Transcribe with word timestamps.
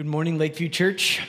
Good 0.00 0.06
morning, 0.06 0.38
Lakeview 0.38 0.70
Church. 0.70 1.20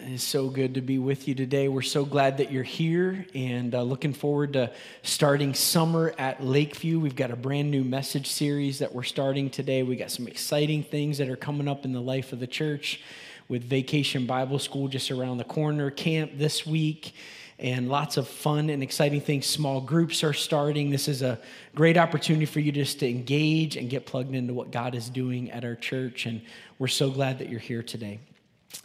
It 0.00 0.10
is 0.10 0.24
so 0.24 0.48
good 0.48 0.74
to 0.74 0.80
be 0.80 0.98
with 0.98 1.28
you 1.28 1.36
today. 1.36 1.68
We're 1.68 1.82
so 1.82 2.04
glad 2.04 2.38
that 2.38 2.50
you're 2.50 2.64
here 2.64 3.24
and 3.32 3.72
uh, 3.72 3.82
looking 3.82 4.12
forward 4.12 4.54
to 4.54 4.72
starting 5.04 5.54
summer 5.54 6.12
at 6.18 6.42
Lakeview. 6.42 6.98
We've 6.98 7.14
got 7.14 7.30
a 7.30 7.36
brand 7.36 7.70
new 7.70 7.84
message 7.84 8.26
series 8.26 8.80
that 8.80 8.92
we're 8.92 9.04
starting 9.04 9.50
today. 9.50 9.84
We 9.84 9.94
got 9.94 10.10
some 10.10 10.26
exciting 10.26 10.82
things 10.82 11.18
that 11.18 11.28
are 11.28 11.36
coming 11.36 11.68
up 11.68 11.84
in 11.84 11.92
the 11.92 12.00
life 12.00 12.32
of 12.32 12.40
the 12.40 12.48
church 12.48 13.02
with 13.46 13.62
Vacation 13.62 14.26
Bible 14.26 14.58
School 14.58 14.88
just 14.88 15.12
around 15.12 15.38
the 15.38 15.44
corner, 15.44 15.92
camp 15.92 16.32
this 16.34 16.66
week 16.66 17.14
and 17.60 17.88
lots 17.88 18.16
of 18.16 18.26
fun 18.26 18.70
and 18.70 18.82
exciting 18.82 19.20
things. 19.20 19.46
Small 19.46 19.80
groups 19.80 20.24
are 20.24 20.32
starting. 20.32 20.90
This 20.90 21.08
is 21.08 21.22
a 21.22 21.38
great 21.74 21.98
opportunity 21.98 22.46
for 22.46 22.60
you 22.60 22.72
just 22.72 22.98
to 23.00 23.08
engage 23.08 23.76
and 23.76 23.90
get 23.90 24.06
plugged 24.06 24.34
into 24.34 24.54
what 24.54 24.70
God 24.70 24.94
is 24.94 25.10
doing 25.10 25.50
at 25.50 25.64
our 25.64 25.76
church. 25.76 26.26
And 26.26 26.40
we're 26.78 26.88
so 26.88 27.10
glad 27.10 27.38
that 27.38 27.50
you're 27.50 27.60
here 27.60 27.82
today. 27.82 28.18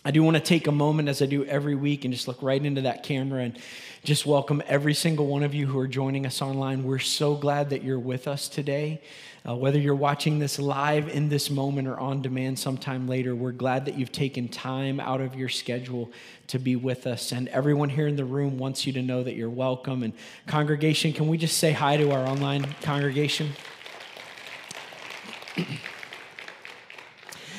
I 0.04 0.12
do 0.12 0.22
want 0.22 0.38
to 0.38 0.44
take 0.44 0.68
a 0.68 0.72
moment, 0.72 1.10
as 1.10 1.22
I 1.22 1.26
do 1.26 1.46
every 1.46 1.74
week, 1.74 2.06
and 2.06 2.14
just 2.14 2.28
look 2.28 2.42
right 2.44 2.64
into 2.64 2.82
that 2.82 3.02
camera 3.02 3.42
and 3.44 3.58
just 4.04 4.26
welcome 4.26 4.62
every 4.68 4.94
single 4.94 5.26
one 5.26 5.42
of 5.42 5.56
you 5.56 5.66
who 5.66 5.80
are 5.80 5.88
joining 5.88 6.28
us 6.28 6.44
online. 6.44 6.84
We're 6.84 7.00
so 7.00 7.34
glad 7.36 7.72
that 7.72 7.84
you're 7.84 8.00
with 8.00 8.28
us 8.28 8.48
today. 8.48 9.02
Uh, 9.48 9.56
whether 9.56 9.80
you're 9.80 9.96
watching 9.96 10.38
this 10.38 10.60
live 10.60 11.08
in 11.08 11.30
this 11.30 11.50
moment 11.50 11.88
or 11.88 12.00
on 12.00 12.22
demand 12.22 12.58
sometime 12.58 13.08
later, 13.08 13.36
we're 13.36 13.52
glad 13.52 13.86
that 13.86 13.96
you've 13.96 14.12
taken 14.12 14.48
time 14.48 15.00
out 15.00 15.22
of 15.22 15.36
your 15.36 15.50
schedule 15.50 16.12
to 16.48 16.60
be 16.60 16.76
with 16.76 17.08
us. 17.08 17.32
And 17.32 17.48
everyone 17.50 17.90
here 17.90 18.08
in 18.08 18.16
the 18.16 18.26
room 18.26 18.60
wants 18.60 18.86
you 18.86 18.94
to 18.94 19.02
know 19.02 19.24
that 19.24 19.36
you're 19.36 19.50
welcome. 19.50 20.04
And, 20.04 20.14
congregation, 20.46 21.14
can 21.14 21.28
we 21.28 21.38
just 21.38 21.58
say 21.58 21.72
hi 21.72 21.98
to 21.98 22.12
our 22.12 22.28
online 22.28 22.64
congregation? 22.82 23.54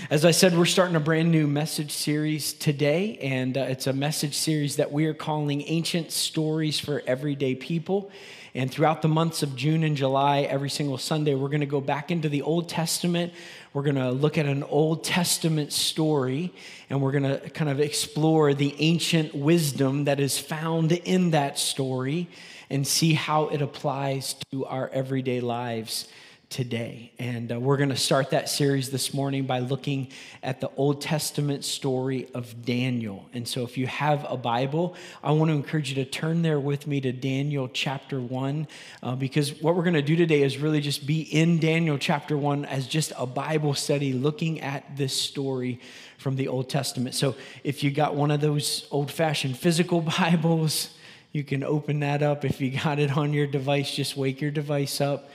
As 0.08 0.24
I 0.24 0.30
said, 0.30 0.56
we're 0.56 0.66
starting 0.66 0.94
a 0.94 1.00
brand 1.00 1.32
new 1.32 1.48
message 1.48 1.90
series 1.90 2.52
today, 2.52 3.18
and 3.20 3.58
uh, 3.58 3.62
it's 3.62 3.88
a 3.88 3.92
message 3.92 4.36
series 4.36 4.76
that 4.76 4.92
we 4.92 5.06
are 5.06 5.14
calling 5.14 5.62
Ancient 5.62 6.12
Stories 6.12 6.78
for 6.78 7.02
Everyday 7.08 7.56
People. 7.56 8.12
And 8.54 8.70
throughout 8.70 9.02
the 9.02 9.08
months 9.08 9.42
of 9.42 9.56
June 9.56 9.82
and 9.82 9.96
July, 9.96 10.42
every 10.42 10.70
single 10.70 10.96
Sunday, 10.96 11.34
we're 11.34 11.48
going 11.48 11.58
to 11.58 11.66
go 11.66 11.80
back 11.80 12.12
into 12.12 12.28
the 12.28 12.42
Old 12.42 12.68
Testament. 12.68 13.32
We're 13.72 13.82
going 13.82 13.96
to 13.96 14.12
look 14.12 14.38
at 14.38 14.46
an 14.46 14.62
Old 14.62 15.02
Testament 15.02 15.72
story, 15.72 16.54
and 16.88 17.02
we're 17.02 17.10
going 17.10 17.24
to 17.24 17.50
kind 17.50 17.68
of 17.68 17.80
explore 17.80 18.54
the 18.54 18.76
ancient 18.78 19.34
wisdom 19.34 20.04
that 20.04 20.20
is 20.20 20.38
found 20.38 20.92
in 20.92 21.32
that 21.32 21.58
story 21.58 22.28
and 22.70 22.86
see 22.86 23.14
how 23.14 23.48
it 23.48 23.60
applies 23.60 24.36
to 24.52 24.66
our 24.66 24.88
everyday 24.90 25.40
lives 25.40 26.06
today. 26.48 27.12
And 27.18 27.50
uh, 27.50 27.58
we're 27.58 27.76
going 27.76 27.88
to 27.88 27.96
start 27.96 28.30
that 28.30 28.48
series 28.48 28.90
this 28.90 29.12
morning 29.12 29.46
by 29.46 29.58
looking 29.58 30.08
at 30.44 30.60
the 30.60 30.70
Old 30.76 31.00
Testament 31.00 31.64
story 31.64 32.28
of 32.34 32.64
Daniel. 32.64 33.28
And 33.32 33.46
so, 33.48 33.64
if 33.64 33.76
you 33.76 33.86
have 33.88 34.24
a 34.28 34.36
Bible, 34.36 34.94
I 35.24 35.32
want 35.32 35.50
to 35.50 35.54
encourage 35.54 35.88
you 35.88 35.96
to 35.96 36.04
turn 36.04 36.42
there 36.42 36.60
with 36.60 36.86
me 36.86 37.00
to 37.00 37.12
Daniel 37.12 37.68
chapter 37.68 38.20
1, 38.20 38.68
uh, 39.02 39.16
because 39.16 39.60
what 39.60 39.74
we're 39.74 39.82
going 39.82 39.94
to 39.94 40.02
do 40.02 40.14
today 40.14 40.42
is 40.42 40.58
really 40.58 40.80
just 40.80 41.06
be 41.06 41.22
in 41.22 41.58
Daniel 41.58 41.98
chapter 41.98 42.36
1 42.36 42.64
as 42.64 42.86
just 42.86 43.12
a 43.18 43.26
Bible 43.26 43.74
study 43.74 44.12
looking 44.12 44.60
at 44.60 44.96
this 44.96 45.20
story 45.20 45.80
from 46.16 46.36
the 46.36 46.46
Old 46.46 46.68
Testament. 46.68 47.16
So, 47.16 47.34
if 47.64 47.82
you 47.82 47.90
got 47.90 48.14
one 48.14 48.30
of 48.30 48.40
those 48.40 48.86
old 48.92 49.10
fashioned 49.10 49.58
physical 49.58 50.00
Bibles, 50.18 50.90
you 51.32 51.42
can 51.42 51.64
open 51.64 52.00
that 52.00 52.22
up. 52.22 52.44
If 52.44 52.60
you 52.60 52.70
got 52.70 53.00
it 53.00 53.16
on 53.16 53.32
your 53.32 53.48
device, 53.48 53.92
just 53.92 54.16
wake 54.16 54.40
your 54.40 54.52
device 54.52 55.00
up 55.00 55.28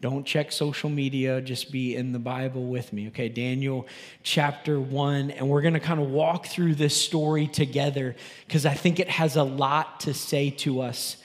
don't 0.00 0.24
check 0.24 0.52
social 0.52 0.88
media, 0.88 1.40
just 1.40 1.72
be 1.72 1.96
in 1.96 2.12
the 2.12 2.20
Bible 2.20 2.66
with 2.66 2.92
me. 2.92 3.08
Okay, 3.08 3.28
Daniel 3.28 3.86
chapter 4.22 4.78
1. 4.78 5.32
And 5.32 5.48
we're 5.48 5.60
going 5.60 5.74
to 5.74 5.80
kind 5.80 6.00
of 6.00 6.10
walk 6.10 6.46
through 6.46 6.76
this 6.76 6.96
story 6.96 7.48
together 7.48 8.14
because 8.46 8.64
I 8.64 8.74
think 8.74 9.00
it 9.00 9.08
has 9.08 9.34
a 9.34 9.42
lot 9.42 10.00
to 10.00 10.14
say 10.14 10.50
to 10.50 10.82
us 10.82 11.16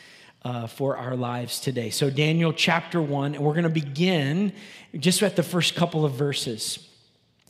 uh, 0.43 0.65
for 0.65 0.97
our 0.97 1.15
lives 1.15 1.59
today. 1.59 1.91
So, 1.91 2.09
Daniel 2.09 2.51
chapter 2.51 2.99
1, 2.99 3.35
and 3.35 3.43
we're 3.43 3.53
going 3.53 3.63
to 3.63 3.69
begin 3.69 4.53
just 4.97 5.21
at 5.21 5.35
the 5.35 5.43
first 5.43 5.75
couple 5.75 6.03
of 6.03 6.13
verses. 6.13 6.89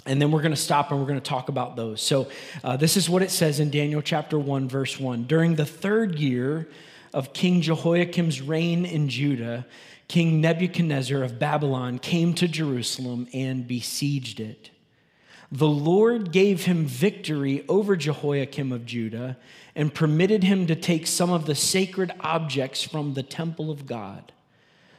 And 0.06 0.22
then 0.22 0.32
we're 0.32 0.42
going 0.42 0.54
to 0.54 0.58
stop 0.58 0.92
and 0.92 1.00
we're 1.00 1.08
going 1.08 1.22
to 1.22 1.30
talk 1.30 1.48
about 1.48 1.78
those. 1.78 2.02
So, 2.02 2.28
uh, 2.66 2.76
this 2.76 2.98
is 2.98 3.10
what 3.10 3.22
it 3.22 3.32
says 3.32 3.62
in 3.62 3.72
Daniel 3.72 4.02
chapter 4.02 4.38
1, 4.38 4.68
verse 4.68 5.00
1. 5.00 5.24
During 5.24 5.56
the 5.56 5.66
third 5.66 6.20
year 6.20 6.68
of 7.14 7.32
King 7.32 7.62
Jehoiakim's 7.62 8.42
reign 8.42 8.86
in 8.86 9.08
Judah, 9.08 9.66
King 10.08 10.42
Nebuchadnezzar 10.42 11.24
of 11.24 11.40
Babylon 11.40 12.00
came 12.00 12.34
to 12.36 12.48
Jerusalem 12.48 13.28
and 13.34 13.68
besieged 13.68 14.40
it. 14.40 14.70
The 15.52 15.68
Lord 15.68 16.32
gave 16.32 16.66
him 16.66 16.86
victory 16.86 17.64
over 17.70 17.96
Jehoiakim 17.96 18.72
of 18.72 18.86
Judah 18.86 19.38
and 19.76 19.94
permitted 19.94 20.44
him 20.44 20.66
to 20.68 20.76
take 20.76 21.06
some 21.06 21.32
of 21.32 21.46
the 21.46 21.56
sacred 21.56 22.12
objects 22.20 22.84
from 22.84 23.14
the 23.14 23.24
temple 23.24 23.70
of 23.70 23.86
God. 23.86 24.32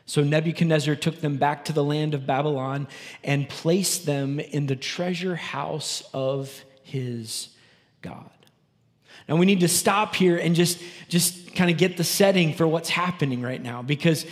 So 0.07 0.23
Nebuchadnezzar 0.23 0.97
took 0.97 1.21
them 1.21 1.39
back 1.39 1.65
to 1.65 1.73
the 1.73 1.83
land 1.83 2.15
of 2.15 2.27
Babylon 2.27 2.87
and 3.23 3.49
placed 3.49 4.07
them 4.07 4.39
in 4.39 4.67
the 4.67 4.77
treasure 4.77 5.35
house 5.35 6.09
of 6.13 6.65
his 6.83 7.49
God. 8.03 8.31
Now 9.29 9.37
we 9.37 9.47
need 9.47 9.61
to 9.61 9.69
stop 9.69 10.15
here 10.15 10.37
and 10.37 10.55
just, 10.55 10.81
just 11.09 11.55
kind 11.55 11.71
of 11.71 11.79
get 11.79 11.97
the 11.97 12.05
setting 12.05 12.53
for 12.53 12.67
what's 12.69 12.91
happening 12.91 13.41
right 13.41 13.63
now 13.63 13.81
because 13.83 14.27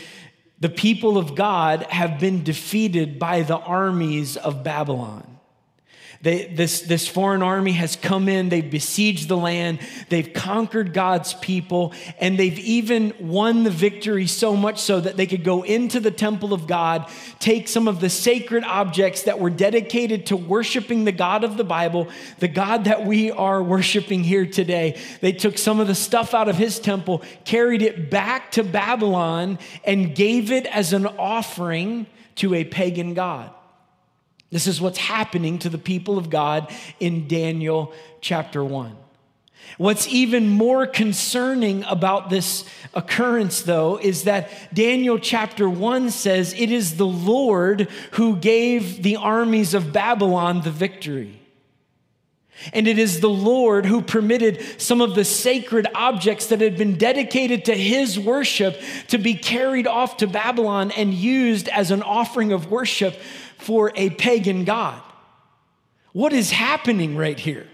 the 0.63 0.69
people 0.69 1.19
of 1.19 1.35
God 1.35 1.83
have 1.91 2.21
been 2.21 2.45
defeated 2.45 3.19
by 3.19 3.43
the 3.43 3.57
armies 3.59 4.37
of 4.37 4.63
Babylon. 4.63 5.27
They, 6.23 6.45
this, 6.45 6.83
this 6.83 7.09
foreign 7.09 7.43
army 7.43 7.73
has 7.73 7.97
come 7.97 8.29
in, 8.29 8.49
they've 8.49 8.71
besieged 8.71 9.27
the 9.27 9.37
land, 9.37 9.81
they've 10.09 10.33
conquered 10.33 10.95
God's 10.95 11.35
people, 11.35 11.93
and 12.21 12.39
they've 12.39 12.61
even 12.61 13.13
won 13.19 13.65
the 13.65 13.71
victory 13.71 14.29
so 14.29 14.55
much 14.55 14.79
so 14.79 15.01
that 15.01 15.17
they 15.17 15.27
could 15.27 15.43
go 15.43 15.63
into 15.63 15.99
the 15.99 16.13
temple 16.13 16.53
of 16.53 16.69
God, 16.69 17.11
take 17.41 17.67
some 17.67 17.89
of 17.89 17.99
the 17.99 18.09
sacred 18.09 18.63
objects 18.63 19.25
that 19.25 19.41
were 19.41 19.51
dedicated 19.51 20.27
to 20.27 20.37
worshiping 20.37 21.05
the 21.05 21.11
God 21.11 21.43
of 21.43 21.57
the 21.57 21.65
Bible, 21.65 22.07
the 22.39 22.47
God 22.47 22.85
that 22.85 23.05
we 23.05 23.33
are 23.33 23.61
worshiping 23.61 24.23
here 24.23 24.47
today. 24.47 25.01
They 25.21 25.33
took 25.33 25.59
some 25.59 25.81
of 25.81 25.89
the 25.89 25.95
stuff 25.97 26.35
out 26.35 26.49
of 26.49 26.57
his 26.57 26.79
temple, 26.79 27.23
carried 27.45 27.83
it 27.83 28.11
back 28.11 28.53
to 28.53 28.63
Babylon, 28.63 29.59
and 29.83 30.15
gave 30.15 30.53
it 30.53 30.67
as 30.67 30.93
an 30.93 31.07
offering 31.07 32.07
to 32.37 32.55
a 32.55 32.63
pagan 32.63 33.15
God. 33.15 33.51
This 34.53 34.67
is 34.67 34.83
what's 34.83 34.99
happening 34.99 35.59
to 35.61 35.71
the 35.71 35.79
people 35.79 36.19
of 36.19 36.29
God 36.29 36.71
in 37.01 37.27
Daniel 37.27 37.93
chapter 38.21 38.63
1. 38.63 38.95
What's 39.79 40.07
even 40.09 40.51
more 40.51 40.87
concerning 40.87 41.85
about 41.85 42.29
this 42.29 42.67
occurrence, 42.93 43.63
though, 43.63 43.97
is 43.97 44.25
that 44.25 44.51
Daniel 44.75 45.19
chapter 45.19 45.71
1 45.71 46.11
says 46.11 46.53
it 46.53 46.71
is 46.71 46.97
the 46.97 47.07
Lord 47.07 47.89
who 48.13 48.37
gave 48.37 49.03
the 49.03 49.17
armies 49.17 49.73
of 49.73 49.91
Babylon 49.93 50.61
the 50.61 50.71
victory. 50.71 51.39
And 52.75 52.87
it 52.87 52.99
is 52.99 53.21
the 53.21 53.31
Lord 53.31 53.87
who 53.87 54.03
permitted 54.03 54.63
some 54.81 55.01
of 55.01 55.15
the 55.15 55.25
sacred 55.25 55.87
objects 55.95 56.47
that 56.49 56.61
had 56.61 56.77
been 56.77 56.97
dedicated 56.97 57.65
to 57.65 57.75
his 57.75 58.21
worship 58.21 58.81
to 59.09 59.19
be 59.19 59.35
carried 59.35 59.87
off 59.87 60.19
to 60.19 60.27
Babylon 60.27 60.91
and 60.93 61.15
used 61.15 61.69
as 61.69 61.91
an 61.91 62.03
offering 62.03 62.53
of 62.53 62.71
worship 62.71 63.19
for 63.63 63.93
a 63.95 64.11
pagan 64.11 64.65
God. 64.65 65.01
What 66.13 66.33
is 66.33 66.51
happening 66.51 67.17
right 67.17 67.39
here? 67.39 67.67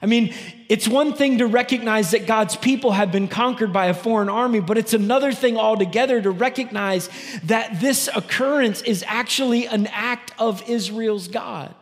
I 0.00 0.06
mean, 0.06 0.34
it's 0.68 0.88
one 0.88 1.12
thing 1.12 1.38
to 1.38 1.46
recognize 1.46 2.12
that 2.12 2.26
God's 2.26 2.56
people 2.56 2.92
have 2.92 3.12
been 3.12 3.28
conquered 3.28 3.72
by 3.72 3.86
a 3.86 3.94
foreign 3.94 4.30
army, 4.30 4.60
but 4.60 4.78
it's 4.78 4.94
another 4.94 5.32
thing 5.32 5.58
altogether 5.58 6.20
to 6.22 6.30
recognize 6.30 7.10
that 7.44 7.80
this 7.80 8.08
occurrence 8.14 8.80
is 8.82 9.04
actually 9.06 9.66
an 9.66 9.86
act 9.88 10.32
of 10.38 10.68
Israel's 10.68 11.28
God. 11.28 11.74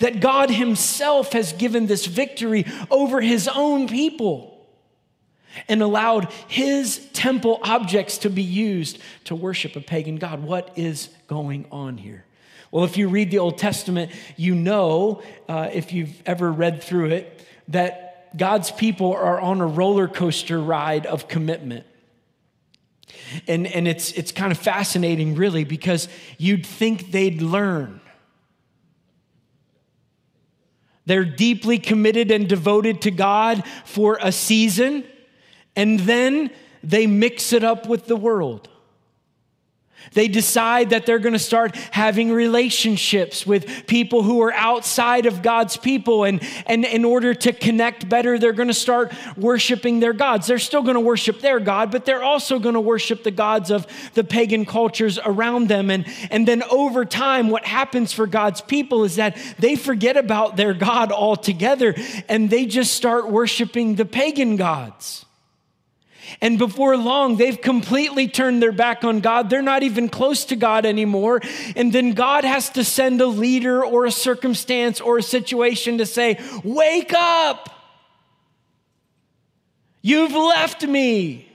That 0.00 0.18
God 0.18 0.50
Himself 0.50 1.32
has 1.32 1.52
given 1.52 1.86
this 1.86 2.06
victory 2.06 2.66
over 2.90 3.20
His 3.20 3.46
own 3.46 3.86
people 3.86 4.55
and 5.68 5.82
allowed 5.82 6.30
his 6.48 7.06
temple 7.12 7.60
objects 7.62 8.18
to 8.18 8.30
be 8.30 8.42
used 8.42 8.98
to 9.24 9.34
worship 9.34 9.76
a 9.76 9.80
pagan 9.80 10.16
God. 10.16 10.42
What 10.42 10.72
is 10.76 11.08
going 11.26 11.66
on 11.70 11.98
here? 11.98 12.24
Well, 12.70 12.84
if 12.84 12.96
you 12.96 13.08
read 13.08 13.30
the 13.30 13.38
Old 13.38 13.58
Testament, 13.58 14.10
you 14.36 14.54
know, 14.54 15.22
uh, 15.48 15.70
if 15.72 15.92
you've 15.92 16.22
ever 16.26 16.50
read 16.50 16.82
through 16.82 17.06
it, 17.06 17.46
that 17.68 18.36
God's 18.36 18.70
people 18.70 19.14
are 19.14 19.40
on 19.40 19.60
a 19.60 19.66
roller 19.66 20.08
coaster 20.08 20.60
ride 20.60 21.06
of 21.06 21.28
commitment. 21.28 21.86
And, 23.46 23.66
and 23.66 23.88
it's, 23.88 24.12
it's 24.12 24.32
kind 24.32 24.52
of 24.52 24.58
fascinating, 24.58 25.36
really, 25.36 25.64
because 25.64 26.08
you'd 26.38 26.66
think 26.66 27.12
they'd 27.12 27.40
learn. 27.40 28.00
They're 31.06 31.24
deeply 31.24 31.78
committed 31.78 32.30
and 32.30 32.48
devoted 32.48 33.02
to 33.02 33.10
God 33.12 33.64
for 33.84 34.18
a 34.20 34.32
season 34.32 35.04
and 35.76 36.00
then 36.00 36.50
they 36.82 37.06
mix 37.06 37.52
it 37.52 37.62
up 37.62 37.86
with 37.86 38.06
the 38.06 38.16
world. 38.16 38.68
They 40.12 40.28
decide 40.28 40.90
that 40.90 41.04
they're 41.04 41.18
going 41.18 41.32
to 41.32 41.38
start 41.38 41.74
having 41.90 42.30
relationships 42.30 43.46
with 43.46 43.86
people 43.86 44.22
who 44.22 44.40
are 44.42 44.52
outside 44.52 45.26
of 45.26 45.42
God's 45.42 45.76
people. 45.76 46.24
And, 46.24 46.42
and 46.66 46.84
in 46.84 47.04
order 47.04 47.34
to 47.34 47.52
connect 47.52 48.08
better, 48.08 48.38
they're 48.38 48.52
going 48.52 48.68
to 48.68 48.74
start 48.74 49.12
worshiping 49.36 50.00
their 50.00 50.12
gods. 50.12 50.46
They're 50.46 50.58
still 50.58 50.82
going 50.82 50.94
to 50.94 51.00
worship 51.00 51.40
their 51.40 51.60
God, 51.60 51.90
but 51.90 52.04
they're 52.04 52.22
also 52.22 52.58
going 52.58 52.74
to 52.74 52.80
worship 52.80 53.24
the 53.24 53.30
gods 53.30 53.70
of 53.70 53.86
the 54.14 54.24
pagan 54.24 54.64
cultures 54.64 55.18
around 55.18 55.68
them. 55.68 55.90
And, 55.90 56.06
and 56.30 56.46
then 56.46 56.62
over 56.64 57.04
time, 57.04 57.50
what 57.50 57.64
happens 57.66 58.12
for 58.12 58.26
God's 58.26 58.60
people 58.60 59.04
is 59.04 59.16
that 59.16 59.36
they 59.58 59.76
forget 59.76 60.16
about 60.16 60.56
their 60.56 60.74
God 60.74 61.12
altogether 61.12 61.94
and 62.28 62.48
they 62.48 62.66
just 62.66 62.94
start 62.94 63.30
worshiping 63.30 63.96
the 63.96 64.04
pagan 64.04 64.56
gods. 64.56 65.25
And 66.40 66.58
before 66.58 66.96
long, 66.96 67.36
they've 67.36 67.60
completely 67.60 68.28
turned 68.28 68.62
their 68.62 68.72
back 68.72 69.04
on 69.04 69.20
God. 69.20 69.50
They're 69.50 69.62
not 69.62 69.82
even 69.82 70.08
close 70.08 70.44
to 70.46 70.56
God 70.56 70.86
anymore. 70.86 71.40
And 71.74 71.92
then 71.92 72.12
God 72.12 72.44
has 72.44 72.70
to 72.70 72.84
send 72.84 73.20
a 73.20 73.26
leader 73.26 73.84
or 73.84 74.04
a 74.06 74.10
circumstance 74.10 75.00
or 75.00 75.18
a 75.18 75.22
situation 75.22 75.98
to 75.98 76.06
say, 76.06 76.40
Wake 76.62 77.12
up! 77.14 77.70
You've 80.02 80.32
left 80.32 80.86
me. 80.86 81.50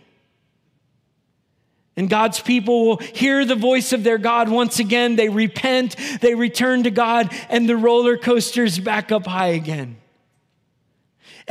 And 1.96 2.10
God's 2.10 2.40
people 2.40 2.86
will 2.86 2.98
hear 2.98 3.46
the 3.46 3.56
voice 3.56 3.94
of 3.94 4.04
their 4.04 4.18
God 4.18 4.50
once 4.50 4.80
again. 4.80 5.16
They 5.16 5.30
repent, 5.30 5.96
they 6.20 6.36
return 6.36 6.84
to 6.84 6.92
God, 6.92 7.34
and 7.50 7.70
the 7.70 7.78
roller 7.78 8.18
coaster's 8.18 8.80
back 8.80 9.12
up 9.12 9.26
high 9.26 9.50
again. 9.50 10.01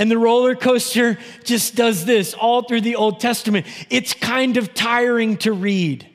And 0.00 0.10
the 0.10 0.16
roller 0.16 0.54
coaster 0.54 1.18
just 1.44 1.74
does 1.74 2.06
this 2.06 2.32
all 2.32 2.62
through 2.62 2.80
the 2.80 2.96
Old 2.96 3.20
Testament. 3.20 3.66
It's 3.90 4.14
kind 4.14 4.56
of 4.56 4.72
tiring 4.72 5.36
to 5.38 5.52
read. 5.52 6.08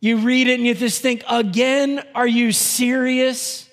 You 0.00 0.16
read 0.16 0.48
it 0.48 0.54
and 0.54 0.66
you 0.66 0.74
just 0.74 1.00
think, 1.00 1.22
again, 1.30 2.04
are 2.12 2.26
you 2.26 2.50
serious? 2.50 3.70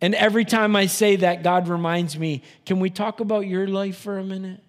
And 0.00 0.14
every 0.14 0.44
time 0.44 0.76
I 0.76 0.86
say 0.86 1.16
that, 1.16 1.42
God 1.42 1.66
reminds 1.66 2.16
me, 2.16 2.44
can 2.64 2.78
we 2.78 2.90
talk 2.90 3.18
about 3.18 3.48
your 3.48 3.66
life 3.66 3.96
for 3.96 4.16
a 4.16 4.24
minute? 4.24 4.60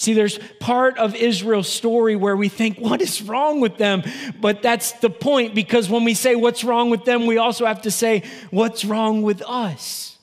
See, 0.00 0.14
there's 0.14 0.38
part 0.60 0.96
of 0.96 1.14
Israel's 1.14 1.68
story 1.68 2.16
where 2.16 2.34
we 2.34 2.48
think, 2.48 2.78
what 2.78 3.02
is 3.02 3.20
wrong 3.20 3.60
with 3.60 3.76
them? 3.76 4.02
But 4.40 4.62
that's 4.62 4.92
the 4.92 5.10
point 5.10 5.54
because 5.54 5.90
when 5.90 6.04
we 6.04 6.14
say 6.14 6.34
what's 6.36 6.64
wrong 6.64 6.88
with 6.88 7.04
them, 7.04 7.26
we 7.26 7.36
also 7.36 7.66
have 7.66 7.82
to 7.82 7.90
say, 7.90 8.22
what's 8.50 8.82
wrong 8.82 9.20
with 9.20 9.42
us? 9.46 10.16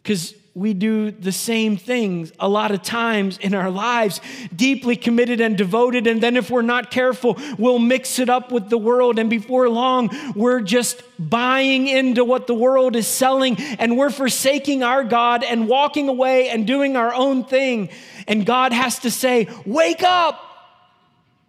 Because 0.00 0.36
we 0.54 0.74
do 0.74 1.12
the 1.12 1.30
same 1.30 1.76
things 1.76 2.32
a 2.40 2.48
lot 2.48 2.72
of 2.72 2.82
times 2.82 3.38
in 3.38 3.54
our 3.54 3.70
lives, 3.70 4.20
deeply 4.54 4.96
committed 4.96 5.40
and 5.40 5.56
devoted. 5.56 6.08
And 6.08 6.20
then, 6.20 6.36
if 6.36 6.50
we're 6.50 6.62
not 6.62 6.90
careful, 6.90 7.38
we'll 7.56 7.78
mix 7.78 8.18
it 8.18 8.28
up 8.28 8.50
with 8.50 8.68
the 8.68 8.78
world. 8.78 9.20
And 9.20 9.30
before 9.30 9.68
long, 9.68 10.10
we're 10.34 10.60
just 10.60 11.02
buying 11.18 11.86
into 11.86 12.24
what 12.24 12.48
the 12.48 12.54
world 12.54 12.96
is 12.96 13.06
selling 13.06 13.56
and 13.78 13.96
we're 13.96 14.10
forsaking 14.10 14.82
our 14.82 15.04
God 15.04 15.44
and 15.44 15.68
walking 15.68 16.08
away 16.08 16.48
and 16.48 16.66
doing 16.66 16.96
our 16.96 17.14
own 17.14 17.44
thing. 17.44 17.88
And 18.26 18.44
God 18.44 18.72
has 18.72 18.98
to 19.00 19.10
say, 19.10 19.48
Wake 19.64 20.02
up, 20.02 20.42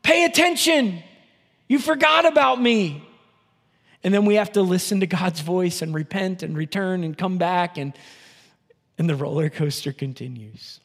pay 0.03 0.25
attention. 0.25 1.01
You 1.67 1.79
forgot 1.79 2.25
about 2.25 2.61
me. 2.61 3.03
And 4.03 4.13
then 4.13 4.25
we 4.25 4.35
have 4.35 4.51
to 4.53 4.61
listen 4.61 4.99
to 4.99 5.07
God's 5.07 5.41
voice 5.41 5.81
and 5.81 5.93
repent 5.93 6.43
and 6.43 6.55
return 6.55 7.03
and 7.03 7.17
come 7.17 7.37
back 7.37 7.77
and 7.77 7.93
and 9.01 9.09
the 9.09 9.15
roller 9.15 9.49
coaster 9.49 9.91
continues. 9.91 10.79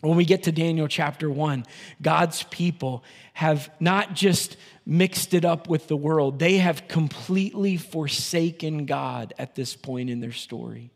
When 0.00 0.16
we 0.16 0.24
get 0.24 0.44
to 0.44 0.52
Daniel 0.52 0.88
chapter 0.88 1.28
1, 1.28 1.66
God's 2.00 2.44
people 2.44 3.04
have 3.34 3.70
not 3.78 4.14
just 4.14 4.56
mixed 4.86 5.34
it 5.34 5.44
up 5.44 5.68
with 5.68 5.86
the 5.86 5.98
world, 5.98 6.38
they 6.38 6.56
have 6.56 6.88
completely 6.88 7.76
forsaken 7.76 8.86
God 8.86 9.34
at 9.38 9.54
this 9.54 9.76
point 9.76 10.08
in 10.08 10.20
their 10.20 10.32
story. 10.32 10.92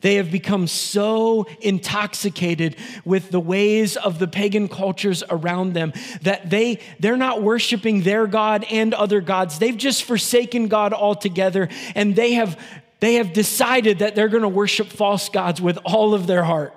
They 0.00 0.16
have 0.16 0.32
become 0.32 0.66
so 0.66 1.46
intoxicated 1.60 2.74
with 3.04 3.30
the 3.30 3.38
ways 3.38 3.96
of 3.96 4.18
the 4.18 4.26
pagan 4.26 4.66
cultures 4.66 5.22
around 5.30 5.74
them 5.74 5.92
that 6.22 6.50
they, 6.50 6.80
they're 6.98 7.16
not 7.16 7.42
worshiping 7.42 8.02
their 8.02 8.26
God 8.26 8.64
and 8.68 8.94
other 8.94 9.20
gods. 9.20 9.60
They've 9.60 9.76
just 9.76 10.02
forsaken 10.02 10.66
God 10.66 10.92
altogether 10.92 11.68
and 11.94 12.16
they 12.16 12.32
have 12.32 12.58
they 13.04 13.14
have 13.14 13.32
decided 13.32 13.98
that 13.98 14.14
they're 14.14 14.28
going 14.28 14.42
to 14.42 14.48
worship 14.48 14.86
false 14.88 15.28
gods 15.28 15.60
with 15.60 15.78
all 15.84 16.14
of 16.14 16.26
their 16.26 16.42
heart. 16.42 16.74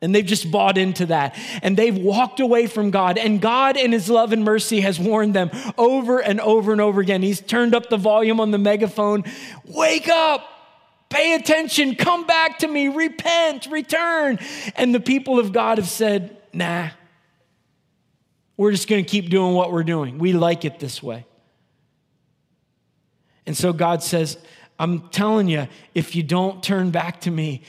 And 0.00 0.12
they've 0.12 0.26
just 0.26 0.50
bought 0.50 0.76
into 0.76 1.06
that. 1.06 1.38
And 1.62 1.76
they've 1.76 1.96
walked 1.96 2.40
away 2.40 2.66
from 2.66 2.90
God. 2.90 3.16
And 3.16 3.40
God, 3.40 3.76
in 3.76 3.92
His 3.92 4.10
love 4.10 4.32
and 4.32 4.44
mercy, 4.44 4.80
has 4.80 4.98
warned 4.98 5.34
them 5.34 5.50
over 5.78 6.18
and 6.18 6.40
over 6.40 6.72
and 6.72 6.80
over 6.80 7.00
again. 7.00 7.22
He's 7.22 7.40
turned 7.40 7.74
up 7.74 7.88
the 7.88 7.96
volume 7.96 8.40
on 8.40 8.50
the 8.50 8.58
megaphone 8.58 9.22
Wake 9.64 10.08
up! 10.08 10.48
Pay 11.08 11.34
attention! 11.34 11.94
Come 11.94 12.26
back 12.26 12.58
to 12.60 12.66
me! 12.66 12.88
Repent! 12.88 13.68
Return! 13.70 14.40
And 14.74 14.92
the 14.92 15.00
people 15.00 15.38
of 15.38 15.52
God 15.52 15.78
have 15.78 15.88
said, 15.88 16.36
Nah, 16.52 16.88
we're 18.56 18.72
just 18.72 18.88
going 18.88 19.04
to 19.04 19.08
keep 19.08 19.30
doing 19.30 19.54
what 19.54 19.70
we're 19.70 19.84
doing. 19.84 20.18
We 20.18 20.32
like 20.32 20.64
it 20.64 20.80
this 20.80 21.00
way. 21.00 21.24
And 23.46 23.56
so 23.56 23.72
God 23.72 24.02
says, 24.02 24.38
I'm 24.82 25.08
telling 25.10 25.46
you, 25.46 25.68
if 25.94 26.16
you 26.16 26.24
don't 26.24 26.60
turn 26.60 26.90
back 26.90 27.20
to 27.20 27.30
me, 27.30 27.62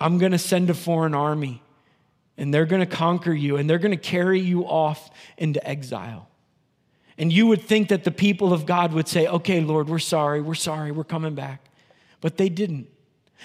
I'm 0.00 0.18
going 0.18 0.30
to 0.30 0.38
send 0.38 0.70
a 0.70 0.74
foreign 0.74 1.14
army 1.16 1.64
and 2.36 2.54
they're 2.54 2.64
going 2.64 2.78
to 2.78 2.86
conquer 2.86 3.32
you 3.32 3.56
and 3.56 3.68
they're 3.68 3.80
going 3.80 3.90
to 3.90 3.96
carry 3.96 4.38
you 4.38 4.62
off 4.62 5.10
into 5.36 5.66
exile. 5.68 6.28
And 7.18 7.32
you 7.32 7.48
would 7.48 7.62
think 7.62 7.88
that 7.88 8.04
the 8.04 8.12
people 8.12 8.52
of 8.52 8.66
God 8.66 8.92
would 8.92 9.08
say, 9.08 9.26
Okay, 9.26 9.60
Lord, 9.60 9.88
we're 9.88 9.98
sorry, 9.98 10.40
we're 10.40 10.54
sorry, 10.54 10.92
we're 10.92 11.02
coming 11.02 11.34
back. 11.34 11.64
But 12.20 12.36
they 12.36 12.48
didn't. 12.48 12.86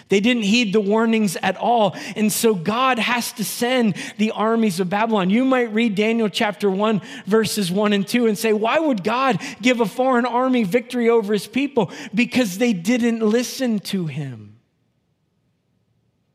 They 0.10 0.20
didn't 0.20 0.44
heed 0.44 0.72
the 0.72 0.82
warnings 0.82 1.36
at 1.38 1.58
all. 1.58 1.96
And 2.16 2.32
so 2.32 2.54
God 2.54 3.00
has 3.00 3.32
to 3.34 3.44
send 3.44 3.96
the 4.18 4.32
armies 4.32 4.80
of 4.80 4.90
Babylon. 4.90 5.30
You 5.30 5.46
might 5.46 5.74
read 5.74 5.96
Daniel 5.96 6.30
chapter 6.30 6.70
1, 6.70 7.02
verses 7.26 7.72
1 7.72 7.94
and 7.94 8.08
2, 8.08 8.28
and 8.28 8.38
say, 8.38 8.54
Why 8.54 8.78
would 8.78 9.04
God 9.04 9.42
give 9.62 9.82
a 9.82 9.86
foreign 9.86 10.26
army 10.26 10.64
victory 10.64 11.10
over 11.10 11.34
his 11.34 11.48
people? 11.48 11.92
Because 12.14 12.58
they 12.58 12.74
didn't 12.74 13.20
listen 13.20 13.80
to 13.80 14.06
him. 14.06 14.58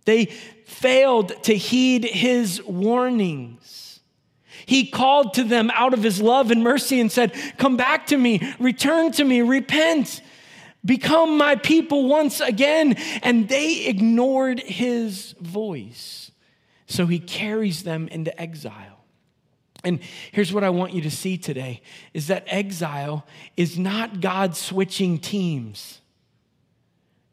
They 0.05 0.27
failed 0.27 1.43
to 1.45 1.55
heed 1.55 2.05
his 2.05 2.63
warnings. 2.65 4.01
He 4.67 4.87
called 4.87 5.35
to 5.35 5.45
them 5.45 5.71
out 5.75 5.95
of 5.95 6.03
his 6.03 6.21
love 6.21 6.51
and 6.51 6.63
mercy 6.63 7.01
and 7.01 7.11
said, 7.11 7.35
Come 7.59 7.77
back 7.77 8.07
to 8.09 8.17
me, 8.17 8.55
return 8.59 9.13
to 9.13 9.25
me, 9.25 9.43
repent. 9.43 10.23
Become 10.85 11.37
my 11.37 11.57
people 11.57 12.09
once 12.09 12.41
again. 12.41 12.95
And 13.23 13.49
they 13.49 13.87
ignored 13.87 14.61
his 14.61 15.35
voice. 15.41 16.31
So 16.87 17.07
he 17.07 17.19
carries 17.19 17.83
them 17.83 18.09
into 18.09 18.39
exile. 18.41 19.05
And 19.85 20.01
here's 20.33 20.53
what 20.53 20.65
I 20.65 20.71
want 20.71 20.93
you 20.93 21.03
to 21.03 21.11
see 21.11 21.39
today 21.39 21.83
is 22.13 22.27
that 22.27 22.45
exile 22.47 23.27
is 23.57 23.79
not 23.79 24.21
God 24.21 24.57
switching 24.57 25.19
teams. 25.19 26.01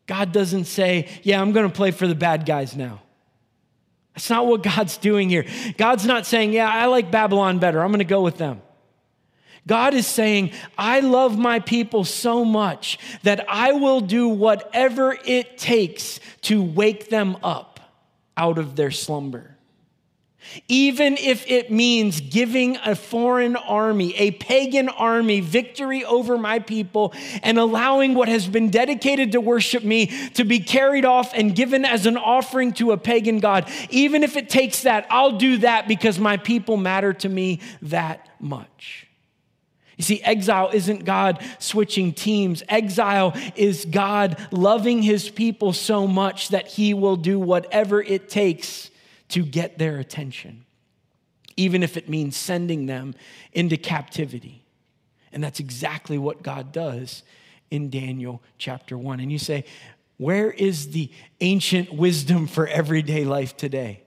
God 0.05 0.31
doesn't 0.31 0.65
say, 0.65 1.09
"Yeah, 1.23 1.41
I'm 1.41 1.51
going 1.51 1.69
to 1.69 1.75
play 1.75 1.91
for 1.91 2.07
the 2.07 2.15
bad 2.15 2.45
guys 2.45 2.75
now." 2.75 3.01
That's 4.13 4.29
not 4.29 4.47
what 4.47 4.63
God's 4.63 4.97
doing 4.97 5.29
here. 5.29 5.45
God's 5.77 6.05
not 6.05 6.25
saying, 6.25 6.53
"Yeah, 6.53 6.69
I 6.69 6.85
like 6.85 7.11
Babylon 7.11 7.59
better. 7.59 7.81
I'm 7.81 7.89
going 7.89 7.99
to 7.99 8.05
go 8.05 8.21
with 8.21 8.37
them." 8.37 8.61
God 9.67 9.93
is 9.93 10.07
saying, 10.07 10.51
I 10.77 11.01
love 11.01 11.37
my 11.37 11.59
people 11.59 12.05
so 12.05 12.43
much 12.43 12.97
that 13.23 13.45
I 13.49 13.73
will 13.73 14.01
do 14.01 14.29
whatever 14.29 15.17
it 15.25 15.57
takes 15.57 16.19
to 16.43 16.63
wake 16.63 17.09
them 17.09 17.37
up 17.43 17.79
out 18.37 18.57
of 18.57 18.75
their 18.75 18.91
slumber. 18.91 19.57
Even 20.69 21.17
if 21.17 21.45
it 21.49 21.69
means 21.71 22.21
giving 22.21 22.77
a 22.77 22.95
foreign 22.95 23.57
army, 23.57 24.15
a 24.15 24.31
pagan 24.31 24.87
army, 24.87 25.41
victory 25.41 26.05
over 26.05 26.37
my 26.37 26.59
people 26.59 27.13
and 27.43 27.57
allowing 27.57 28.13
what 28.13 28.29
has 28.29 28.47
been 28.47 28.69
dedicated 28.69 29.33
to 29.33 29.41
worship 29.41 29.83
me 29.83 30.05
to 30.35 30.45
be 30.45 30.59
carried 30.59 31.03
off 31.03 31.33
and 31.33 31.53
given 31.53 31.83
as 31.83 32.05
an 32.05 32.15
offering 32.15 32.71
to 32.73 32.93
a 32.93 32.97
pagan 32.97 33.39
God, 33.39 33.69
even 33.89 34.23
if 34.23 34.37
it 34.37 34.49
takes 34.49 34.83
that, 34.83 35.05
I'll 35.09 35.37
do 35.37 35.57
that 35.57 35.87
because 35.87 36.17
my 36.17 36.37
people 36.37 36.77
matter 36.77 37.11
to 37.11 37.27
me 37.27 37.59
that 37.81 38.29
much. 38.39 39.06
You 39.97 40.03
see, 40.03 40.21
exile 40.21 40.69
isn't 40.73 41.05
God 41.05 41.43
switching 41.57 42.13
teams. 42.13 42.63
Exile 42.69 43.35
is 43.55 43.83
God 43.85 44.37
loving 44.51 45.01
his 45.01 45.27
people 45.27 45.73
so 45.73 46.07
much 46.07 46.49
that 46.49 46.67
he 46.67 46.93
will 46.93 47.15
do 47.15 47.39
whatever 47.39 48.01
it 48.01 48.29
takes 48.29 48.91
to 49.29 49.43
get 49.43 49.77
their 49.77 49.97
attention, 49.97 50.65
even 51.57 51.81
if 51.81 51.97
it 51.97 52.07
means 52.07 52.37
sending 52.37 52.85
them 52.85 53.15
into 53.53 53.75
captivity. 53.75 54.63
And 55.33 55.43
that's 55.43 55.59
exactly 55.59 56.17
what 56.17 56.43
God 56.43 56.71
does 56.71 57.23
in 57.71 57.89
Daniel 57.89 58.41
chapter 58.57 58.97
1. 58.97 59.19
And 59.19 59.31
you 59.31 59.39
say, 59.39 59.65
where 60.17 60.51
is 60.51 60.91
the 60.91 61.11
ancient 61.41 61.91
wisdom 61.91 62.47
for 62.47 62.67
everyday 62.67 63.25
life 63.25 63.57
today? 63.57 64.03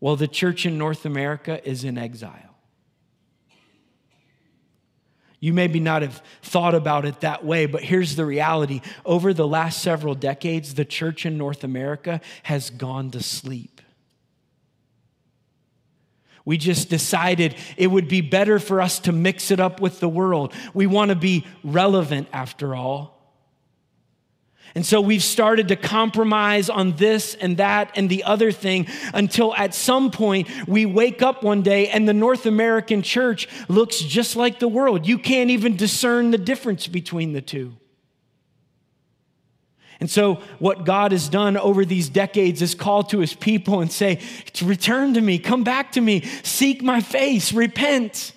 Well, 0.00 0.16
the 0.16 0.28
church 0.28 0.66
in 0.66 0.76
North 0.76 1.06
America 1.06 1.66
is 1.68 1.84
in 1.84 1.96
exile. 1.98 2.53
You 5.44 5.52
maybe 5.52 5.78
not 5.78 6.00
have 6.00 6.22
thought 6.40 6.74
about 6.74 7.04
it 7.04 7.20
that 7.20 7.44
way, 7.44 7.66
but 7.66 7.82
here's 7.82 8.16
the 8.16 8.24
reality. 8.24 8.80
Over 9.04 9.34
the 9.34 9.46
last 9.46 9.82
several 9.82 10.14
decades, 10.14 10.72
the 10.72 10.86
church 10.86 11.26
in 11.26 11.36
North 11.36 11.64
America 11.64 12.22
has 12.44 12.70
gone 12.70 13.10
to 13.10 13.22
sleep. 13.22 13.82
We 16.46 16.56
just 16.56 16.88
decided 16.88 17.56
it 17.76 17.88
would 17.88 18.08
be 18.08 18.22
better 18.22 18.58
for 18.58 18.80
us 18.80 18.98
to 19.00 19.12
mix 19.12 19.50
it 19.50 19.60
up 19.60 19.82
with 19.82 20.00
the 20.00 20.08
world. 20.08 20.54
We 20.72 20.86
want 20.86 21.10
to 21.10 21.14
be 21.14 21.46
relevant 21.62 22.28
after 22.32 22.74
all. 22.74 23.13
And 24.74 24.84
so 24.84 25.00
we've 25.00 25.22
started 25.22 25.68
to 25.68 25.76
compromise 25.76 26.68
on 26.68 26.96
this 26.96 27.34
and 27.36 27.58
that 27.58 27.92
and 27.94 28.10
the 28.10 28.24
other 28.24 28.50
thing 28.50 28.88
until 29.12 29.54
at 29.54 29.72
some 29.72 30.10
point 30.10 30.48
we 30.66 30.84
wake 30.84 31.22
up 31.22 31.44
one 31.44 31.62
day 31.62 31.88
and 31.88 32.08
the 32.08 32.12
North 32.14 32.44
American 32.44 33.02
church 33.02 33.48
looks 33.68 34.00
just 34.00 34.34
like 34.34 34.58
the 34.58 34.66
world. 34.66 35.06
You 35.06 35.18
can't 35.18 35.50
even 35.50 35.76
discern 35.76 36.32
the 36.32 36.38
difference 36.38 36.88
between 36.88 37.34
the 37.34 37.40
two. 37.40 37.76
And 40.00 40.10
so, 40.10 40.40
what 40.58 40.84
God 40.84 41.12
has 41.12 41.28
done 41.28 41.56
over 41.56 41.84
these 41.84 42.08
decades 42.08 42.60
is 42.60 42.74
call 42.74 43.04
to 43.04 43.20
his 43.20 43.32
people 43.32 43.80
and 43.80 43.90
say, 43.90 44.20
Return 44.60 45.14
to 45.14 45.20
me, 45.20 45.38
come 45.38 45.62
back 45.62 45.92
to 45.92 46.00
me, 46.00 46.22
seek 46.42 46.82
my 46.82 47.00
face, 47.00 47.52
repent. 47.52 48.32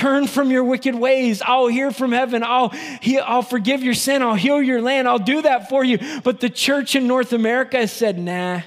Turn 0.00 0.26
from 0.26 0.50
your 0.50 0.64
wicked 0.64 0.94
ways. 0.94 1.42
I'll 1.44 1.66
hear 1.66 1.90
from 1.90 2.12
heaven. 2.12 2.42
I'll, 2.42 2.72
I'll 3.22 3.42
forgive 3.42 3.82
your 3.82 3.92
sin. 3.92 4.22
I'll 4.22 4.34
heal 4.34 4.62
your 4.62 4.80
land. 4.80 5.06
I'll 5.06 5.18
do 5.18 5.42
that 5.42 5.68
for 5.68 5.84
you. 5.84 5.98
But 6.24 6.40
the 6.40 6.48
church 6.48 6.96
in 6.96 7.06
North 7.06 7.34
America 7.34 7.76
has 7.76 7.92
said, 7.92 8.18
nah, 8.18 8.62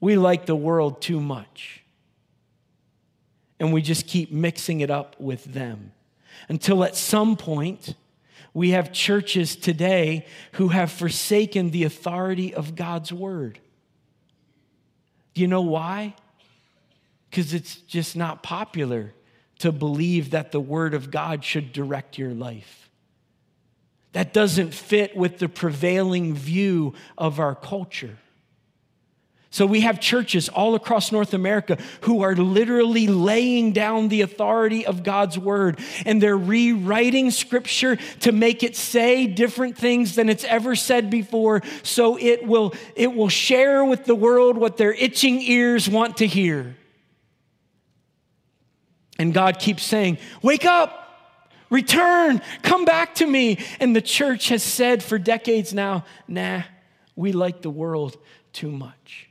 we 0.00 0.16
like 0.16 0.46
the 0.46 0.54
world 0.54 1.02
too 1.02 1.20
much. 1.20 1.82
And 3.58 3.72
we 3.72 3.82
just 3.82 4.06
keep 4.06 4.30
mixing 4.30 4.82
it 4.82 4.88
up 4.88 5.18
with 5.18 5.42
them 5.46 5.90
until 6.48 6.84
at 6.84 6.94
some 6.94 7.36
point, 7.36 7.96
we 8.54 8.70
have 8.70 8.92
churches 8.92 9.56
today 9.56 10.26
who 10.52 10.68
have 10.68 10.92
forsaken 10.92 11.72
the 11.72 11.82
authority 11.82 12.54
of 12.54 12.76
God's 12.76 13.12
word. 13.12 13.58
Do 15.34 15.40
you 15.40 15.48
know 15.48 15.62
why? 15.62 16.14
Because 17.28 17.52
it's 17.52 17.74
just 17.74 18.14
not 18.14 18.44
popular 18.44 19.12
to 19.58 19.72
believe 19.72 20.30
that 20.30 20.52
the 20.52 20.60
Word 20.60 20.94
of 20.94 21.10
God 21.10 21.44
should 21.44 21.72
direct 21.72 22.18
your 22.18 22.32
life. 22.32 22.88
That 24.12 24.32
doesn't 24.32 24.72
fit 24.72 25.16
with 25.16 25.38
the 25.38 25.48
prevailing 25.48 26.34
view 26.34 26.94
of 27.16 27.40
our 27.40 27.54
culture. 27.54 28.16
So 29.50 29.64
we 29.64 29.80
have 29.80 29.98
churches 29.98 30.48
all 30.50 30.74
across 30.74 31.10
North 31.10 31.32
America 31.32 31.78
who 32.02 32.22
are 32.22 32.36
literally 32.36 33.06
laying 33.06 33.72
down 33.72 34.08
the 34.08 34.20
authority 34.20 34.84
of 34.84 35.02
God's 35.02 35.38
word 35.38 35.78
and 36.04 36.22
they're 36.22 36.36
rewriting 36.36 37.30
scripture 37.30 37.96
to 38.20 38.32
make 38.32 38.62
it 38.62 38.76
say 38.76 39.26
different 39.26 39.78
things 39.78 40.16
than 40.16 40.28
it's 40.28 40.44
ever 40.44 40.76
said 40.76 41.08
before 41.08 41.62
so 41.82 42.18
it 42.18 42.46
will 42.46 42.74
it 42.94 43.14
will 43.14 43.30
share 43.30 43.84
with 43.84 44.04
the 44.04 44.14
world 44.14 44.58
what 44.58 44.76
their 44.76 44.92
itching 44.92 45.40
ears 45.40 45.88
want 45.88 46.18
to 46.18 46.26
hear. 46.26 46.76
And 49.18 49.34
God 49.34 49.58
keeps 49.58 49.82
saying, 49.82 50.18
Wake 50.42 50.64
up, 50.64 51.40
return, 51.70 52.40
come 52.62 52.84
back 52.84 53.16
to 53.16 53.26
me. 53.26 53.58
And 53.80 53.94
the 53.94 54.02
church 54.02 54.48
has 54.48 54.62
said 54.62 55.02
for 55.02 55.18
decades 55.18 55.74
now, 55.74 56.04
Nah, 56.26 56.62
we 57.16 57.32
like 57.32 57.62
the 57.62 57.70
world 57.70 58.16
too 58.52 58.70
much. 58.70 59.28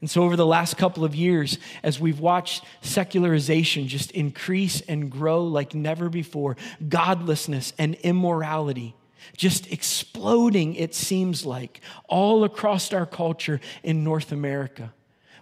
And 0.00 0.08
so, 0.08 0.22
over 0.22 0.36
the 0.36 0.46
last 0.46 0.76
couple 0.76 1.04
of 1.04 1.16
years, 1.16 1.58
as 1.82 1.98
we've 1.98 2.20
watched 2.20 2.64
secularization 2.82 3.88
just 3.88 4.12
increase 4.12 4.80
and 4.82 5.10
grow 5.10 5.42
like 5.42 5.74
never 5.74 6.08
before, 6.08 6.56
godlessness 6.88 7.72
and 7.78 7.96
immorality 7.96 8.94
just 9.36 9.70
exploding, 9.70 10.74
it 10.74 10.94
seems 10.94 11.44
like, 11.44 11.80
all 12.08 12.44
across 12.44 12.92
our 12.92 13.04
culture 13.04 13.60
in 13.82 14.04
North 14.04 14.32
America 14.32 14.92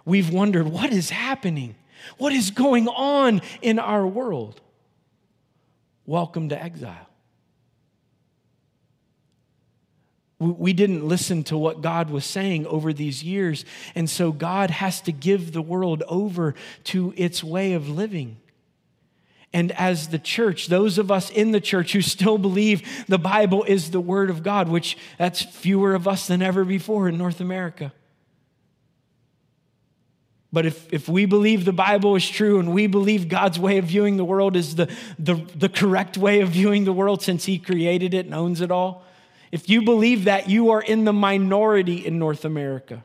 we've 0.07 0.31
wondered 0.31 0.67
what 0.67 0.91
is 0.91 1.11
happening? 1.11 1.75
What 2.17 2.33
is 2.33 2.49
going 2.49 2.87
on 2.87 3.41
in 3.61 3.77
our 3.77 4.07
world? 4.07 4.61
Welcome 6.05 6.49
to 6.49 6.63
exile. 6.63 7.09
We 10.39 10.71
didn't 10.71 11.07
listen 11.07 11.43
to 11.45 11.57
what 11.57 11.81
God 11.81 12.09
was 12.09 12.23
saying 12.23 12.67
over 12.67 12.93
these 12.93 13.23
years, 13.23 13.65
and 13.95 14.07
so 14.09 14.31
God 14.31 14.69
has 14.69 15.01
to 15.01 15.11
give 15.11 15.51
the 15.51 15.63
world 15.63 16.03
over 16.07 16.53
to 16.85 17.13
its 17.17 17.43
way 17.43 17.73
of 17.73 17.89
living. 17.89 18.37
And 19.51 19.71
as 19.71 20.09
the 20.09 20.19
church, 20.19 20.67
those 20.67 20.99
of 20.99 21.11
us 21.11 21.31
in 21.31 21.51
the 21.51 21.59
church 21.59 21.93
who 21.93 22.01
still 22.01 22.37
believe 22.37 23.05
the 23.07 23.17
Bible 23.17 23.63
is 23.63 23.89
the 23.89 23.99
Word 23.99 24.29
of 24.29 24.43
God, 24.43 24.69
which 24.69 24.95
that's 25.17 25.41
fewer 25.41 25.95
of 25.95 26.07
us 26.07 26.27
than 26.27 26.43
ever 26.43 26.63
before 26.63 27.09
in 27.09 27.17
North 27.17 27.41
America. 27.41 27.91
But 30.57 30.65
if, 30.65 30.91
if 30.91 31.07
we 31.07 31.27
believe 31.27 31.65
the 31.65 31.71
Bible 31.71 32.15
is 32.15 32.27
true 32.27 32.59
and 32.59 32.73
we 32.73 32.87
believe 32.87 33.29
God's 33.29 33.59
way 33.59 33.77
of 33.77 33.85
viewing 33.85 34.17
the 34.17 34.25
world 34.25 34.55
is 34.55 34.73
the, 34.73 34.91
the, 35.19 35.35
the 35.53 35.69
correct 35.69 36.17
way 36.17 36.41
of 36.41 36.49
viewing 36.49 36.83
the 36.83 36.91
world 36.91 37.21
since 37.21 37.45
He 37.45 37.59
created 37.59 38.15
it 38.15 38.25
and 38.25 38.33
owns 38.33 38.59
it 38.59 38.71
all, 38.71 39.05
if 39.51 39.69
you 39.69 39.83
believe 39.83 40.23
that, 40.23 40.49
you 40.49 40.71
are 40.71 40.81
in 40.81 41.05
the 41.05 41.13
minority 41.13 42.03
in 42.03 42.17
North 42.17 42.43
America. 42.43 43.03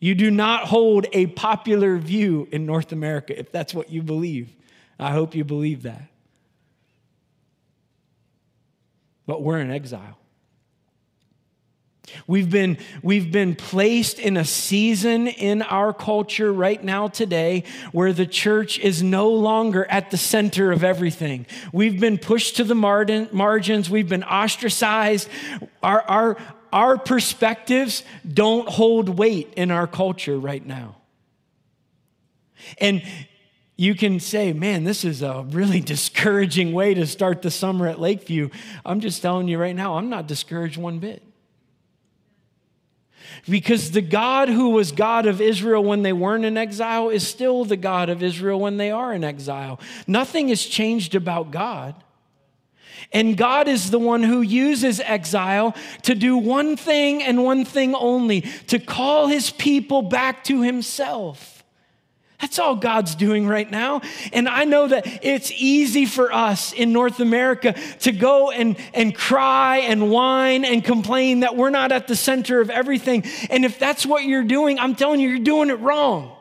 You 0.00 0.14
do 0.14 0.30
not 0.30 0.64
hold 0.64 1.06
a 1.14 1.28
popular 1.28 1.96
view 1.96 2.46
in 2.52 2.66
North 2.66 2.92
America 2.92 3.38
if 3.38 3.50
that's 3.50 3.72
what 3.72 3.88
you 3.88 4.02
believe. 4.02 4.54
I 4.98 5.12
hope 5.12 5.34
you 5.34 5.44
believe 5.44 5.84
that. 5.84 6.10
But 9.24 9.42
we're 9.42 9.60
in 9.60 9.70
exile. 9.70 10.18
We've 12.26 12.50
been, 12.50 12.78
we've 13.02 13.30
been 13.30 13.54
placed 13.54 14.18
in 14.18 14.36
a 14.36 14.44
season 14.44 15.26
in 15.28 15.62
our 15.62 15.92
culture 15.92 16.52
right 16.52 16.82
now 16.82 17.08
today 17.08 17.64
where 17.92 18.12
the 18.12 18.26
church 18.26 18.78
is 18.78 19.02
no 19.02 19.30
longer 19.30 19.84
at 19.86 20.10
the 20.10 20.16
center 20.16 20.72
of 20.72 20.84
everything. 20.84 21.46
We've 21.72 22.00
been 22.00 22.18
pushed 22.18 22.56
to 22.56 22.64
the 22.64 22.74
margins, 22.74 23.90
we've 23.90 24.08
been 24.08 24.24
ostracized. 24.24 25.28
Our, 25.82 26.02
our, 26.02 26.36
our 26.72 26.98
perspectives 26.98 28.02
don't 28.26 28.68
hold 28.68 29.18
weight 29.18 29.52
in 29.56 29.70
our 29.70 29.86
culture 29.86 30.38
right 30.38 30.64
now. 30.64 30.96
And 32.78 33.02
you 33.76 33.94
can 33.94 34.18
say, 34.18 34.52
man, 34.52 34.84
this 34.84 35.04
is 35.04 35.22
a 35.22 35.46
really 35.50 35.80
discouraging 35.94 36.72
way 36.72 36.94
to 36.94 37.06
start 37.06 37.42
the 37.42 37.50
summer 37.50 37.86
at 37.86 38.00
Lakeview. 38.00 38.50
I'm 38.84 39.00
just 39.00 39.22
telling 39.22 39.48
you 39.48 39.58
right 39.58 39.74
now, 39.74 39.96
I'm 39.96 40.10
not 40.10 40.26
discouraged 40.26 40.76
one 40.76 40.98
bit. 40.98 41.22
Because 43.48 43.90
the 43.90 44.00
God 44.00 44.48
who 44.48 44.70
was 44.70 44.92
God 44.92 45.26
of 45.26 45.40
Israel 45.40 45.84
when 45.84 46.02
they 46.02 46.12
weren't 46.12 46.44
in 46.44 46.56
exile 46.56 47.10
is 47.10 47.26
still 47.26 47.64
the 47.64 47.76
God 47.76 48.08
of 48.08 48.22
Israel 48.22 48.60
when 48.60 48.76
they 48.76 48.90
are 48.90 49.12
in 49.12 49.24
exile. 49.24 49.80
Nothing 50.06 50.48
has 50.48 50.64
changed 50.64 51.14
about 51.14 51.50
God. 51.50 51.94
And 53.12 53.36
God 53.36 53.68
is 53.68 53.90
the 53.90 53.98
one 53.98 54.22
who 54.22 54.42
uses 54.42 55.00
exile 55.00 55.74
to 56.02 56.14
do 56.14 56.36
one 56.36 56.76
thing 56.76 57.22
and 57.22 57.44
one 57.44 57.64
thing 57.64 57.94
only 57.94 58.42
to 58.66 58.78
call 58.78 59.28
his 59.28 59.50
people 59.50 60.02
back 60.02 60.44
to 60.44 60.62
himself. 60.62 61.57
That's 62.40 62.60
all 62.60 62.76
God's 62.76 63.16
doing 63.16 63.48
right 63.48 63.68
now. 63.68 64.00
And 64.32 64.48
I 64.48 64.64
know 64.64 64.86
that 64.86 65.24
it's 65.24 65.50
easy 65.50 66.06
for 66.06 66.32
us 66.32 66.72
in 66.72 66.92
North 66.92 67.18
America 67.18 67.74
to 68.00 68.12
go 68.12 68.52
and, 68.52 68.76
and 68.94 69.12
cry 69.12 69.78
and 69.78 70.08
whine 70.08 70.64
and 70.64 70.84
complain 70.84 71.40
that 71.40 71.56
we're 71.56 71.70
not 71.70 71.90
at 71.90 72.06
the 72.06 72.14
center 72.14 72.60
of 72.60 72.70
everything. 72.70 73.24
And 73.50 73.64
if 73.64 73.80
that's 73.80 74.06
what 74.06 74.22
you're 74.24 74.44
doing, 74.44 74.78
I'm 74.78 74.94
telling 74.94 75.18
you, 75.18 75.30
you're 75.30 75.38
doing 75.40 75.68
it 75.68 75.80
wrong. 75.80 76.36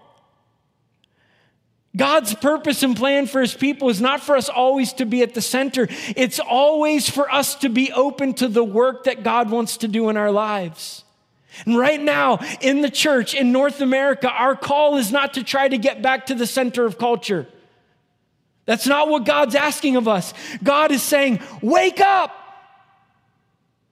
God's 1.95 2.35
purpose 2.35 2.83
and 2.83 2.95
plan 2.95 3.25
for 3.25 3.41
his 3.41 3.55
people 3.55 3.89
is 3.89 3.99
not 3.99 4.21
for 4.21 4.37
us 4.37 4.49
always 4.49 4.93
to 4.93 5.05
be 5.05 5.23
at 5.23 5.33
the 5.33 5.41
center. 5.41 5.87
It's 6.15 6.39
always 6.39 7.09
for 7.09 7.31
us 7.31 7.55
to 7.55 7.69
be 7.69 7.91
open 7.91 8.35
to 8.35 8.47
the 8.47 8.63
work 8.63 9.05
that 9.05 9.23
God 9.23 9.49
wants 9.49 9.77
to 9.77 9.87
do 9.87 10.09
in 10.09 10.15
our 10.15 10.31
lives. 10.31 11.03
And 11.65 11.77
right 11.77 12.01
now, 12.01 12.39
in 12.61 12.81
the 12.81 12.89
church 12.89 13.33
in 13.33 13.51
North 13.51 13.81
America, 13.81 14.29
our 14.29 14.55
call 14.55 14.97
is 14.97 15.11
not 15.11 15.33
to 15.35 15.43
try 15.43 15.67
to 15.67 15.77
get 15.77 16.01
back 16.01 16.27
to 16.27 16.35
the 16.35 16.47
center 16.47 16.85
of 16.85 16.97
culture. 16.97 17.47
That's 18.65 18.85
not 18.85 19.07
what 19.07 19.25
God's 19.25 19.55
asking 19.55 19.95
of 19.95 20.07
us. 20.07 20.33
God 20.61 20.91
is 20.91 21.01
saying, 21.01 21.39
Wake 21.61 22.01
up! 22.01 22.31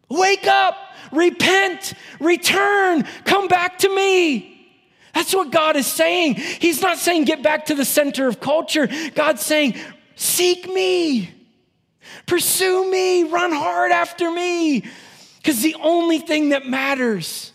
Wake 0.10 0.46
up! 0.46 0.78
Repent! 1.12 1.94
Return! 2.20 3.04
Come 3.24 3.48
back 3.48 3.80
to 3.80 3.96
me! 3.96 4.52
That's 5.14 5.34
what 5.34 5.50
God 5.50 5.78
is 5.78 5.88
saying. 5.88 6.36
He's 6.36 6.82
not 6.82 6.98
saying 6.98 7.24
get 7.24 7.42
back 7.42 7.68
to 7.68 7.76
the 7.76 7.86
center 7.86 8.28
of 8.28 8.42
culture. 8.42 8.90
God's 9.16 9.42
saying, 9.42 9.76
Seek 10.16 10.68
me! 10.68 11.32
Pursue 12.26 12.92
me! 12.92 13.24
Run 13.24 13.54
hard 13.54 13.92
after 13.92 14.30
me! 14.30 14.84
Because 15.38 15.62
the 15.62 15.76
only 15.82 16.20
thing 16.20 16.50
that 16.50 16.66
matters 16.66 17.54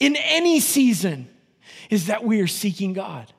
in 0.00 0.16
any 0.16 0.60
season 0.60 1.28
is 1.90 2.06
that 2.06 2.24
we 2.24 2.40
are 2.40 2.46
seeking 2.46 2.92
God. 2.92 3.32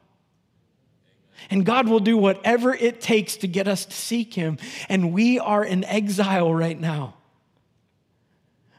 And 1.49 1.65
God 1.65 1.87
will 1.87 1.99
do 1.99 2.17
whatever 2.17 2.73
it 2.73 3.01
takes 3.01 3.37
to 3.37 3.47
get 3.47 3.67
us 3.67 3.85
to 3.85 3.93
seek 3.93 4.33
Him. 4.33 4.57
And 4.89 5.13
we 5.13 5.37
are 5.39 5.63
in 5.63 5.83
exile 5.83 6.53
right 6.53 6.79
now. 6.79 7.15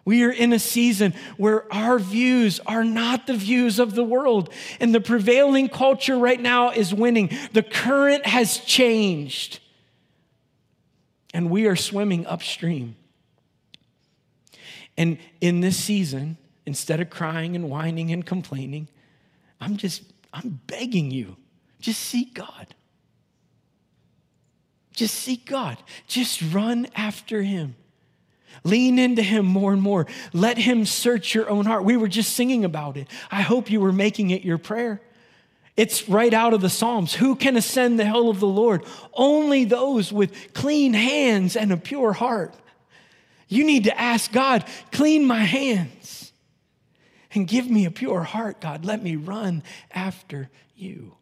We 0.05 0.23
are 0.23 0.31
in 0.31 0.53
a 0.53 0.59
season 0.59 1.15
where 1.37 1.73
our 1.73 1.99
views 1.99 2.61
are 2.65 2.85
not 2.85 3.27
the 3.27 3.35
views 3.35 3.81
of 3.81 3.95
the 3.95 4.05
world. 4.05 4.53
And 4.79 4.95
the 4.95 5.01
prevailing 5.01 5.69
culture 5.69 6.17
right 6.17 6.41
now 6.41 6.71
is 6.71 6.95
winning. 6.95 7.31
The 7.53 7.65
current 7.65 8.25
has 8.27 8.59
changed. 8.59 9.61
And 11.35 11.51
we 11.51 11.67
are 11.67 11.77
swimming 11.77 12.25
upstream. 12.27 12.97
And 14.97 15.19
in 15.41 15.61
this 15.61 15.77
season, 15.77 16.39
instead 16.67 17.01
of 17.01 17.09
crying 17.11 17.57
and 17.57 17.71
whining 17.71 18.13
and 18.13 18.27
complaining, 18.27 18.89
I'm 19.61 19.77
just, 19.77 20.03
I'm 20.33 20.61
begging 20.67 21.11
you, 21.11 21.37
just 21.81 22.01
seek 22.01 22.35
God. 22.35 22.75
Just 24.93 25.15
seek 25.15 25.45
God. 25.45 25.77
Just 26.07 26.41
run 26.55 26.89
after 26.95 27.43
Him. 27.43 27.77
Lean 28.65 28.99
into 28.99 29.23
him 29.23 29.45
more 29.47 29.73
and 29.73 29.83
more. 29.83 30.07
Let 30.33 30.59
him 30.59 30.85
search 30.85 31.35
your 31.35 31.49
own 31.49 31.67
heart. 31.67 31.85
We 31.85 31.97
were 31.97 32.09
just 32.09 32.35
singing 32.35 32.65
about 32.65 32.97
it. 32.97 33.09
I 33.31 33.43
hope 33.43 33.71
you 33.71 33.81
were 33.81 33.93
making 33.93 34.31
it 34.31 34.43
your 34.43 34.59
prayer. 34.59 35.01
It's 35.77 36.09
right 36.09 36.33
out 36.33 36.55
of 36.55 36.63
the 36.63 36.71
Psalms. 36.71 37.15
Who 37.15 37.37
can 37.37 37.57
ascend 37.57 37.99
the 37.99 38.07
hill 38.07 38.31
of 38.31 38.41
the 38.41 38.47
Lord? 38.47 38.85
Only 39.13 39.65
those 39.65 40.13
with 40.13 40.55
clean 40.55 40.95
hands 40.95 41.55
and 41.55 41.73
a 41.73 41.77
pure 41.77 42.15
heart. 42.15 42.55
You 43.49 43.65
need 43.65 43.85
to 43.85 44.01
ask 44.01 44.33
God, 44.33 44.65
clean 44.91 45.25
my 45.25 45.41
hands 45.41 45.91
and 47.37 47.47
give 47.47 47.71
me 47.71 47.85
a 47.85 47.91
pure 47.91 48.23
heart, 48.23 48.61
God. 48.61 48.85
Let 48.85 49.03
me 49.03 49.17
run 49.17 49.63
after 49.93 50.51
you. 50.75 51.17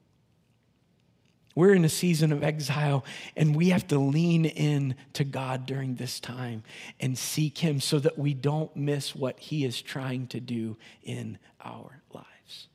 We're 1.56 1.75
in 1.75 1.85
a 1.85 1.88
season 1.88 2.33
of 2.33 2.42
exile, 2.42 3.04
and 3.37 3.54
we 3.54 3.68
have 3.68 3.87
to 3.88 3.99
lean 3.99 4.44
in 4.44 4.97
to 5.12 5.25
God 5.25 5.66
during 5.66 5.94
this 5.94 6.18
time 6.18 6.64
and 6.99 7.16
seek 7.16 7.59
Him 7.59 7.80
so 7.80 7.99
that 8.00 8.18
we 8.18 8.35
don't 8.35 8.75
miss 8.75 9.14
what 9.14 9.38
He 9.38 9.64
is 9.64 9.80
trying 9.80 10.26
to 10.28 10.40
do 10.40 10.76
in 11.02 11.38
our 11.64 12.02
lives. 12.12 12.68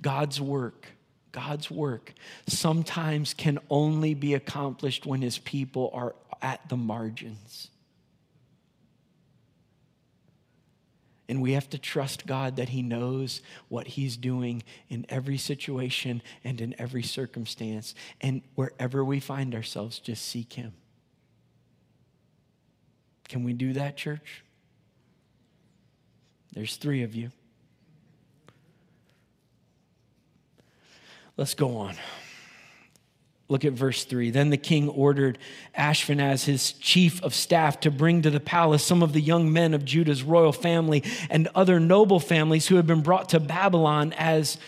God's 0.00 0.40
work, 0.40 0.86
God's 1.32 1.70
work 1.70 2.14
sometimes 2.46 3.34
can 3.34 3.58
only 3.68 4.14
be 4.14 4.34
accomplished 4.34 5.06
when 5.06 5.22
His 5.22 5.38
people 5.38 5.90
are 5.92 6.14
at 6.40 6.68
the 6.68 6.76
margins. 6.76 7.70
And 11.28 11.42
we 11.42 11.52
have 11.52 11.68
to 11.70 11.78
trust 11.78 12.26
God 12.26 12.56
that 12.56 12.70
He 12.70 12.82
knows 12.82 13.42
what 13.68 13.86
He's 13.86 14.16
doing 14.16 14.62
in 14.88 15.04
every 15.08 15.36
situation 15.36 16.22
and 16.42 16.60
in 16.60 16.74
every 16.78 17.02
circumstance. 17.02 17.94
And 18.20 18.42
wherever 18.54 19.04
we 19.04 19.20
find 19.20 19.54
ourselves, 19.54 19.98
just 19.98 20.26
seek 20.26 20.54
Him. 20.54 20.72
Can 23.28 23.44
we 23.44 23.52
do 23.52 23.74
that, 23.74 23.96
church? 23.96 24.42
There's 26.54 26.76
three 26.76 27.02
of 27.02 27.14
you. 27.14 27.30
Let's 31.36 31.54
go 31.54 31.76
on. 31.76 31.94
Look 33.48 33.64
at 33.64 33.72
verse 33.72 34.04
3. 34.04 34.30
Then 34.30 34.50
the 34.50 34.58
king 34.58 34.90
ordered 34.90 35.38
Ashpenaz, 35.76 36.44
his 36.44 36.72
chief 36.72 37.22
of 37.22 37.34
staff, 37.34 37.80
to 37.80 37.90
bring 37.90 38.20
to 38.22 38.30
the 38.30 38.40
palace 38.40 38.84
some 38.84 39.02
of 39.02 39.14
the 39.14 39.22
young 39.22 39.50
men 39.50 39.72
of 39.72 39.86
Judah's 39.86 40.22
royal 40.22 40.52
family 40.52 41.02
and 41.30 41.48
other 41.54 41.80
noble 41.80 42.20
families 42.20 42.66
who 42.66 42.76
had 42.76 42.86
been 42.86 43.00
brought 43.00 43.30
to 43.30 43.40
Babylon 43.40 44.12
as 44.18 44.58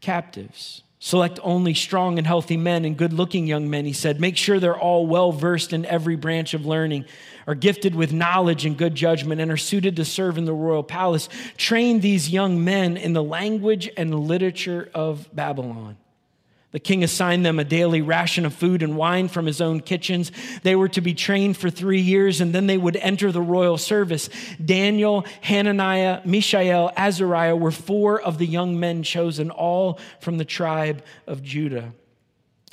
captives. 0.00 0.82
Select 1.02 1.38
only 1.42 1.72
strong 1.72 2.18
and 2.18 2.26
healthy 2.26 2.58
men 2.58 2.84
and 2.84 2.96
good 2.96 3.12
looking 3.12 3.46
young 3.46 3.68
men, 3.68 3.86
he 3.86 3.92
said. 3.92 4.20
Make 4.20 4.36
sure 4.36 4.58
they're 4.58 4.78
all 4.78 5.06
well 5.06 5.32
versed 5.32 5.72
in 5.72 5.86
every 5.86 6.16
branch 6.16 6.52
of 6.52 6.66
learning, 6.66 7.06
are 7.46 7.54
gifted 7.54 7.94
with 7.94 8.12
knowledge 8.12 8.66
and 8.66 8.76
good 8.76 8.94
judgment, 8.94 9.40
and 9.40 9.50
are 9.50 9.56
suited 9.56 9.96
to 9.96 10.04
serve 10.04 10.36
in 10.36 10.44
the 10.44 10.52
royal 10.52 10.82
palace. 10.82 11.30
Train 11.56 12.00
these 12.00 12.30
young 12.30 12.62
men 12.64 12.98
in 12.98 13.14
the 13.14 13.22
language 13.22 13.90
and 13.96 14.14
literature 14.14 14.90
of 14.94 15.28
Babylon. 15.34 15.96
The 16.72 16.78
king 16.78 17.02
assigned 17.02 17.44
them 17.44 17.58
a 17.58 17.64
daily 17.64 18.00
ration 18.00 18.46
of 18.46 18.54
food 18.54 18.82
and 18.82 18.96
wine 18.96 19.26
from 19.26 19.46
his 19.46 19.60
own 19.60 19.80
kitchens. 19.80 20.30
They 20.62 20.76
were 20.76 20.88
to 20.90 21.00
be 21.00 21.14
trained 21.14 21.56
for 21.56 21.68
three 21.68 22.00
years, 22.00 22.40
and 22.40 22.52
then 22.52 22.68
they 22.68 22.78
would 22.78 22.96
enter 22.96 23.32
the 23.32 23.42
royal 23.42 23.76
service. 23.76 24.30
Daniel, 24.64 25.24
Hananiah, 25.40 26.20
Mishael, 26.24 26.92
Azariah 26.96 27.56
were 27.56 27.72
four 27.72 28.20
of 28.20 28.38
the 28.38 28.46
young 28.46 28.78
men 28.78 29.02
chosen, 29.02 29.50
all 29.50 29.98
from 30.20 30.38
the 30.38 30.44
tribe 30.44 31.02
of 31.26 31.42
Judah. 31.42 31.92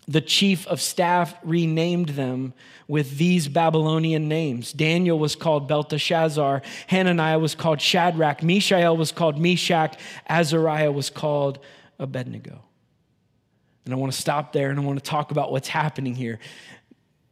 The 0.07 0.21
chief 0.21 0.65
of 0.67 0.79
staff 0.79 1.35
renamed 1.43 2.09
them 2.09 2.53
with 2.87 3.17
these 3.17 3.47
Babylonian 3.49 4.29
names. 4.29 4.71
Daniel 4.71 5.19
was 5.19 5.35
called 5.35 5.67
Belteshazzar, 5.67 6.61
Hananiah 6.85 7.39
was 7.39 7.55
called 7.55 7.81
Shadrach, 7.81 8.41
Mishael 8.43 8.95
was 8.95 9.11
called 9.11 9.37
Meshach, 9.37 9.97
Azariah 10.29 10.91
was 10.91 11.09
called 11.09 11.59
Abednego. 11.99 12.61
And 13.87 13.93
I 13.93 13.97
want 13.97 14.11
to 14.11 14.19
stop 14.19 14.51
there 14.51 14.69
and 14.69 14.77
I 14.77 14.83
want 14.83 14.99
to 14.99 15.09
talk 15.09 15.31
about 15.31 15.49
what's 15.49 15.69
happening 15.69 16.13
here. 16.13 16.39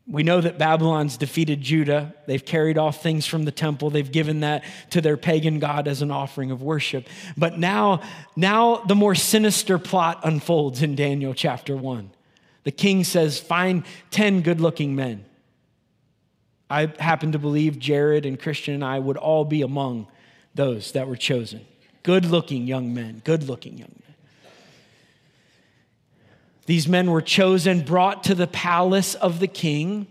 We 0.08 0.24
know 0.24 0.40
that 0.40 0.58
Babylon's 0.58 1.18
defeated 1.18 1.60
Judah. 1.62 2.14
They've 2.28 2.44
carried 2.44 2.78
off 2.78 3.04
things 3.04 3.26
from 3.26 3.44
the 3.44 3.52
temple. 3.52 3.90
They've 3.90 4.12
given 4.12 4.40
that 4.40 4.64
to 4.92 5.02
their 5.02 5.18
pagan 5.18 5.60
god 5.60 5.88
as 5.88 6.02
an 6.02 6.12
offering 6.12 6.52
of 6.52 6.62
worship. 6.62 7.08
But 7.36 7.60
now, 7.60 8.02
now 8.36 8.78
the 8.78 8.96
more 8.96 9.16
sinister 9.16 9.78
plot 9.78 10.22
unfolds 10.24 10.82
in 10.82 10.96
Daniel 10.96 11.34
chapter 11.34 11.76
1. 11.76 12.12
The 12.64 12.72
king 12.72 13.04
says, 13.04 13.40
Find 13.40 13.84
10 14.12 14.42
good 14.42 14.62
looking 14.62 14.96
men. 14.96 15.26
I 16.70 16.94
happen 17.00 17.34
to 17.34 17.40
believe 17.40 17.80
Jared 17.80 18.26
and 18.26 18.40
Christian 18.40 18.76
and 18.76 18.86
I 18.86 19.00
would 19.00 19.18
all 19.18 19.44
be 19.44 19.62
among 19.62 20.08
those 20.54 20.94
that 20.94 21.08
were 21.08 21.18
chosen. 21.18 21.66
Good 22.04 22.26
looking 22.26 22.66
young 22.66 22.94
men, 22.94 23.22
good 23.24 23.44
looking 23.44 23.78
young 23.78 23.92
men. 24.00 24.05
These 26.66 26.88
men 26.88 27.12
were 27.12 27.22
chosen, 27.22 27.82
brought 27.82 28.24
to 28.26 28.36
the 28.36 28.48
palace 28.48 29.16
of 29.16 29.40
the 29.40 29.48
king. 29.48 30.08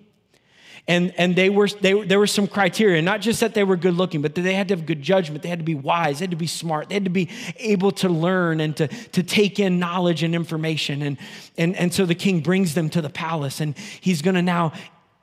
And, 0.86 1.14
and 1.16 1.34
they 1.34 1.48
were, 1.48 1.66
they, 1.66 2.02
there 2.02 2.18
were 2.18 2.26
some 2.26 2.46
criteria, 2.46 3.00
not 3.00 3.22
just 3.22 3.40
that 3.40 3.54
they 3.54 3.64
were 3.64 3.76
good 3.76 3.94
looking, 3.94 4.20
but 4.20 4.34
that 4.34 4.42
they 4.42 4.54
had 4.54 4.68
to 4.68 4.76
have 4.76 4.84
good 4.84 5.00
judgment. 5.00 5.42
They 5.42 5.48
had 5.48 5.58
to 5.58 5.64
be 5.64 5.74
wise. 5.74 6.18
They 6.18 6.24
had 6.24 6.30
to 6.32 6.36
be 6.36 6.46
smart. 6.46 6.90
They 6.90 6.94
had 6.94 7.04
to 7.04 7.10
be 7.10 7.30
able 7.56 7.90
to 7.92 8.08
learn 8.08 8.60
and 8.60 8.76
to, 8.76 8.88
to 8.88 9.22
take 9.22 9.58
in 9.58 9.78
knowledge 9.78 10.22
and 10.22 10.34
information. 10.34 11.00
And, 11.00 11.16
and, 11.56 11.74
and 11.76 11.92
so 11.92 12.04
the 12.04 12.14
king 12.14 12.40
brings 12.40 12.74
them 12.74 12.90
to 12.90 13.00
the 13.00 13.08
palace 13.08 13.60
and 13.60 13.76
he's 13.78 14.20
going 14.20 14.34
to 14.34 14.42
now 14.42 14.74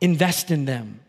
invest 0.02 0.50
in 0.50 0.66
them. 0.66 1.00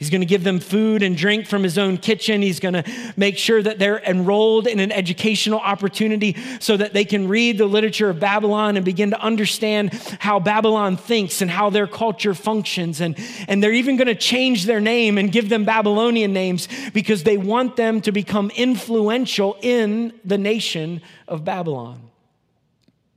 He's 0.00 0.08
going 0.08 0.22
to 0.22 0.26
give 0.26 0.44
them 0.44 0.60
food 0.60 1.02
and 1.02 1.14
drink 1.14 1.46
from 1.46 1.62
his 1.62 1.76
own 1.76 1.98
kitchen. 1.98 2.40
He's 2.40 2.58
going 2.58 2.72
to 2.72 2.84
make 3.18 3.36
sure 3.36 3.62
that 3.62 3.78
they're 3.78 3.98
enrolled 3.98 4.66
in 4.66 4.80
an 4.80 4.90
educational 4.92 5.60
opportunity 5.60 6.38
so 6.58 6.78
that 6.78 6.94
they 6.94 7.04
can 7.04 7.28
read 7.28 7.58
the 7.58 7.66
literature 7.66 8.08
of 8.08 8.18
Babylon 8.18 8.76
and 8.76 8.84
begin 8.84 9.10
to 9.10 9.20
understand 9.20 9.92
how 10.18 10.40
Babylon 10.40 10.96
thinks 10.96 11.42
and 11.42 11.50
how 11.50 11.68
their 11.68 11.86
culture 11.86 12.32
functions. 12.32 13.02
And, 13.02 13.14
and 13.46 13.62
they're 13.62 13.74
even 13.74 13.98
going 13.98 14.08
to 14.08 14.14
change 14.14 14.64
their 14.64 14.80
name 14.80 15.18
and 15.18 15.30
give 15.30 15.50
them 15.50 15.66
Babylonian 15.66 16.32
names 16.32 16.66
because 16.94 17.24
they 17.24 17.36
want 17.36 17.76
them 17.76 18.00
to 18.00 18.10
become 18.10 18.50
influential 18.56 19.58
in 19.60 20.14
the 20.24 20.38
nation 20.38 21.02
of 21.28 21.44
Babylon. 21.44 22.09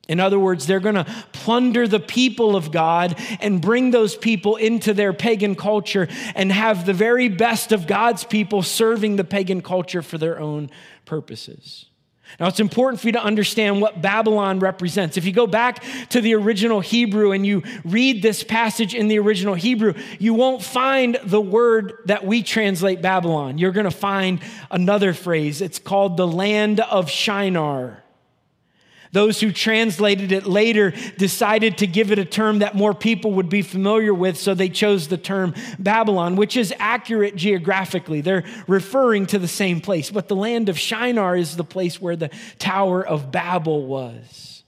In 0.10 0.20
other 0.20 0.38
words, 0.38 0.68
they're 0.68 0.82
going 0.82 0.96
to 0.96 1.06
plunder 1.32 1.88
the 1.88 2.00
people 2.00 2.58
of 2.58 2.72
God 2.72 3.18
and 3.40 3.62
bring 3.62 3.92
those 3.92 4.18
people 4.18 4.58
into 4.58 4.94
their 4.94 5.14
pagan 5.14 5.56
culture 5.56 6.10
and 6.36 6.52
have 6.52 6.86
the 6.86 6.94
very 6.94 7.30
best 7.30 7.72
of 7.72 7.88
God's 7.88 8.26
people 8.26 8.64
serving 8.64 9.16
the 9.16 9.24
pagan 9.24 9.62
culture 9.62 10.02
for 10.02 10.18
their 10.18 10.40
own 10.40 10.70
purposes. 11.06 11.86
Now, 12.40 12.48
it's 12.48 12.60
important 12.60 13.00
for 13.00 13.08
you 13.08 13.14
to 13.14 13.24
understand 13.24 13.80
what 13.80 14.02
Babylon 14.02 14.60
represents. 14.60 15.18
If 15.18 15.26
you 15.26 15.32
go 15.32 15.48
back 15.48 15.84
to 16.10 16.20
the 16.20 16.34
original 16.34 16.80
Hebrew 16.80 17.32
and 17.32 17.46
you 17.46 17.64
read 17.86 18.22
this 18.22 18.44
passage 18.44 18.96
in 18.96 19.08
the 19.08 19.20
original 19.20 19.54
Hebrew, 19.54 19.94
you 20.20 20.34
won't 20.34 20.64
find 20.64 21.18
the 21.24 21.42
word 21.42 21.94
that 22.06 22.26
we 22.26 22.42
translate 22.42 23.02
Babylon. 23.02 23.58
You're 23.58 23.72
going 23.72 23.84
to 23.86 23.92
find 23.92 24.42
another 24.72 25.14
phrase. 25.14 25.62
It's 25.62 25.80
called 25.80 26.18
the 26.18 26.28
land 26.28 26.80
of 26.80 27.10
Shinar. 27.10 28.03
Those 29.14 29.40
who 29.40 29.52
translated 29.52 30.32
it 30.32 30.48
later 30.48 30.92
decided 31.18 31.78
to 31.78 31.88
give 31.88 32.12
it 32.12 32.18
a 32.18 32.26
term 32.26 32.60
that 32.60 32.74
more 32.74 32.96
people 32.96 33.34
would 33.34 33.48
be 33.48 33.62
familiar 33.62 34.12
with, 34.12 34.38
so 34.38 34.56
they 34.56 34.70
chose 34.70 35.08
the 35.08 35.18
term 35.18 35.54
Babylon, 35.78 36.36
which 36.36 36.58
is 36.58 36.74
accurate 36.80 37.36
geographically. 37.36 38.22
They're 38.22 38.44
referring 38.68 39.28
to 39.28 39.38
the 39.38 39.48
same 39.48 39.82
place, 39.82 40.10
but 40.10 40.28
the 40.28 40.36
land 40.36 40.68
of 40.68 40.80
Shinar 40.80 41.38
is 41.38 41.56
the 41.56 41.64
place 41.64 42.02
where 42.02 42.16
the 42.16 42.32
Tower 42.58 43.06
of 43.06 43.32
Babel 43.32 43.86
was. 43.86 44.64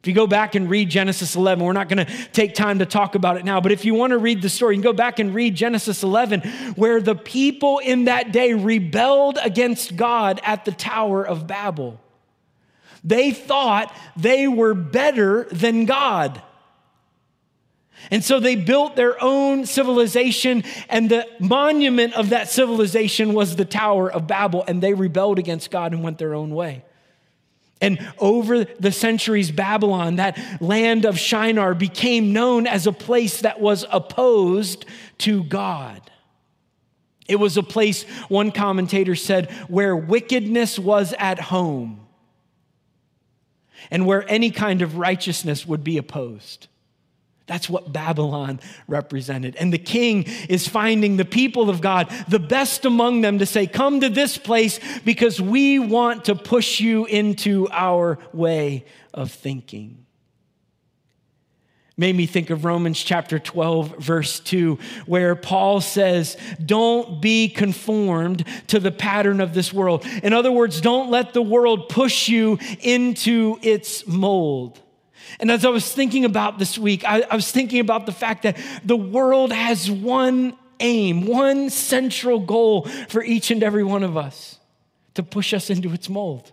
If 0.00 0.06
you 0.06 0.14
go 0.14 0.28
back 0.28 0.54
and 0.54 0.70
read 0.70 0.90
Genesis 0.90 1.34
11, 1.34 1.64
we're 1.64 1.72
not 1.72 1.88
going 1.88 2.06
to 2.06 2.28
take 2.32 2.54
time 2.54 2.78
to 2.78 2.86
talk 2.86 3.16
about 3.16 3.36
it 3.36 3.44
now, 3.44 3.60
but 3.60 3.72
if 3.72 3.84
you 3.84 3.94
want 3.94 4.12
to 4.12 4.18
read 4.18 4.42
the 4.42 4.48
story, 4.48 4.76
you 4.76 4.80
can 4.80 4.92
go 4.92 4.96
back 4.96 5.18
and 5.18 5.34
read 5.34 5.56
Genesis 5.56 6.04
11, 6.04 6.42
where 6.76 7.00
the 7.00 7.16
people 7.16 7.78
in 7.78 8.04
that 8.04 8.30
day 8.30 8.54
rebelled 8.54 9.38
against 9.42 9.96
God 9.96 10.40
at 10.44 10.64
the 10.64 10.72
Tower 10.72 11.26
of 11.26 11.48
Babel. 11.48 12.00
They 13.02 13.30
thought 13.32 13.94
they 14.16 14.48
were 14.48 14.74
better 14.74 15.44
than 15.50 15.84
God. 15.86 16.42
And 18.10 18.24
so 18.24 18.40
they 18.40 18.56
built 18.56 18.96
their 18.96 19.22
own 19.22 19.66
civilization, 19.66 20.64
and 20.88 21.10
the 21.10 21.26
monument 21.38 22.14
of 22.14 22.30
that 22.30 22.48
civilization 22.48 23.34
was 23.34 23.56
the 23.56 23.64
Tower 23.64 24.10
of 24.10 24.26
Babel, 24.26 24.64
and 24.66 24.82
they 24.82 24.94
rebelled 24.94 25.38
against 25.38 25.70
God 25.70 25.92
and 25.92 26.02
went 26.02 26.18
their 26.18 26.34
own 26.34 26.54
way. 26.54 26.82
And 27.82 27.98
over 28.18 28.64
the 28.64 28.92
centuries, 28.92 29.50
Babylon, 29.50 30.16
that 30.16 30.38
land 30.60 31.04
of 31.04 31.18
Shinar, 31.18 31.74
became 31.74 32.32
known 32.32 32.66
as 32.66 32.86
a 32.86 32.92
place 32.92 33.42
that 33.42 33.60
was 33.60 33.84
opposed 33.90 34.86
to 35.18 35.44
God. 35.44 36.00
It 37.28 37.36
was 37.36 37.56
a 37.56 37.62
place, 37.62 38.02
one 38.28 38.50
commentator 38.50 39.14
said, 39.14 39.50
where 39.68 39.94
wickedness 39.94 40.78
was 40.78 41.14
at 41.18 41.38
home 41.38 42.06
and 43.90 44.06
where 44.06 44.28
any 44.28 44.50
kind 44.50 44.82
of 44.82 44.96
righteousness 44.96 45.66
would 45.66 45.84
be 45.84 45.96
opposed. 45.96 46.66
That's 47.50 47.68
what 47.68 47.92
Babylon 47.92 48.60
represented. 48.86 49.56
And 49.56 49.72
the 49.72 49.78
king 49.78 50.24
is 50.48 50.68
finding 50.68 51.16
the 51.16 51.24
people 51.24 51.68
of 51.68 51.80
God, 51.80 52.08
the 52.28 52.38
best 52.38 52.84
among 52.84 53.22
them, 53.22 53.40
to 53.40 53.46
say, 53.46 53.66
Come 53.66 54.00
to 54.02 54.08
this 54.08 54.38
place 54.38 54.78
because 55.04 55.40
we 55.40 55.80
want 55.80 56.26
to 56.26 56.36
push 56.36 56.78
you 56.78 57.06
into 57.06 57.66
our 57.72 58.20
way 58.32 58.84
of 59.12 59.32
thinking. 59.32 60.06
Made 62.00 62.16
me 62.16 62.24
think 62.24 62.48
of 62.48 62.64
Romans 62.64 62.98
chapter 62.98 63.38
12, 63.38 63.98
verse 63.98 64.40
2, 64.40 64.78
where 65.04 65.36
Paul 65.36 65.82
says, 65.82 66.38
Don't 66.64 67.20
be 67.20 67.46
conformed 67.50 68.42
to 68.68 68.80
the 68.80 68.90
pattern 68.90 69.38
of 69.38 69.52
this 69.52 69.70
world. 69.70 70.06
In 70.22 70.32
other 70.32 70.50
words, 70.50 70.80
don't 70.80 71.10
let 71.10 71.34
the 71.34 71.42
world 71.42 71.90
push 71.90 72.26
you 72.26 72.58
into 72.80 73.58
its 73.60 74.06
mold. 74.06 74.80
And 75.40 75.50
as 75.50 75.66
I 75.66 75.68
was 75.68 75.92
thinking 75.92 76.24
about 76.24 76.58
this 76.58 76.78
week, 76.78 77.04
I, 77.04 77.20
I 77.30 77.36
was 77.36 77.52
thinking 77.52 77.80
about 77.80 78.06
the 78.06 78.12
fact 78.12 78.44
that 78.44 78.56
the 78.82 78.96
world 78.96 79.52
has 79.52 79.90
one 79.90 80.56
aim, 80.80 81.26
one 81.26 81.68
central 81.68 82.38
goal 82.38 82.86
for 83.10 83.22
each 83.22 83.50
and 83.50 83.62
every 83.62 83.84
one 83.84 84.04
of 84.04 84.16
us 84.16 84.58
to 85.16 85.22
push 85.22 85.52
us 85.52 85.68
into 85.68 85.92
its 85.92 86.08
mold. 86.08 86.50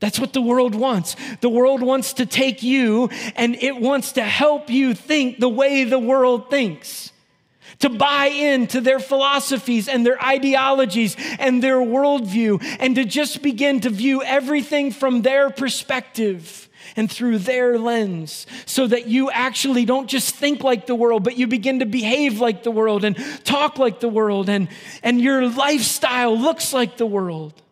That's 0.00 0.20
what 0.20 0.32
the 0.32 0.40
world 0.40 0.74
wants. 0.74 1.16
The 1.40 1.48
world 1.48 1.82
wants 1.82 2.14
to 2.14 2.26
take 2.26 2.62
you 2.62 3.08
and 3.34 3.56
it 3.56 3.76
wants 3.76 4.12
to 4.12 4.22
help 4.22 4.70
you 4.70 4.94
think 4.94 5.40
the 5.40 5.48
way 5.48 5.84
the 5.84 5.98
world 5.98 6.50
thinks, 6.50 7.12
to 7.80 7.88
buy 7.88 8.26
into 8.26 8.80
their 8.80 8.98
philosophies 8.98 9.88
and 9.88 10.04
their 10.04 10.22
ideologies 10.22 11.16
and 11.38 11.62
their 11.62 11.78
worldview, 11.78 12.64
and 12.80 12.94
to 12.96 13.04
just 13.04 13.42
begin 13.42 13.80
to 13.80 13.90
view 13.90 14.22
everything 14.22 14.90
from 14.90 15.22
their 15.22 15.50
perspective 15.50 16.68
and 16.96 17.10
through 17.10 17.38
their 17.38 17.78
lens 17.78 18.46
so 18.66 18.86
that 18.86 19.06
you 19.06 19.30
actually 19.30 19.84
don't 19.84 20.08
just 20.08 20.34
think 20.34 20.64
like 20.64 20.86
the 20.86 20.94
world, 20.94 21.22
but 21.22 21.36
you 21.36 21.46
begin 21.46 21.80
to 21.80 21.86
behave 21.86 22.40
like 22.40 22.62
the 22.62 22.70
world 22.70 23.04
and 23.04 23.16
talk 23.44 23.78
like 23.78 24.00
the 24.00 24.08
world, 24.08 24.48
and, 24.48 24.68
and 25.02 25.20
your 25.20 25.48
lifestyle 25.48 26.36
looks 26.36 26.72
like 26.72 26.96
the 26.96 27.06
world. 27.06 27.62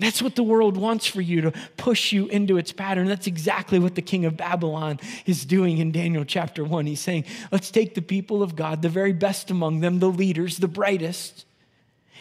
That's 0.00 0.22
what 0.22 0.36
the 0.36 0.44
world 0.44 0.76
wants 0.76 1.06
for 1.06 1.20
you 1.20 1.40
to 1.40 1.52
push 1.76 2.12
you 2.12 2.28
into 2.28 2.56
its 2.56 2.70
pattern. 2.70 3.08
That's 3.08 3.26
exactly 3.26 3.80
what 3.80 3.96
the 3.96 4.02
king 4.02 4.24
of 4.24 4.36
Babylon 4.36 5.00
is 5.26 5.44
doing 5.44 5.78
in 5.78 5.90
Daniel 5.90 6.24
chapter 6.24 6.62
1. 6.64 6.86
He's 6.86 7.00
saying, 7.00 7.24
let's 7.50 7.72
take 7.72 7.94
the 7.94 8.02
people 8.02 8.42
of 8.42 8.54
God, 8.54 8.82
the 8.82 8.88
very 8.88 9.12
best 9.12 9.50
among 9.50 9.80
them, 9.80 9.98
the 9.98 10.10
leaders, 10.10 10.58
the 10.58 10.68
brightest, 10.68 11.46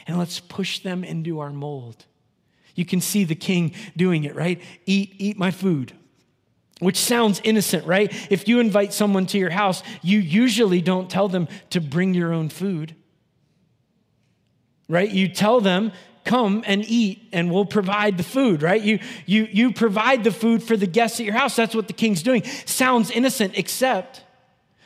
and 0.07 0.17
let's 0.17 0.39
push 0.39 0.79
them 0.79 1.03
into 1.03 1.39
our 1.39 1.51
mold. 1.51 2.05
You 2.73 2.85
can 2.85 2.99
see 2.99 3.23
the 3.23 3.35
king 3.35 3.73
doing 3.95 4.23
it, 4.23 4.35
right? 4.35 4.59
Eat, 4.87 5.13
eat 5.17 5.37
my 5.37 5.51
food. 5.51 5.93
Which 6.79 6.97
sounds 6.97 7.41
innocent, 7.43 7.85
right? 7.85 8.11
If 8.31 8.47
you 8.47 8.59
invite 8.59 8.93
someone 8.93 9.25
to 9.27 9.37
your 9.37 9.49
house, 9.49 9.81
you 10.01 10.19
usually 10.19 10.81
don't 10.81 11.09
tell 11.09 11.27
them 11.27 11.47
to 11.71 11.81
bring 11.81 12.13
your 12.13 12.33
own 12.33 12.49
food. 12.49 12.95
Right? 14.87 15.09
You 15.09 15.27
tell 15.27 15.59
them, 15.59 15.91
come 16.27 16.63
and 16.67 16.83
eat 16.85 17.29
and 17.31 17.51
we'll 17.51 17.65
provide 17.65 18.17
the 18.17 18.23
food, 18.23 18.61
right? 18.61 18.81
You, 18.81 18.99
you, 19.25 19.47
you 19.51 19.71
provide 19.71 20.23
the 20.23 20.31
food 20.31 20.61
for 20.61 20.77
the 20.77 20.85
guests 20.85 21.19
at 21.19 21.25
your 21.25 21.35
house. 21.35 21.55
That's 21.55 21.73
what 21.73 21.87
the 21.87 21.93
king's 21.93 22.21
doing. 22.21 22.43
Sounds 22.65 23.09
innocent, 23.09 23.57
except 23.57 24.23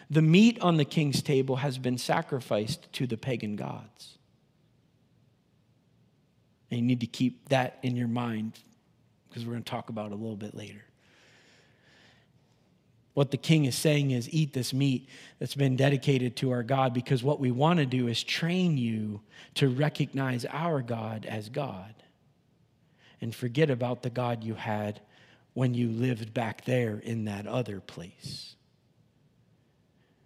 the 0.10 0.22
meat 0.22 0.60
on 0.62 0.78
the 0.78 0.86
king's 0.86 1.22
table 1.22 1.58
has 1.58 1.78
been 1.78 1.98
sacrificed 1.98 2.92
to 2.94 3.08
the 3.08 3.18
pagan 3.18 3.56
gods. 3.56 4.18
And 6.70 6.80
you 6.80 6.86
need 6.86 7.02
to 7.02 7.08
keep 7.08 7.50
that 7.50 7.80
in 7.82 7.96
your 7.96 8.08
mind 8.08 8.60
because 9.30 9.46
we're 9.46 9.54
going 9.54 9.64
to 9.64 9.70
talk 9.70 9.90
about 9.90 10.08
it 10.08 10.14
a 10.14 10.16
little 10.16 10.38
bit 10.38 10.56
later. 10.56 10.84
What 13.14 13.32
the 13.32 13.38
king 13.38 13.66
is 13.66 13.76
saying 13.76 14.12
is 14.12 14.30
eat 14.34 14.54
this 14.54 14.74
meat 14.74 15.10
that's 15.40 15.56
been 15.56 15.76
dedicated 15.76 16.38
to 16.38 16.52
our 16.52 16.64
God 16.64 16.94
because 16.94 17.24
what 17.24 17.40
we 17.40 17.52
want 17.52 17.80
to 17.80 17.86
do 17.86 18.08
is 18.08 18.24
train 18.24 18.78
you 18.78 19.22
to 19.56 19.68
recognize 19.68 20.46
our 20.46 20.82
God 20.82 21.26
as 21.26 21.50
God 21.50 21.94
and 23.20 23.36
forget 23.36 23.70
about 23.70 24.02
the 24.02 24.10
God 24.10 24.44
you 24.44 24.56
had 24.56 25.02
when 25.54 25.74
you 25.74 25.90
lived 25.90 26.34
back 26.34 26.64
there 26.64 27.00
in 27.00 27.26
that 27.26 27.46
other 27.48 27.82
place. 27.82 28.56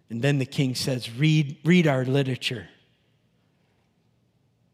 And 0.08 0.22
then 0.22 0.38
the 0.38 0.46
king 0.46 0.76
says, 0.76 1.10
read, 1.10 1.56
read 1.64 1.88
our 1.88 2.04
literature. 2.04 2.68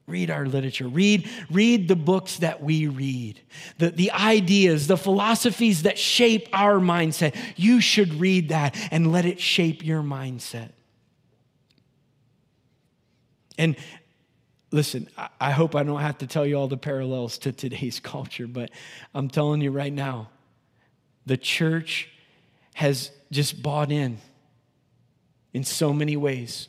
Read 0.07 0.31
our 0.31 0.47
literature. 0.47 0.89
Read, 0.89 1.29
read 1.51 1.87
the 1.89 1.97
books 1.97 2.39
that 2.39 2.63
we 2.63 2.89
read, 2.89 3.41
the, 3.79 3.91
the 3.91 4.11
ideas, 4.11 4.89
the 4.89 4.97
philosophies 4.97 5.83
that 5.83 5.99
shape 5.99 6.49
our 6.53 6.81
mindset. 6.81 7.37
You 7.57 7.81
should 7.81 8.15
read 8.15 8.49
that 8.49 8.77
and 8.91 9.13
let 9.13 9.25
it 9.25 9.41
shape 9.41 9.85
your 9.85 10.03
mindset. 10.03 10.71
And 13.57 13.77
listen, 14.73 15.09
I 15.41 15.53
hope 15.53 15.77
I 15.77 15.85
don't 15.85 16.01
have 16.01 16.19
to 16.19 16.27
tell 16.27 16.45
you 16.45 16.57
all 16.57 16.69
the 16.69 16.77
parallels 16.77 17.39
to 17.39 17.53
today's 17.53 18.01
culture, 18.01 18.49
but 18.49 18.71
I'm 19.15 19.29
telling 19.29 19.61
you 19.61 19.71
right 19.71 19.93
now, 19.93 20.31
the 21.27 21.37
church 21.37 22.09
has 22.75 23.13
just 23.31 23.63
bought 23.63 23.93
in 23.93 24.19
in 25.53 25.63
so 25.63 25.93
many 25.93 26.17
ways. 26.17 26.69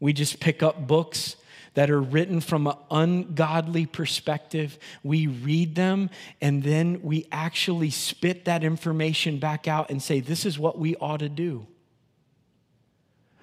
We 0.00 0.12
just 0.12 0.40
pick 0.40 0.62
up 0.62 0.86
books 0.86 1.36
that 1.78 1.90
are 1.90 2.00
written 2.00 2.40
from 2.40 2.66
an 2.66 2.74
ungodly 2.90 3.86
perspective. 3.86 4.76
We 5.04 5.28
read 5.28 5.76
them 5.76 6.10
and 6.40 6.60
then 6.60 7.02
we 7.02 7.28
actually 7.30 7.90
spit 7.90 8.46
that 8.46 8.64
information 8.64 9.38
back 9.38 9.68
out 9.68 9.88
and 9.88 10.02
say, 10.02 10.18
This 10.18 10.44
is 10.44 10.58
what 10.58 10.76
we 10.76 10.96
ought 10.96 11.18
to 11.18 11.28
do. 11.28 11.68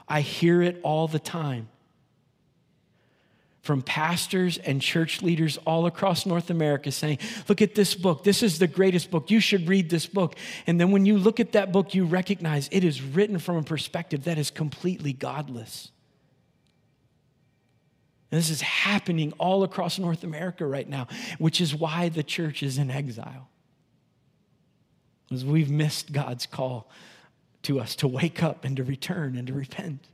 I 0.05 0.19
hear 0.19 0.61
it 0.61 0.81
all 0.83 1.07
the 1.07 1.17
time 1.17 1.69
from 3.61 3.81
pastors 3.81 4.57
and 4.57 4.81
church 4.81 5.21
leaders 5.21 5.57
all 5.65 5.85
across 5.85 6.25
North 6.25 6.49
America 6.49 6.91
saying, 6.91 7.19
Look 7.47 7.61
at 7.61 7.73
this 7.73 7.95
book. 7.95 8.25
This 8.25 8.43
is 8.43 8.59
the 8.59 8.67
greatest 8.67 9.11
book. 9.11 9.31
You 9.31 9.39
should 9.39 9.69
read 9.69 9.89
this 9.89 10.07
book. 10.07 10.35
And 10.67 10.77
then 10.77 10.91
when 10.91 11.05
you 11.05 11.17
look 11.17 11.39
at 11.39 11.53
that 11.53 11.71
book, 11.71 11.95
you 11.95 12.03
recognize 12.03 12.67
it 12.73 12.83
is 12.83 13.01
written 13.01 13.39
from 13.39 13.55
a 13.55 13.63
perspective 13.63 14.25
that 14.25 14.37
is 14.37 14.51
completely 14.51 15.13
godless. 15.13 15.89
And 18.35 18.43
this 18.43 18.49
is 18.49 18.59
happening 18.59 19.31
all 19.37 19.63
across 19.63 19.97
North 19.97 20.25
America 20.25 20.65
right 20.65 20.89
now, 20.89 21.07
which 21.37 21.61
is 21.61 21.73
why 21.73 22.09
the 22.09 22.21
church 22.21 22.63
is 22.63 22.77
in 22.77 22.91
exile. 22.91 23.47
Because 25.23 25.45
we've 25.45 25.71
missed 25.71 26.11
God's 26.11 26.45
call 26.45 26.91
to 27.61 27.79
us 27.79 27.95
to 27.95 28.09
wake 28.09 28.43
up 28.43 28.65
and 28.65 28.75
to 28.75 28.83
return 28.83 29.37
and 29.37 29.47
to 29.47 29.53
repent. 29.53 30.09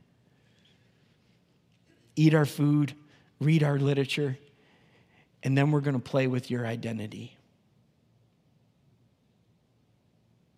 Eat 2.14 2.32
our 2.32 2.46
food, 2.46 2.94
read 3.40 3.64
our 3.64 3.80
literature, 3.80 4.38
and 5.42 5.58
then 5.58 5.72
we're 5.72 5.80
going 5.80 6.00
to 6.00 6.10
play 6.10 6.28
with 6.28 6.48
your 6.48 6.64
identity. 6.64 7.36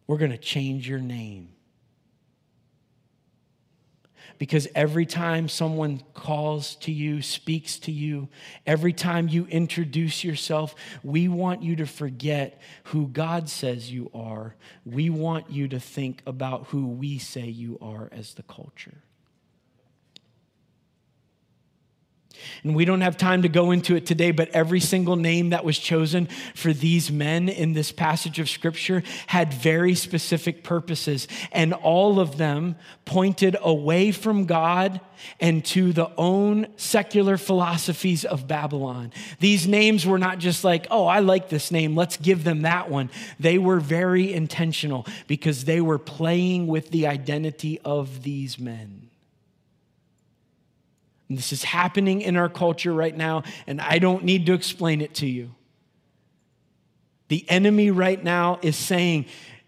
We're 0.07 0.19
going 0.19 0.33
to 0.33 0.37
change 0.37 0.87
your 0.87 0.99
name. 0.99 1.54
Because 4.39 4.69
every 4.75 5.07
time 5.07 5.49
someone 5.49 6.03
calls 6.13 6.77
to 6.77 6.93
you, 6.93 7.23
speaks 7.23 7.79
to 7.81 7.93
you, 7.93 8.29
every 8.67 8.93
time 8.93 9.29
you 9.29 9.47
introduce 9.47 10.25
yourself, 10.25 10.75
we 11.03 11.29
want 11.29 11.63
you 11.63 11.77
to 11.77 11.87
forget 11.87 12.61
who 12.85 13.09
God 13.09 13.49
says 13.49 13.91
you 13.91 14.11
are. 14.15 14.55
We 14.85 15.11
want 15.11 15.51
you 15.51 15.69
to 15.69 15.81
think 15.81 16.23
about 16.27 16.67
who 16.69 16.89
we 16.89 17.19
say 17.19 17.47
you 17.47 17.79
are 17.81 18.09
as 18.13 18.35
the 18.35 18.43
culture. 18.43 19.03
And 22.65 22.75
we 22.75 22.87
don't 22.87 23.03
have 23.03 23.19
time 23.19 23.43
to 23.43 23.49
go 23.51 23.73
into 23.73 23.95
it 23.95 24.07
today, 24.07 24.31
but 24.31 24.49
every 24.49 24.81
single 24.81 25.17
name 25.17 25.51
that 25.51 25.67
was 25.67 25.79
chosen 25.79 26.29
for 26.55 26.73
these 26.73 27.13
men 27.13 27.51
in 27.51 27.75
this 27.75 27.93
passage 27.93 28.39
of 28.39 28.49
scripture 28.49 29.03
had 29.27 29.53
very 29.53 29.95
specific 29.95 30.65
purposes. 30.65 31.29
And 31.53 31.75
all 31.75 32.19
of 32.19 32.39
them 32.39 32.77
pointed 33.05 33.55
away 33.61 34.13
from 34.13 34.47
God 34.47 34.99
and 35.41 35.63
to 35.67 35.93
the 35.93 36.11
own 36.17 36.69
secular 36.77 37.37
philosophies 37.37 38.25
of 38.25 38.49
Babylon. 38.49 39.13
These 39.41 39.69
names 39.69 40.07
were 40.07 40.19
not 40.19 40.39
just 40.39 40.65
like, 40.65 40.87
oh, 40.91 41.07
I 41.07 41.19
like 41.19 41.51
this 41.51 41.71
name, 41.71 41.95
let's 41.95 42.17
give 42.17 42.45
them 42.45 42.63
that 42.63 42.91
one. 42.91 43.11
They 43.39 43.59
were 43.59 43.79
very 43.79 44.33
intentional 44.33 45.07
because 45.27 45.67
they 45.67 45.83
were 45.83 45.99
playing 45.99 46.67
with 46.67 46.91
the 46.91 47.09
identity 47.09 47.79
of 47.85 48.23
these 48.23 48.59
men. 48.59 49.11
And 51.29 51.39
this 51.39 51.53
is 51.53 51.65
happening 51.65 52.21
in 52.21 52.37
our 52.37 52.49
culture 52.49 52.93
right 52.93 53.17
now, 53.17 53.45
and 53.67 53.81
I 53.81 53.99
don't 53.99 54.25
need 54.25 54.47
to 54.47 54.53
explain 54.53 55.01
it 55.01 55.15
to 55.17 55.27
you. 55.27 55.55
The 57.29 57.49
enemy 57.49 57.91
right 57.91 58.23
now 58.23 58.59
is 58.63 58.77
saying, 58.77 59.27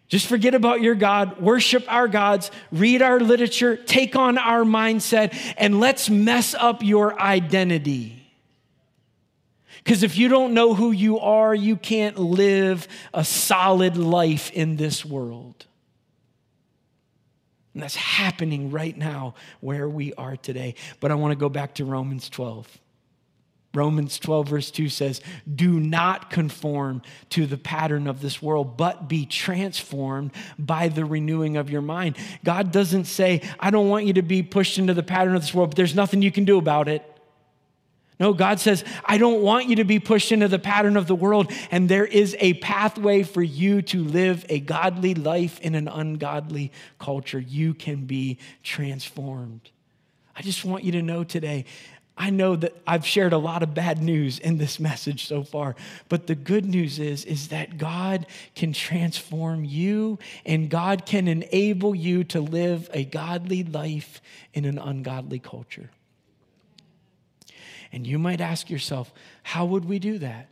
just 0.08 0.26
forget 0.28 0.54
about 0.54 0.82
your 0.82 0.94
God, 0.94 1.40
worship 1.40 1.84
our 1.88 2.06
gods, 2.06 2.50
read 2.70 3.02
our 3.02 3.18
literature, 3.18 3.76
take 3.76 4.14
on 4.14 4.38
our 4.38 4.62
mindset, 4.62 5.36
and 5.56 5.80
let's 5.80 6.08
mess 6.08 6.54
up 6.54 6.82
your 6.82 7.20
identity. 7.20 8.22
Because 9.78 10.02
if 10.02 10.16
you 10.16 10.28
don't 10.28 10.54
know 10.54 10.74
who 10.74 10.92
you 10.92 11.18
are, 11.18 11.54
you 11.54 11.76
can't 11.76 12.18
live 12.18 12.86
a 13.14 13.24
solid 13.24 13.96
life 13.96 14.50
in 14.52 14.76
this 14.76 15.04
world. 15.04 15.65
And 17.76 17.82
that's 17.82 17.96
happening 17.96 18.70
right 18.70 18.96
now 18.96 19.34
where 19.60 19.86
we 19.86 20.14
are 20.14 20.34
today. 20.34 20.76
But 20.98 21.10
I 21.10 21.14
want 21.14 21.32
to 21.32 21.36
go 21.36 21.50
back 21.50 21.74
to 21.74 21.84
Romans 21.84 22.30
12. 22.30 22.78
Romans 23.74 24.18
12, 24.18 24.48
verse 24.48 24.70
2 24.70 24.88
says, 24.88 25.20
Do 25.54 25.78
not 25.78 26.30
conform 26.30 27.02
to 27.28 27.44
the 27.44 27.58
pattern 27.58 28.06
of 28.06 28.22
this 28.22 28.40
world, 28.40 28.78
but 28.78 29.10
be 29.10 29.26
transformed 29.26 30.30
by 30.58 30.88
the 30.88 31.04
renewing 31.04 31.58
of 31.58 31.68
your 31.68 31.82
mind. 31.82 32.16
God 32.42 32.72
doesn't 32.72 33.04
say, 33.04 33.42
I 33.60 33.68
don't 33.68 33.90
want 33.90 34.06
you 34.06 34.14
to 34.14 34.22
be 34.22 34.42
pushed 34.42 34.78
into 34.78 34.94
the 34.94 35.02
pattern 35.02 35.36
of 35.36 35.42
this 35.42 35.52
world, 35.52 35.68
but 35.68 35.76
there's 35.76 35.94
nothing 35.94 36.22
you 36.22 36.32
can 36.32 36.46
do 36.46 36.56
about 36.56 36.88
it. 36.88 37.15
No, 38.18 38.32
God 38.32 38.60
says, 38.60 38.82
I 39.04 39.18
don't 39.18 39.42
want 39.42 39.68
you 39.68 39.76
to 39.76 39.84
be 39.84 39.98
pushed 39.98 40.32
into 40.32 40.48
the 40.48 40.58
pattern 40.58 40.96
of 40.96 41.06
the 41.06 41.14
world, 41.14 41.52
and 41.70 41.88
there 41.88 42.06
is 42.06 42.34
a 42.40 42.54
pathway 42.54 43.22
for 43.22 43.42
you 43.42 43.82
to 43.82 44.02
live 44.02 44.46
a 44.48 44.58
godly 44.58 45.14
life 45.14 45.60
in 45.60 45.74
an 45.74 45.86
ungodly 45.86 46.72
culture. 46.98 47.38
You 47.38 47.74
can 47.74 48.06
be 48.06 48.38
transformed. 48.62 49.70
I 50.34 50.42
just 50.42 50.64
want 50.64 50.84
you 50.84 50.92
to 50.92 51.02
know 51.02 51.24
today. 51.24 51.66
I 52.18 52.30
know 52.30 52.56
that 52.56 52.74
I've 52.86 53.06
shared 53.06 53.34
a 53.34 53.38
lot 53.38 53.62
of 53.62 53.74
bad 53.74 54.02
news 54.02 54.38
in 54.38 54.56
this 54.56 54.80
message 54.80 55.26
so 55.26 55.42
far, 55.42 55.76
but 56.08 56.26
the 56.26 56.34
good 56.34 56.64
news 56.64 56.98
is 56.98 57.26
is 57.26 57.48
that 57.48 57.76
God 57.76 58.26
can 58.54 58.72
transform 58.72 59.64
you 59.64 60.18
and 60.46 60.70
God 60.70 61.04
can 61.04 61.28
enable 61.28 61.94
you 61.94 62.24
to 62.24 62.40
live 62.40 62.88
a 62.94 63.04
godly 63.04 63.64
life 63.64 64.22
in 64.54 64.64
an 64.64 64.78
ungodly 64.78 65.38
culture. 65.38 65.90
And 67.92 68.06
you 68.06 68.18
might 68.18 68.40
ask 68.40 68.70
yourself, 68.70 69.12
how 69.42 69.64
would 69.66 69.84
we 69.84 69.98
do 69.98 70.18
that? 70.18 70.48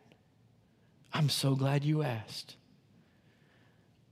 I'm 1.13 1.29
so 1.29 1.55
glad 1.55 1.85
you 1.85 2.03
asked. 2.03 2.57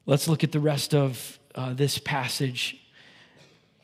Let's 0.06 0.28
look 0.28 0.44
at 0.44 0.52
the 0.52 0.60
rest 0.60 0.94
of 0.94 1.38
uh, 1.54 1.74
this 1.74 1.98
passage. 1.98 2.78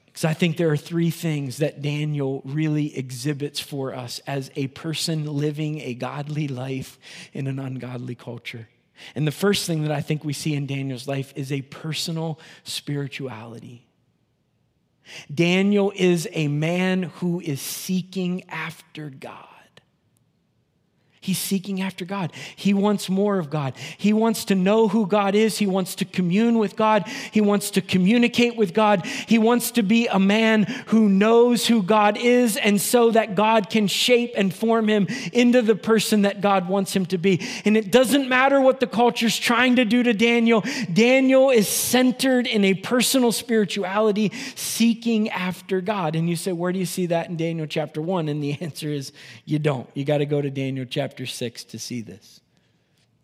Because 0.06 0.24
I 0.24 0.34
think 0.34 0.56
there 0.56 0.70
are 0.70 0.76
three 0.76 1.10
things 1.10 1.58
that 1.58 1.80
Daniel 1.80 2.42
really 2.44 2.96
exhibits 2.96 3.60
for 3.60 3.94
us 3.94 4.20
as 4.26 4.50
a 4.56 4.66
person 4.68 5.26
living 5.26 5.80
a 5.80 5.94
godly 5.94 6.48
life 6.48 6.98
in 7.32 7.46
an 7.46 7.58
ungodly 7.58 8.14
culture. 8.14 8.68
And 9.14 9.26
the 9.26 9.32
first 9.32 9.66
thing 9.66 9.82
that 9.82 9.92
I 9.92 10.00
think 10.00 10.24
we 10.24 10.32
see 10.32 10.54
in 10.54 10.66
Daniel's 10.66 11.06
life 11.06 11.32
is 11.36 11.52
a 11.52 11.62
personal 11.62 12.40
spirituality. 12.64 13.87
Daniel 15.32 15.92
is 15.94 16.28
a 16.32 16.48
man 16.48 17.04
who 17.04 17.40
is 17.40 17.60
seeking 17.60 18.48
after 18.48 19.10
God. 19.10 19.47
He's 21.20 21.38
seeking 21.38 21.82
after 21.82 22.04
God. 22.04 22.32
He 22.54 22.72
wants 22.72 23.08
more 23.08 23.38
of 23.38 23.50
God. 23.50 23.74
He 23.96 24.12
wants 24.12 24.44
to 24.46 24.54
know 24.54 24.88
who 24.88 25.06
God 25.06 25.34
is. 25.34 25.58
He 25.58 25.66
wants 25.66 25.96
to 25.96 26.04
commune 26.04 26.58
with 26.58 26.76
God. 26.76 27.08
He 27.32 27.40
wants 27.40 27.70
to 27.72 27.80
communicate 27.80 28.56
with 28.56 28.72
God. 28.72 29.04
He 29.04 29.38
wants 29.38 29.72
to 29.72 29.82
be 29.82 30.06
a 30.06 30.18
man 30.18 30.64
who 30.86 31.08
knows 31.08 31.66
who 31.66 31.82
God 31.82 32.16
is, 32.16 32.56
and 32.56 32.80
so 32.80 33.10
that 33.10 33.34
God 33.34 33.68
can 33.68 33.88
shape 33.88 34.34
and 34.36 34.54
form 34.54 34.88
him 34.88 35.06
into 35.32 35.60
the 35.60 35.74
person 35.74 36.22
that 36.22 36.40
God 36.40 36.68
wants 36.68 36.94
him 36.94 37.06
to 37.06 37.18
be. 37.18 37.46
And 37.64 37.76
it 37.76 37.90
doesn't 37.90 38.28
matter 38.28 38.60
what 38.60 38.80
the 38.80 38.86
culture's 38.86 39.36
trying 39.36 39.76
to 39.76 39.84
do 39.84 40.02
to 40.02 40.12
Daniel, 40.12 40.62
Daniel 40.92 41.50
is 41.50 41.68
centered 41.68 42.46
in 42.46 42.64
a 42.64 42.74
personal 42.74 43.32
spirituality, 43.32 44.32
seeking 44.54 45.30
after 45.30 45.80
God. 45.80 46.14
And 46.14 46.28
you 46.28 46.36
say, 46.36 46.52
Where 46.52 46.72
do 46.72 46.78
you 46.78 46.86
see 46.86 47.06
that 47.06 47.28
in 47.28 47.36
Daniel 47.36 47.66
chapter 47.66 48.00
1? 48.00 48.28
And 48.28 48.42
the 48.42 48.56
answer 48.60 48.88
is, 48.88 49.12
You 49.44 49.58
don't. 49.58 49.88
You 49.94 50.04
got 50.04 50.18
to 50.18 50.26
go 50.26 50.40
to 50.40 50.50
Daniel 50.50 50.86
chapter 50.88 51.07
chapter 51.08 51.24
6 51.24 51.64
to 51.64 51.78
see 51.78 52.02
this. 52.02 52.40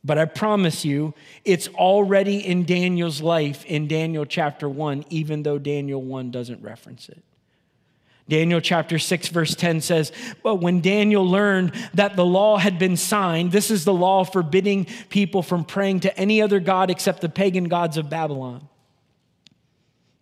But 0.02 0.16
I 0.16 0.24
promise 0.24 0.86
you, 0.86 1.12
it's 1.44 1.68
already 1.68 2.38
in 2.38 2.64
Daniel's 2.64 3.20
life 3.20 3.62
in 3.66 3.88
Daniel 3.88 4.24
chapter 4.24 4.66
1, 4.66 5.04
even 5.10 5.42
though 5.42 5.58
Daniel 5.58 6.00
1 6.00 6.30
doesn't 6.30 6.62
reference 6.62 7.10
it. 7.10 7.22
Daniel 8.26 8.60
chapter 8.62 8.98
6, 8.98 9.28
verse 9.28 9.54
10 9.54 9.82
says, 9.82 10.12
But 10.42 10.56
when 10.56 10.80
Daniel 10.80 11.28
learned 11.28 11.72
that 11.92 12.16
the 12.16 12.24
law 12.24 12.56
had 12.56 12.78
been 12.78 12.96
signed, 12.96 13.52
this 13.52 13.70
is 13.70 13.84
the 13.84 13.92
law 13.92 14.24
forbidding 14.24 14.86
people 15.10 15.42
from 15.42 15.62
praying 15.62 16.00
to 16.00 16.18
any 16.18 16.40
other 16.40 16.60
God 16.60 16.90
except 16.90 17.20
the 17.20 17.28
pagan 17.28 17.64
gods 17.64 17.98
of 17.98 18.08
Babylon. 18.08 18.66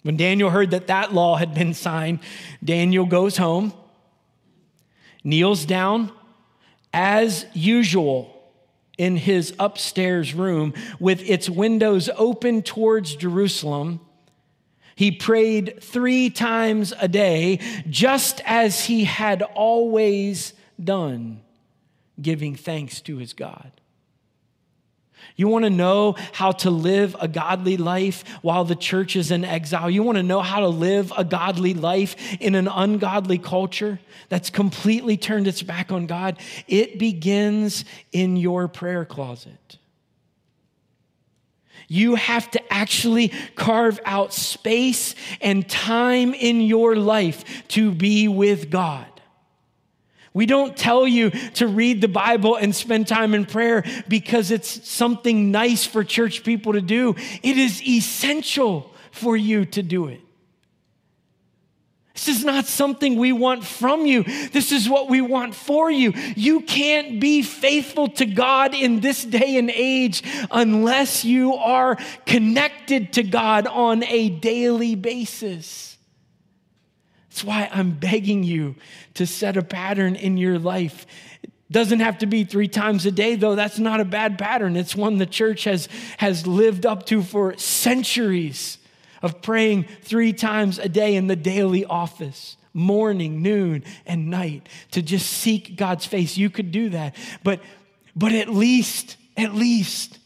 When 0.03 0.17
Daniel 0.17 0.51
heard 0.51 0.73
that 0.73 0.89
that 0.89 1.15
law 1.15 1.37
had 1.37 1.55
been 1.55 1.75
signed, 1.75 2.19
Daniel 2.65 3.07
goes 3.07 3.37
home, 3.37 3.73
kneels 5.23 5.65
down, 5.65 6.11
as 6.93 7.47
usual 7.53 8.33
in 8.99 9.17
his 9.17 9.55
upstairs 9.59 10.35
room 10.35 10.75
with 11.01 11.29
its 11.29 11.49
windows 11.49 12.09
open 12.17 12.63
towards 12.63 13.17
Jerusalem. 13.17 14.01
He 14.95 15.11
prayed 15.11 15.83
three 15.83 16.31
times 16.31 16.93
a 17.01 17.09
day, 17.09 17.59
just 17.89 18.41
as 18.45 18.85
he 18.85 19.05
had 19.05 19.43
always 19.43 20.53
done, 20.83 21.41
giving 22.21 22.55
thanks 22.55 23.01
to 23.03 23.17
his 23.17 23.33
God. 23.33 23.73
You 25.37 25.49
want 25.49 25.65
to 25.65 25.71
know 25.71 26.17
how 26.33 26.53
to 26.53 26.71
live 26.71 27.17
a 27.21 27.29
godly 27.29 27.77
life 27.77 28.25
while 28.43 28.65
the 28.65 28.77
church 28.77 29.17
is 29.17 29.31
in 29.31 29.45
exile? 29.45 29.91
You 29.91 30.03
want 30.03 30.17
to 30.17 30.23
know 30.23 30.41
how 30.41 30.61
to 30.61 30.69
live 30.69 31.13
a 31.17 31.25
godly 31.25 31.75
life 31.75 32.17
in 32.41 32.55
an 32.55 32.69
ungodly 32.69 33.39
culture 33.39 33.99
that's 34.29 34.51
completely 34.51 35.17
turned 35.17 35.47
its 35.47 35.63
back 35.63 35.91
on 35.91 36.07
God? 36.07 36.39
It 36.69 36.99
begins 36.99 37.85
in 38.13 38.37
your 38.37 38.69
prayer 38.69 39.05
closet. 39.05 39.79
You 41.89 42.15
have 42.15 42.51
to 42.53 42.73
actually 42.73 43.29
carve 43.55 44.01
out 44.05 44.33
space 44.33 45.15
and 45.41 45.69
time 45.69 46.33
in 46.33 46.63
your 46.63 46.97
life 46.97 47.69
to 47.69 47.91
be 47.91 48.29
with 48.29 48.71
God. 48.71 49.12
We 50.35 50.47
don't 50.47 50.77
tell 50.77 51.07
you 51.07 51.31
to 51.31 51.67
read 51.67 52.01
the 52.01 52.09
Bible 52.09 52.57
and 52.57 52.75
spend 52.75 53.07
time 53.07 53.35
in 53.35 53.45
prayer 53.45 53.85
because 54.09 54.51
it's 54.51 54.89
something 54.89 55.51
nice 55.51 55.85
for 55.85 56.05
church 56.05 56.43
people 56.43 56.73
to 56.73 56.81
do. 56.81 57.15
It 57.43 57.59
is 57.59 57.83
essential 57.83 58.93
for 59.11 59.37
you 59.37 59.67
to 59.67 59.83
do 59.83 60.09
it. 60.09 60.21
This 62.15 62.29
is 62.29 62.45
not 62.45 62.67
something 62.67 63.17
we 63.17 63.33
want 63.33 63.65
from 63.65 64.07
you. 64.07 64.23
This 64.23 64.71
is 64.71 64.89
what 64.89 65.09
we 65.09 65.21
want 65.21 65.55
for 65.55 65.91
you. 65.91 66.13
You 66.37 66.61
can't 66.61 67.21
be 67.21 67.43
faithful 67.43 68.09
to 68.11 68.27
God 68.27 68.75
in 68.75 69.01
this 69.01 69.25
day 69.25 69.57
and 69.57 69.71
age 69.71 70.23
unless 70.51 71.25
you 71.25 71.55
are 71.55 71.97
connected 72.27 73.15
to 73.15 73.23
God 73.23 73.67
on 73.67 74.05
a 74.05 74.29
daily 74.29 74.95
basis. 74.95 75.92
That's 77.33 77.45
why 77.45 77.71
I'm 77.73 77.93
begging 77.93 78.45
you 78.45 78.75
to 79.15 79.27
set 79.27 79.57
a 79.57 79.63
pattern 79.63 80.17
in 80.17 80.37
your 80.37 80.59
life. 80.59 81.07
It 81.43 81.51
doesn't 81.71 82.01
have 82.01 82.19
to 82.19 82.27
be 82.27 82.45
three 82.45 82.69
times 82.69 83.07
a 83.07 83.11
day, 83.11 83.37
though. 83.37 83.55
That's 83.55 83.79
not 83.79 84.01
a 84.01 84.05
bad 84.05 84.39
pattern. 84.39 84.77
It's 84.77 84.95
one 84.95 85.17
the 85.17 85.25
church 85.25 85.65
has, 85.65 85.89
has 86.19 86.47
lived 86.47 86.85
up 86.85 87.07
to 87.07 87.23
for 87.23 87.57
centuries 87.57 88.77
of 89.23 89.41
praying 89.41 89.85
three 90.03 90.35
times 90.35 90.79
a 90.79 90.91
day 90.91 91.17
in 91.17 91.27
the 91.27 91.35
daily 91.35 91.87
office 91.87 92.59
morning, 92.75 93.41
noon, 93.41 93.85
and 94.05 94.29
night 94.29 94.69
to 94.91 95.01
just 95.01 95.27
seek 95.27 95.75
God's 95.75 96.05
face. 96.05 96.37
You 96.37 96.51
could 96.51 96.71
do 96.71 96.91
that. 96.91 97.17
But, 97.43 97.61
but 98.15 98.33
at 98.33 98.51
least, 98.51 99.17
at 99.39 99.55
least, 99.55 100.19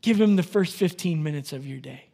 give 0.00 0.18
Him 0.18 0.36
the 0.36 0.42
first 0.42 0.74
15 0.74 1.22
minutes 1.22 1.52
of 1.52 1.66
your 1.66 1.80
day. 1.80 2.09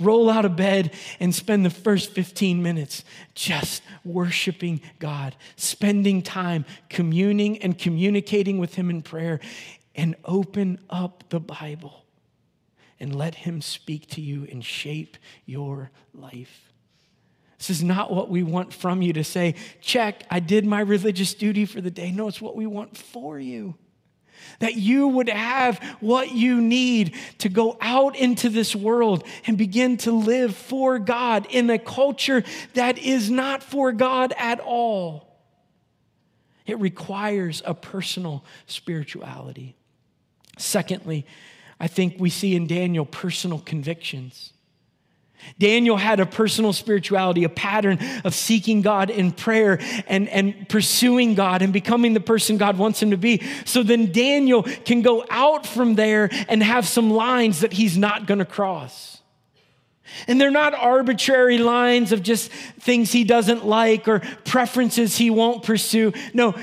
Roll 0.00 0.30
out 0.30 0.44
of 0.44 0.56
bed 0.56 0.92
and 1.20 1.34
spend 1.34 1.64
the 1.64 1.70
first 1.70 2.10
15 2.12 2.62
minutes 2.62 3.04
just 3.34 3.82
worshiping 4.04 4.80
God, 4.98 5.36
spending 5.56 6.22
time 6.22 6.64
communing 6.88 7.58
and 7.58 7.78
communicating 7.78 8.58
with 8.58 8.74
Him 8.74 8.90
in 8.90 9.02
prayer, 9.02 9.40
and 9.94 10.14
open 10.24 10.78
up 10.88 11.24
the 11.28 11.40
Bible 11.40 12.04
and 13.00 13.14
let 13.14 13.34
Him 13.34 13.60
speak 13.60 14.06
to 14.10 14.20
you 14.20 14.46
and 14.50 14.64
shape 14.64 15.16
your 15.46 15.90
life. 16.14 16.72
This 17.58 17.70
is 17.70 17.82
not 17.82 18.12
what 18.12 18.30
we 18.30 18.44
want 18.44 18.72
from 18.72 19.02
you 19.02 19.12
to 19.14 19.24
say, 19.24 19.56
check, 19.80 20.22
I 20.30 20.38
did 20.38 20.64
my 20.64 20.80
religious 20.80 21.34
duty 21.34 21.64
for 21.64 21.80
the 21.80 21.90
day. 21.90 22.12
No, 22.12 22.28
it's 22.28 22.40
what 22.40 22.54
we 22.54 22.66
want 22.66 22.96
for 22.96 23.38
you 23.38 23.74
that 24.58 24.74
you 24.76 25.08
would 25.08 25.28
have 25.28 25.78
what 26.00 26.32
you 26.32 26.60
need 26.60 27.14
to 27.38 27.48
go 27.48 27.76
out 27.80 28.16
into 28.16 28.48
this 28.48 28.74
world 28.74 29.24
and 29.46 29.56
begin 29.56 29.96
to 29.98 30.12
live 30.12 30.56
for 30.56 30.98
God 30.98 31.46
in 31.50 31.70
a 31.70 31.78
culture 31.78 32.44
that 32.74 32.98
is 32.98 33.30
not 33.30 33.62
for 33.62 33.92
God 33.92 34.32
at 34.36 34.60
all. 34.60 35.28
It 36.66 36.78
requires 36.78 37.62
a 37.64 37.74
personal 37.74 38.44
spirituality. 38.66 39.74
Secondly, 40.58 41.24
I 41.80 41.86
think 41.86 42.16
we 42.18 42.30
see 42.30 42.54
in 42.54 42.66
Daniel 42.66 43.06
personal 43.06 43.60
convictions. 43.60 44.52
Daniel 45.58 45.96
had 45.96 46.20
a 46.20 46.26
personal 46.26 46.72
spirituality, 46.72 47.44
a 47.44 47.48
pattern 47.48 47.98
of 48.24 48.34
seeking 48.34 48.82
God 48.82 49.10
in 49.10 49.32
prayer 49.32 49.80
and, 50.06 50.28
and 50.28 50.68
pursuing 50.68 51.34
God 51.34 51.62
and 51.62 51.72
becoming 51.72 52.14
the 52.14 52.20
person 52.20 52.58
God 52.58 52.78
wants 52.78 53.02
him 53.02 53.10
to 53.10 53.16
be. 53.16 53.42
So 53.64 53.82
then 53.82 54.12
Daniel 54.12 54.62
can 54.62 55.02
go 55.02 55.24
out 55.30 55.66
from 55.66 55.94
there 55.94 56.28
and 56.48 56.62
have 56.62 56.86
some 56.86 57.10
lines 57.10 57.60
that 57.60 57.72
he's 57.72 57.96
not 57.96 58.26
going 58.26 58.38
to 58.38 58.44
cross. 58.44 59.20
And 60.26 60.40
they're 60.40 60.50
not 60.50 60.74
arbitrary 60.74 61.58
lines 61.58 62.12
of 62.12 62.22
just 62.22 62.50
things 62.50 63.12
he 63.12 63.24
doesn't 63.24 63.66
like 63.66 64.08
or 64.08 64.20
preferences 64.44 65.16
he 65.16 65.30
won't 65.30 65.62
pursue. 65.62 66.12
No, 66.32 66.54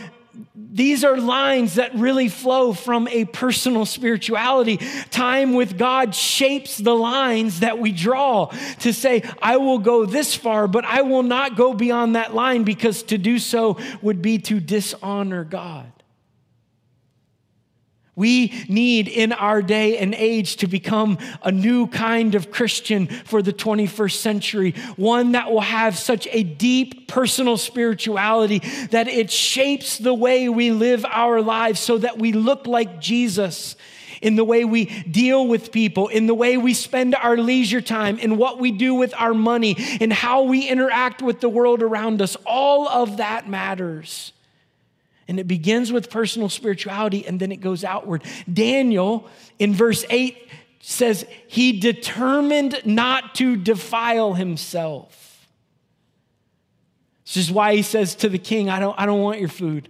these 0.75 1.05
are 1.05 1.17
lines 1.17 1.75
that 1.75 1.95
really 1.95 2.27
flow 2.27 2.73
from 2.73 3.07
a 3.07 3.23
personal 3.23 3.85
spirituality. 3.85 4.75
Time 5.09 5.53
with 5.53 5.77
God 5.77 6.13
shapes 6.13 6.77
the 6.77 6.93
lines 6.93 7.61
that 7.61 7.79
we 7.79 7.93
draw 7.93 8.51
to 8.79 8.91
say, 8.91 9.23
I 9.41 9.55
will 9.55 9.79
go 9.79 10.05
this 10.05 10.35
far, 10.35 10.67
but 10.67 10.83
I 10.83 11.03
will 11.03 11.23
not 11.23 11.55
go 11.55 11.73
beyond 11.73 12.17
that 12.17 12.35
line 12.35 12.63
because 12.63 13.03
to 13.03 13.17
do 13.17 13.39
so 13.39 13.77
would 14.01 14.21
be 14.21 14.37
to 14.39 14.59
dishonor 14.59 15.45
God. 15.45 15.89
We 18.15 18.65
need 18.69 19.07
in 19.09 19.33
our 19.33 19.61
day 19.61 19.97
and 19.97 20.15
age 20.15 20.57
to 20.57 20.67
become 20.67 21.17
a 21.43 21.51
new 21.51 21.87
kind 21.87 22.35
of 22.35 22.49
Christian 22.49 23.07
for 23.07 23.41
the 23.41 23.51
21st 23.51 24.15
century, 24.15 24.71
one 24.95 25.33
that 25.33 25.51
will 25.51 25.61
have 25.61 25.97
such 25.97 26.27
a 26.31 26.43
deep 26.43 27.09
personal 27.09 27.57
spirituality 27.57 28.59
that 28.91 29.07
it 29.07 29.29
shapes 29.29 29.97
the 29.97 30.13
way 30.13 30.47
we 30.47 30.71
live 30.71 31.05
our 31.05 31.41
lives 31.41 31.79
so 31.79 31.97
that 31.97 32.17
we 32.17 32.31
look 32.31 32.67
like 32.67 33.01
Jesus 33.01 33.75
in 34.21 34.35
the 34.35 34.43
way 34.43 34.63
we 34.63 34.85
deal 34.85 35.45
with 35.45 35.71
people, 35.71 36.07
in 36.07 36.25
the 36.25 36.33
way 36.33 36.57
we 36.57 36.73
spend 36.73 37.15
our 37.15 37.37
leisure 37.37 37.81
time, 37.81 38.17
in 38.17 38.37
what 38.37 38.59
we 38.59 38.71
do 38.71 38.93
with 38.93 39.13
our 39.15 39.33
money, 39.33 39.75
in 39.99 40.09
how 40.09 40.43
we 40.43 40.67
interact 40.67 41.21
with 41.21 41.41
the 41.41 41.49
world 41.49 41.83
around 41.83 42.21
us. 42.21 42.37
All 42.45 42.87
of 42.87 43.17
that 43.17 43.49
matters. 43.49 44.31
And 45.27 45.39
it 45.39 45.47
begins 45.47 45.91
with 45.91 46.09
personal 46.09 46.49
spirituality 46.49 47.25
and 47.25 47.39
then 47.39 47.51
it 47.51 47.57
goes 47.57 47.83
outward. 47.83 48.23
Daniel 48.51 49.27
in 49.57 49.73
verse 49.73 50.05
8 50.09 50.37
says, 50.79 51.25
He 51.47 51.79
determined 51.79 52.81
not 52.85 53.35
to 53.35 53.55
defile 53.55 54.33
himself. 54.33 55.47
This 57.25 57.37
is 57.37 57.51
why 57.51 57.75
he 57.75 57.81
says 57.81 58.15
to 58.15 58.29
the 58.29 58.37
king, 58.37 58.69
I 58.69 58.79
don't, 58.79 58.97
I 58.99 59.07
don't 59.07 59.21
want 59.21 59.39
your 59.39 59.49
food. 59.49 59.89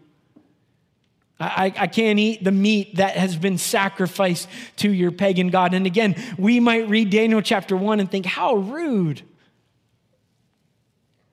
I, 1.38 1.74
I 1.78 1.88
can't 1.88 2.18
eat 2.18 2.46
the 2.46 2.52
meat 2.52 2.96
that 2.96 3.18
has 3.18 3.36
been 3.36 3.58
sacrificed 3.58 4.48
to 4.78 4.90
your 4.90 5.12
pagan 5.12 5.50
God. 5.50 5.74
And 5.74 5.86
again, 5.86 6.16
we 6.38 6.62
might 6.62 6.88
read 6.88 7.10
Daniel 7.10 7.42
chapter 7.42 7.76
1 7.76 8.00
and 8.00 8.10
think, 8.10 8.26
How 8.26 8.56
rude. 8.56 9.22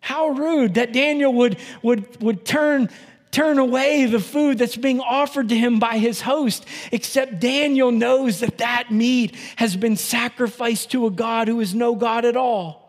How 0.00 0.30
rude 0.30 0.74
that 0.74 0.92
Daniel 0.92 1.32
would, 1.32 1.58
would, 1.80 2.20
would 2.20 2.44
turn 2.44 2.90
turn 3.32 3.58
away 3.58 4.04
the 4.04 4.20
food 4.20 4.58
that's 4.58 4.76
being 4.76 5.00
offered 5.00 5.48
to 5.48 5.56
him 5.56 5.78
by 5.80 5.98
his 5.98 6.20
host, 6.20 6.64
except 6.92 7.40
Daniel 7.40 7.90
knows 7.90 8.40
that 8.40 8.58
that 8.58 8.92
meat 8.92 9.34
has 9.56 9.74
been 9.74 9.96
sacrificed 9.96 10.92
to 10.92 11.06
a 11.06 11.10
God 11.10 11.48
who 11.48 11.58
is 11.60 11.74
no 11.74 11.96
God 11.96 12.24
at 12.24 12.36
all. 12.36 12.82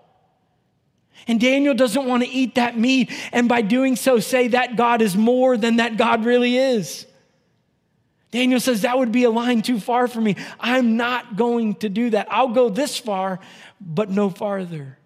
And 1.27 1.39
Daniel 1.39 1.73
doesn't 1.73 2.05
want 2.05 2.23
to 2.23 2.29
eat 2.29 2.55
that 2.55 2.77
meat, 2.77 3.09
and 3.31 3.47
by 3.47 3.61
doing 3.61 3.95
so, 3.95 4.19
say 4.19 4.49
that 4.49 4.75
God 4.75 5.01
is 5.01 5.15
more 5.15 5.55
than 5.55 5.77
that 5.77 5.95
God 5.95 6.25
really 6.25 6.57
is. 6.57 7.07
Daniel 8.31 8.59
says, 8.59 8.81
That 8.81 8.97
would 8.97 9.11
be 9.11 9.23
a 9.23 9.29
line 9.29 9.61
too 9.61 9.79
far 9.79 10.07
for 10.09 10.19
me. 10.19 10.35
I'm 10.59 10.97
not 10.97 11.37
going 11.37 11.75
to 11.75 11.87
do 11.87 12.09
that. 12.09 12.27
I'll 12.29 12.49
go 12.49 12.67
this 12.67 12.97
far, 12.97 13.39
but 13.79 14.09
no 14.09 14.29
farther. 14.29 14.97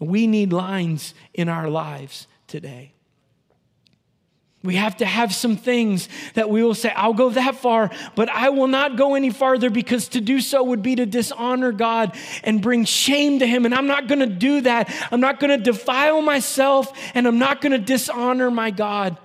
We 0.00 0.26
need 0.26 0.52
lines 0.52 1.14
in 1.34 1.48
our 1.48 1.68
lives 1.68 2.26
today. 2.48 2.94
We 4.62 4.74
have 4.74 4.98
to 4.98 5.06
have 5.06 5.34
some 5.34 5.56
things 5.56 6.08
that 6.34 6.50
we 6.50 6.62
will 6.62 6.74
say, 6.74 6.90
I'll 6.90 7.14
go 7.14 7.30
that 7.30 7.56
far, 7.56 7.90
but 8.14 8.28
I 8.28 8.50
will 8.50 8.66
not 8.66 8.96
go 8.96 9.14
any 9.14 9.30
farther 9.30 9.70
because 9.70 10.08
to 10.08 10.20
do 10.20 10.40
so 10.40 10.62
would 10.62 10.82
be 10.82 10.96
to 10.96 11.06
dishonor 11.06 11.72
God 11.72 12.14
and 12.44 12.60
bring 12.60 12.84
shame 12.84 13.38
to 13.38 13.46
Him. 13.46 13.64
And 13.64 13.74
I'm 13.74 13.86
not 13.86 14.06
going 14.06 14.18
to 14.18 14.26
do 14.26 14.60
that. 14.62 14.94
I'm 15.10 15.20
not 15.20 15.40
going 15.40 15.56
to 15.56 15.72
defile 15.72 16.20
myself 16.20 16.92
and 17.14 17.26
I'm 17.26 17.38
not 17.38 17.62
going 17.62 17.72
to 17.72 17.78
dishonor 17.78 18.50
my 18.50 18.70
God. 18.70 19.16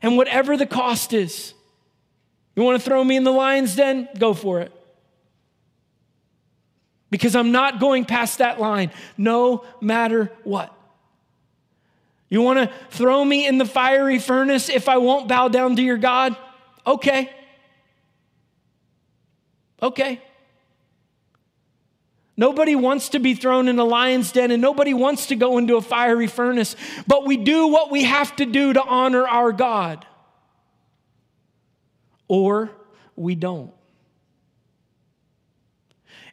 And 0.00 0.16
whatever 0.16 0.56
the 0.56 0.66
cost 0.66 1.12
is, 1.12 1.52
you 2.56 2.62
want 2.62 2.80
to 2.80 2.84
throw 2.84 3.04
me 3.04 3.16
in 3.16 3.24
the 3.24 3.32
lion's 3.32 3.76
den? 3.76 4.08
Go 4.18 4.32
for 4.32 4.60
it. 4.60 4.72
Because 7.10 7.36
I'm 7.36 7.52
not 7.52 7.80
going 7.80 8.06
past 8.06 8.38
that 8.38 8.58
line, 8.58 8.90
no 9.18 9.64
matter 9.82 10.32
what. 10.42 10.74
You 12.28 12.42
want 12.42 12.58
to 12.58 12.74
throw 12.90 13.24
me 13.24 13.46
in 13.46 13.58
the 13.58 13.64
fiery 13.64 14.18
furnace 14.18 14.68
if 14.68 14.88
I 14.88 14.96
won't 14.96 15.28
bow 15.28 15.48
down 15.48 15.76
to 15.76 15.82
your 15.82 15.98
God? 15.98 16.36
Okay. 16.86 17.30
Okay. 19.82 20.20
Nobody 22.36 22.74
wants 22.74 23.10
to 23.10 23.20
be 23.20 23.34
thrown 23.34 23.68
in 23.68 23.78
a 23.78 23.84
lion's 23.84 24.32
den 24.32 24.50
and 24.50 24.60
nobody 24.60 24.92
wants 24.92 25.26
to 25.26 25.36
go 25.36 25.58
into 25.58 25.76
a 25.76 25.80
fiery 25.80 26.26
furnace, 26.26 26.74
but 27.06 27.24
we 27.26 27.36
do 27.36 27.68
what 27.68 27.92
we 27.92 28.04
have 28.04 28.34
to 28.36 28.46
do 28.46 28.72
to 28.72 28.82
honor 28.82 29.26
our 29.26 29.52
God. 29.52 30.04
Or 32.26 32.70
we 33.14 33.34
don't. 33.34 33.72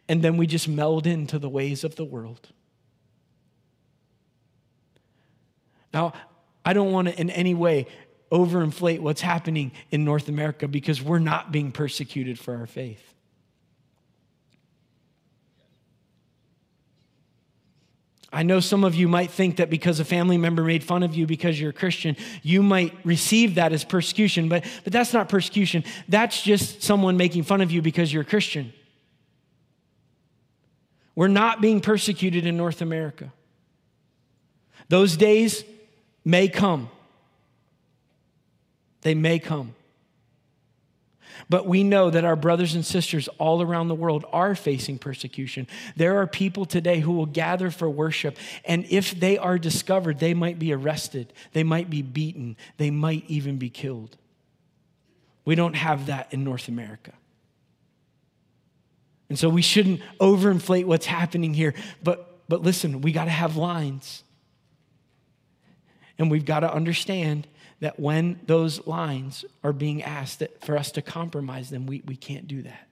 And 0.10 0.24
then 0.24 0.38
we 0.38 0.48
just 0.48 0.68
meld 0.68 1.06
into 1.06 1.38
the 1.38 1.50
ways 1.50 1.84
of 1.84 1.96
the 1.96 2.06
world. 2.06 2.50
Now, 5.94 6.14
I 6.64 6.74
don't 6.74 6.92
want 6.92 7.08
to 7.10 7.20
in 7.20 7.30
any 7.30 7.54
way 7.54 7.88
overinflate 8.32 9.00
what's 9.00 9.22
happening 9.22 9.72
in 9.90 10.06
North 10.06 10.30
America 10.30 10.68
because 10.68 11.02
we're 11.02 11.20
not 11.20 11.52
being 11.52 11.72
persecuted 11.72 12.40
for 12.40 12.56
our 12.56 12.66
faith. 12.66 13.12
I 18.34 18.44
know 18.44 18.62
some 18.62 18.86
of 18.86 18.96
you 18.96 19.10
might 19.10 19.30
think 19.30 19.58
that 19.58 19.70
because 19.70 20.00
a 20.00 20.06
family 20.06 20.38
member 20.38 20.64
made 20.64 20.86
fun 20.86 21.04
of 21.04 21.14
you 21.14 21.28
because 21.28 21.60
you're 21.60 21.72
a 21.72 21.74
Christian, 21.74 22.16
you 22.42 22.64
might 22.64 22.96
receive 23.04 23.56
that 23.56 23.74
as 23.74 23.84
persecution, 23.84 24.48
but, 24.48 24.64
but 24.86 24.94
that's 24.94 25.12
not 25.12 25.28
persecution. 25.28 25.84
That's 26.08 26.42
just 26.42 26.82
someone 26.82 27.18
making 27.18 27.44
fun 27.44 27.60
of 27.60 27.72
you 27.72 27.82
because 27.82 28.14
you're 28.14 28.22
a 28.22 28.26
Christian. 28.26 28.72
We're 31.14 31.28
not 31.28 31.60
being 31.60 31.82
persecuted 31.82 32.46
in 32.46 32.56
North 32.56 32.82
America. 32.82 33.34
Those 34.88 35.18
days 35.18 35.66
may 36.24 36.48
come. 36.48 36.90
They 39.02 39.16
may 39.16 39.40
come. 39.40 39.76
But 41.50 41.66
we 41.66 41.84
know 41.84 42.10
that 42.10 42.24
our 42.24 42.36
brothers 42.36 42.76
and 42.76 42.86
sisters 42.86 43.28
all 43.38 43.62
around 43.62 43.88
the 43.88 43.96
world 43.96 44.26
are 44.32 44.56
facing 44.56 44.98
persecution. 44.98 45.68
There 45.96 46.18
are 46.20 46.28
people 46.28 46.66
today 46.66 47.00
who 47.00 47.14
will 47.14 47.26
gather 47.26 47.72
for 47.72 47.90
worship, 47.90 48.38
and 48.64 48.86
if 48.90 49.20
they 49.20 49.38
are 49.38 49.58
discovered, 49.58 50.20
they 50.20 50.34
might 50.34 50.60
be 50.60 50.74
arrested, 50.74 51.34
they 51.54 51.64
might 51.64 51.90
be 51.90 52.02
beaten, 52.02 52.58
they 52.78 52.92
might 52.92 53.26
even 53.28 53.58
be 53.58 53.70
killed. 53.70 54.18
We 55.44 55.56
don't 55.56 55.76
have 55.76 56.06
that 56.06 56.32
in 56.34 56.44
North 56.44 56.68
America. 56.68 57.14
And 59.30 59.40
so 59.40 59.50
we 59.50 59.62
shouldn't 59.62 60.02
overinflate 60.20 60.86
what's 60.86 61.06
happening 61.06 61.54
here. 61.54 61.74
But, 62.04 62.42
but 62.50 62.62
listen, 62.62 63.02
we 63.02 63.12
got 63.12 63.26
to 63.26 63.32
have 63.32 63.56
lines. 63.56 64.24
And 66.22 66.30
we've 66.30 66.46
got 66.46 66.60
to 66.60 66.72
understand 66.72 67.48
that 67.80 68.00
when 68.00 68.40
those 68.46 68.86
lines 68.86 69.44
are 69.64 69.74
being 69.74 70.04
asked 70.04 70.44
for 70.62 70.78
us 70.78 70.92
to 70.92 71.02
compromise 71.02 71.72
them, 71.72 71.88
we, 71.88 72.04
we 72.06 72.16
can't 72.16 72.48
do 72.48 72.62
that. 72.62 72.88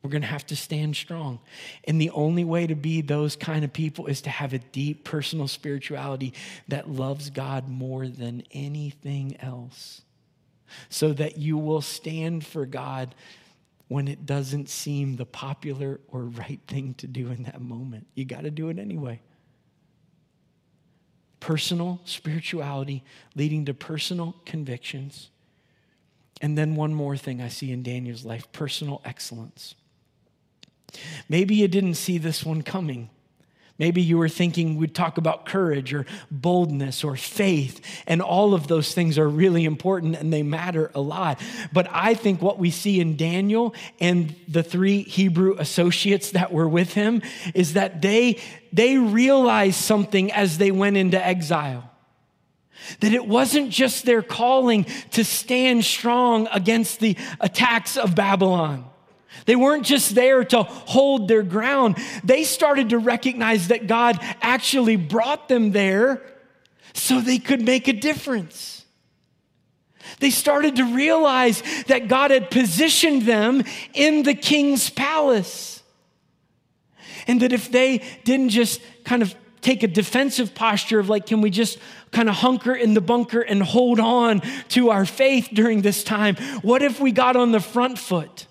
We're 0.00 0.10
going 0.10 0.22
to 0.22 0.28
have 0.28 0.46
to 0.46 0.54
stand 0.54 0.94
strong. 0.94 1.40
And 1.88 2.00
the 2.00 2.10
only 2.10 2.44
way 2.44 2.68
to 2.68 2.76
be 2.76 3.00
those 3.00 3.34
kind 3.34 3.64
of 3.64 3.72
people 3.72 4.06
is 4.06 4.20
to 4.22 4.30
have 4.30 4.52
a 4.52 4.60
deep 4.60 5.02
personal 5.02 5.48
spirituality 5.48 6.34
that 6.68 6.88
loves 6.88 7.30
God 7.30 7.68
more 7.68 8.06
than 8.06 8.44
anything 8.52 9.36
else. 9.40 10.02
So 10.88 11.12
that 11.14 11.36
you 11.36 11.58
will 11.58 11.82
stand 11.82 12.46
for 12.46 12.64
God 12.64 13.16
when 13.88 14.06
it 14.06 14.24
doesn't 14.24 14.68
seem 14.68 15.16
the 15.16 15.26
popular 15.26 15.98
or 16.06 16.22
right 16.26 16.60
thing 16.68 16.94
to 16.98 17.08
do 17.08 17.26
in 17.32 17.42
that 17.42 17.60
moment. 17.60 18.06
You 18.14 18.24
got 18.24 18.42
to 18.42 18.52
do 18.52 18.68
it 18.68 18.78
anyway. 18.78 19.20
Personal 21.40 22.00
spirituality 22.04 23.04
leading 23.34 23.64
to 23.66 23.74
personal 23.74 24.36
convictions. 24.44 25.30
And 26.40 26.56
then 26.56 26.76
one 26.76 26.94
more 26.94 27.16
thing 27.16 27.40
I 27.40 27.48
see 27.48 27.72
in 27.72 27.82
Daniel's 27.82 28.24
life 28.24 28.50
personal 28.52 29.00
excellence. 29.04 29.74
Maybe 31.28 31.54
you 31.56 31.68
didn't 31.68 31.94
see 31.94 32.18
this 32.18 32.44
one 32.44 32.62
coming. 32.62 33.10
Maybe 33.78 34.02
you 34.02 34.18
were 34.18 34.28
thinking 34.28 34.76
we'd 34.76 34.94
talk 34.94 35.18
about 35.18 35.46
courage 35.46 35.94
or 35.94 36.04
boldness 36.32 37.04
or 37.04 37.16
faith, 37.16 37.80
and 38.08 38.20
all 38.20 38.52
of 38.52 38.66
those 38.66 38.92
things 38.92 39.18
are 39.18 39.28
really 39.28 39.64
important 39.64 40.16
and 40.16 40.32
they 40.32 40.42
matter 40.42 40.90
a 40.96 41.00
lot. 41.00 41.40
But 41.72 41.86
I 41.92 42.14
think 42.14 42.42
what 42.42 42.58
we 42.58 42.72
see 42.72 42.98
in 42.98 43.16
Daniel 43.16 43.76
and 44.00 44.34
the 44.48 44.64
three 44.64 45.02
Hebrew 45.02 45.54
associates 45.58 46.32
that 46.32 46.52
were 46.52 46.68
with 46.68 46.94
him 46.94 47.22
is 47.54 47.74
that 47.74 48.02
they, 48.02 48.40
they 48.72 48.98
realized 48.98 49.76
something 49.76 50.32
as 50.32 50.58
they 50.58 50.72
went 50.72 50.96
into 50.96 51.24
exile. 51.24 51.88
That 52.98 53.12
it 53.12 53.26
wasn't 53.26 53.70
just 53.70 54.04
their 54.04 54.22
calling 54.22 54.86
to 55.12 55.24
stand 55.24 55.84
strong 55.84 56.48
against 56.52 56.98
the 56.98 57.16
attacks 57.40 57.96
of 57.96 58.16
Babylon 58.16 58.88
they 59.46 59.56
weren't 59.56 59.84
just 59.84 60.14
there 60.14 60.44
to 60.44 60.62
hold 60.62 61.28
their 61.28 61.42
ground. 61.42 61.96
They 62.24 62.44
started 62.44 62.90
to 62.90 62.98
recognize 62.98 63.68
that 63.68 63.86
God 63.86 64.18
actually 64.40 64.96
brought 64.96 65.48
them 65.48 65.72
there 65.72 66.22
so 66.94 67.20
they 67.20 67.38
could 67.38 67.62
make 67.62 67.88
a 67.88 67.92
difference. 67.92 68.84
They 70.20 70.30
started 70.30 70.76
to 70.76 70.84
realize 70.84 71.62
that 71.86 72.08
God 72.08 72.30
had 72.30 72.50
positioned 72.50 73.22
them 73.22 73.62
in 73.94 74.22
the 74.22 74.34
king's 74.34 74.90
palace. 74.90 75.82
And 77.26 77.42
that 77.42 77.52
if 77.52 77.70
they 77.70 77.98
didn't 78.24 78.48
just 78.50 78.80
kind 79.04 79.22
of 79.22 79.34
take 79.60 79.82
a 79.82 79.88
defensive 79.88 80.54
posture 80.54 80.98
of 80.98 81.08
like, 81.08 81.26
can 81.26 81.40
we 81.40 81.50
just 81.50 81.78
kind 82.10 82.28
of 82.28 82.36
hunker 82.36 82.74
in 82.74 82.94
the 82.94 83.00
bunker 83.00 83.40
and 83.40 83.62
hold 83.62 84.00
on 84.00 84.40
to 84.68 84.90
our 84.90 85.04
faith 85.04 85.48
during 85.52 85.82
this 85.82 86.02
time? 86.02 86.36
What 86.62 86.82
if 86.82 87.00
we 87.00 87.12
got 87.12 87.36
on 87.36 87.52
the 87.52 87.60
front 87.60 87.98
foot? 87.98 88.46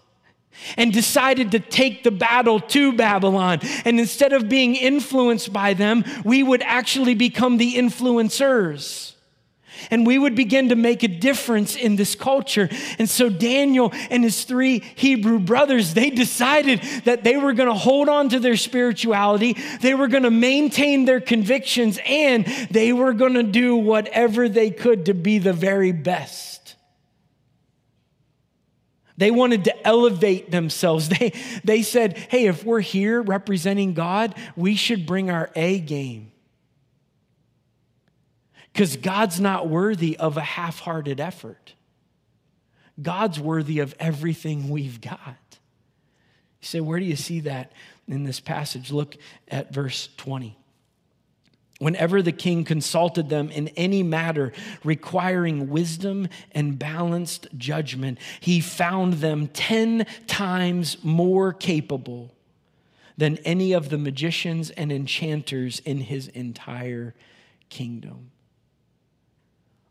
And 0.75 0.91
decided 0.91 1.51
to 1.51 1.59
take 1.59 2.03
the 2.03 2.11
battle 2.11 2.59
to 2.59 2.93
Babylon. 2.93 3.59
And 3.85 3.99
instead 3.99 4.33
of 4.33 4.49
being 4.49 4.75
influenced 4.75 5.53
by 5.53 5.73
them, 5.73 6.03
we 6.23 6.43
would 6.43 6.61
actually 6.63 7.15
become 7.15 7.57
the 7.57 7.75
influencers. 7.75 9.13
And 9.91 10.05
we 10.05 10.17
would 10.17 10.35
begin 10.35 10.69
to 10.69 10.75
make 10.75 11.03
a 11.03 11.07
difference 11.07 11.75
in 11.75 11.95
this 11.95 12.15
culture. 12.15 12.67
And 12.97 13.09
so 13.09 13.29
Daniel 13.29 13.93
and 14.09 14.23
his 14.23 14.43
three 14.43 14.79
Hebrew 14.95 15.39
brothers, 15.39 15.93
they 15.93 16.09
decided 16.09 16.81
that 17.05 17.23
they 17.23 17.37
were 17.37 17.53
going 17.53 17.69
to 17.69 17.75
hold 17.75 18.09
on 18.09 18.29
to 18.29 18.39
their 18.39 18.57
spirituality, 18.57 19.55
they 19.81 19.93
were 19.93 20.07
going 20.07 20.23
to 20.23 20.31
maintain 20.31 21.05
their 21.05 21.21
convictions, 21.21 21.99
and 22.05 22.45
they 22.71 22.91
were 22.91 23.13
going 23.13 23.35
to 23.35 23.43
do 23.43 23.75
whatever 23.75 24.49
they 24.49 24.71
could 24.71 25.05
to 25.05 25.13
be 25.13 25.37
the 25.37 25.53
very 25.53 25.91
best. 25.91 26.56
They 29.17 29.31
wanted 29.31 29.63
to 29.65 29.87
elevate 29.87 30.51
themselves. 30.51 31.09
They, 31.17 31.33
they 31.63 31.81
said, 31.81 32.17
hey, 32.29 32.45
if 32.45 32.63
we're 32.63 32.81
here 32.81 33.21
representing 33.21 33.93
God, 33.93 34.35
we 34.55 34.75
should 34.75 35.05
bring 35.05 35.31
our 35.31 35.49
A 35.55 35.79
game. 35.79 36.31
Because 38.71 38.95
God's 38.95 39.39
not 39.39 39.67
worthy 39.67 40.15
of 40.17 40.37
a 40.37 40.41
half 40.41 40.79
hearted 40.79 41.19
effort, 41.19 41.73
God's 43.01 43.39
worthy 43.39 43.79
of 43.79 43.95
everything 43.99 44.69
we've 44.69 45.01
got. 45.01 45.37
You 46.61 46.67
say, 46.67 46.79
where 46.79 46.99
do 46.99 47.05
you 47.05 47.15
see 47.15 47.41
that 47.41 47.71
in 48.07 48.23
this 48.23 48.39
passage? 48.39 48.91
Look 48.91 49.17
at 49.47 49.73
verse 49.73 50.09
20. 50.17 50.56
Whenever 51.79 52.23
the 52.23 52.31
king 52.31 52.63
consulted 52.63 53.29
them 53.29 53.49
in 53.51 53.67
any 53.69 54.01
matter 54.01 54.51
requiring 54.83 55.69
wisdom 55.69 56.27
and 56.51 56.79
balanced 56.79 57.47
judgment, 57.55 58.17
he 58.39 58.59
found 58.59 59.15
them 59.15 59.47
10 59.47 60.07
times 60.25 60.97
more 61.03 61.53
capable 61.53 62.33
than 63.15 63.37
any 63.39 63.73
of 63.73 63.89
the 63.89 63.97
magicians 63.97 64.71
and 64.71 64.91
enchanters 64.91 65.79
in 65.79 65.99
his 65.99 66.27
entire 66.29 67.13
kingdom. 67.69 68.31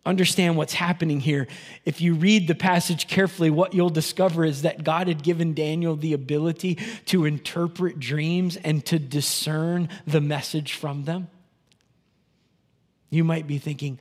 Understand 0.04 0.56
what's 0.56 0.74
happening 0.74 1.18
here. 1.18 1.48
If 1.84 2.00
you 2.00 2.14
read 2.14 2.46
the 2.46 2.54
passage 2.54 3.08
carefully, 3.08 3.50
what 3.50 3.74
you'll 3.74 3.90
discover 3.90 4.44
is 4.44 4.62
that 4.62 4.84
God 4.84 5.08
had 5.08 5.24
given 5.24 5.52
Daniel 5.52 5.96
the 5.96 6.12
ability 6.12 6.78
to 7.06 7.24
interpret 7.24 7.98
dreams 7.98 8.56
and 8.56 8.84
to 8.86 9.00
discern 9.00 9.88
the 10.06 10.20
message 10.20 10.74
from 10.74 11.04
them. 11.04 11.28
You 13.10 13.24
might 13.24 13.46
be 13.46 13.58
thinking, 13.58 13.98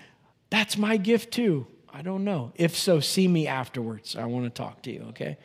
that's 0.49 0.77
my 0.77 0.97
gift 0.97 1.31
too. 1.33 1.67
I 1.93 2.01
don't 2.01 2.23
know. 2.23 2.51
If 2.55 2.75
so, 2.75 2.99
see 2.99 3.27
me 3.27 3.47
afterwards. 3.47 4.15
I 4.15 4.25
want 4.25 4.45
to 4.45 4.49
talk 4.49 4.81
to 4.83 4.91
you, 4.91 5.05
okay? 5.09 5.37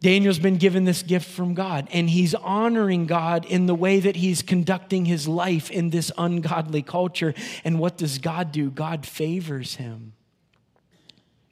Daniel's 0.00 0.38
been 0.38 0.56
given 0.56 0.84
this 0.84 1.02
gift 1.02 1.28
from 1.28 1.54
God, 1.54 1.88
and 1.92 2.08
he's 2.08 2.34
honoring 2.34 3.06
God 3.06 3.44
in 3.44 3.66
the 3.66 3.74
way 3.74 3.98
that 3.98 4.16
he's 4.16 4.42
conducting 4.42 5.04
his 5.04 5.26
life 5.26 5.70
in 5.70 5.90
this 5.90 6.12
ungodly 6.16 6.82
culture. 6.82 7.34
And 7.64 7.80
what 7.80 7.96
does 7.96 8.18
God 8.18 8.52
do? 8.52 8.70
God 8.70 9.04
favors 9.04 9.74
him. 9.74 10.12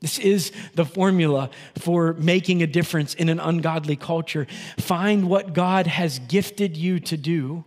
This 0.01 0.19
is 0.19 0.53
the 0.75 0.85
formula 0.85 1.51
for 1.77 2.13
making 2.15 2.63
a 2.63 2.67
difference 2.67 3.15
in 3.15 3.29
an 3.29 3.41
ungodly 3.41 3.97
culture. 3.97 4.47
Find 4.79 5.29
what 5.29 5.53
God 5.53 5.87
has 5.89 6.21
gifted 6.21 6.77
you 6.77 7.01
to 7.01 7.17
do 7.17 7.65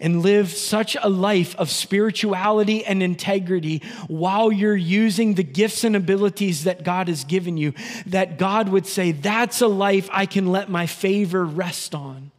and 0.00 0.22
live 0.22 0.50
such 0.50 0.96
a 1.00 1.08
life 1.08 1.54
of 1.56 1.70
spirituality 1.70 2.84
and 2.84 3.02
integrity 3.02 3.82
while 4.08 4.50
you're 4.50 4.76
using 4.76 5.34
the 5.34 5.44
gifts 5.44 5.84
and 5.84 5.94
abilities 5.94 6.64
that 6.64 6.82
God 6.82 7.08
has 7.08 7.24
given 7.24 7.56
you, 7.56 7.74
that 8.06 8.38
God 8.38 8.68
would 8.68 8.86
say, 8.86 9.12
That's 9.12 9.60
a 9.60 9.68
life 9.68 10.08
I 10.12 10.26
can 10.26 10.46
let 10.46 10.68
my 10.68 10.86
favor 10.86 11.44
rest 11.44 11.94
on. 11.94 12.31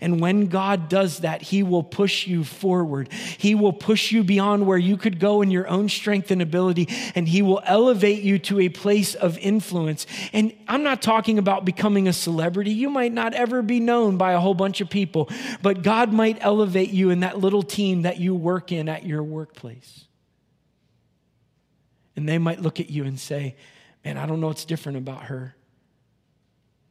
And 0.00 0.20
when 0.20 0.46
God 0.46 0.88
does 0.88 1.18
that, 1.20 1.42
He 1.42 1.62
will 1.62 1.82
push 1.82 2.26
you 2.26 2.44
forward. 2.44 3.12
He 3.12 3.54
will 3.54 3.72
push 3.72 4.12
you 4.12 4.24
beyond 4.24 4.66
where 4.66 4.78
you 4.78 4.96
could 4.96 5.20
go 5.20 5.42
in 5.42 5.50
your 5.50 5.68
own 5.68 5.88
strength 5.88 6.30
and 6.30 6.42
ability, 6.42 6.88
and 7.14 7.28
He 7.28 7.42
will 7.42 7.60
elevate 7.64 8.22
you 8.22 8.38
to 8.40 8.60
a 8.60 8.68
place 8.68 9.14
of 9.14 9.38
influence. 9.38 10.06
And 10.32 10.52
I'm 10.66 10.82
not 10.82 11.02
talking 11.02 11.38
about 11.38 11.64
becoming 11.64 12.08
a 12.08 12.12
celebrity. 12.12 12.72
You 12.72 12.90
might 12.90 13.12
not 13.12 13.34
ever 13.34 13.62
be 13.62 13.80
known 13.80 14.16
by 14.16 14.32
a 14.32 14.40
whole 14.40 14.54
bunch 14.54 14.80
of 14.80 14.90
people, 14.90 15.28
but 15.62 15.82
God 15.82 16.12
might 16.12 16.38
elevate 16.40 16.90
you 16.90 17.10
in 17.10 17.20
that 17.20 17.38
little 17.38 17.62
team 17.62 18.02
that 18.02 18.18
you 18.18 18.34
work 18.34 18.72
in 18.72 18.88
at 18.88 19.04
your 19.04 19.22
workplace. 19.22 20.04
And 22.16 22.28
they 22.28 22.38
might 22.38 22.60
look 22.60 22.80
at 22.80 22.90
you 22.90 23.04
and 23.04 23.18
say, 23.18 23.56
Man, 24.04 24.16
I 24.16 24.26
don't 24.26 24.40
know 24.40 24.46
what's 24.46 24.64
different 24.64 24.98
about 24.98 25.24
her. 25.24 25.54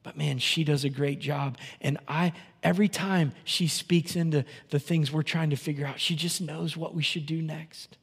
But 0.08 0.16
man, 0.16 0.38
she 0.38 0.64
does 0.64 0.86
a 0.86 0.90
great 0.90 1.20
job. 1.20 1.58
And 1.82 1.98
I, 2.08 2.32
every 2.64 2.88
time 2.88 3.34
she 3.44 3.68
speaks 3.68 4.16
into 4.16 4.46
the 4.70 4.80
things 4.80 5.12
we're 5.12 5.22
trying 5.22 5.50
to 5.50 5.58
figure 5.58 5.86
out, 5.86 6.00
she 6.00 6.16
just 6.16 6.40
knows 6.40 6.78
what 6.78 6.96
we 6.96 7.04
should 7.04 7.26
do 7.26 7.42
next. 7.42 7.98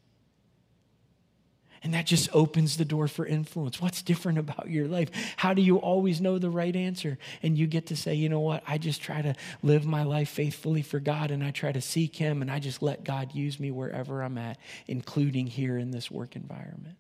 And 1.82 1.94
that 1.94 2.04
just 2.04 2.28
opens 2.34 2.76
the 2.76 2.84
door 2.84 3.08
for 3.08 3.24
influence. 3.24 3.80
What's 3.80 4.02
different 4.02 4.36
about 4.36 4.68
your 4.68 4.86
life? 4.86 5.08
How 5.38 5.54
do 5.54 5.62
you 5.62 5.78
always 5.78 6.20
know 6.20 6.38
the 6.38 6.50
right 6.50 6.76
answer? 6.76 7.16
And 7.42 7.56
you 7.56 7.66
get 7.66 7.86
to 7.86 7.96
say, 7.96 8.14
you 8.14 8.28
know 8.28 8.40
what? 8.40 8.62
I 8.68 8.76
just 8.76 9.00
try 9.00 9.22
to 9.22 9.34
live 9.62 9.86
my 9.86 10.02
life 10.02 10.28
faithfully 10.28 10.82
for 10.82 11.00
God 11.00 11.30
and 11.30 11.42
I 11.42 11.52
try 11.52 11.72
to 11.72 11.80
seek 11.80 12.16
Him 12.16 12.42
and 12.42 12.50
I 12.50 12.58
just 12.58 12.82
let 12.82 13.02
God 13.02 13.34
use 13.34 13.58
me 13.58 13.70
wherever 13.70 14.22
I'm 14.22 14.36
at, 14.36 14.58
including 14.86 15.46
here 15.46 15.78
in 15.78 15.90
this 15.90 16.10
work 16.10 16.36
environment. 16.36 16.96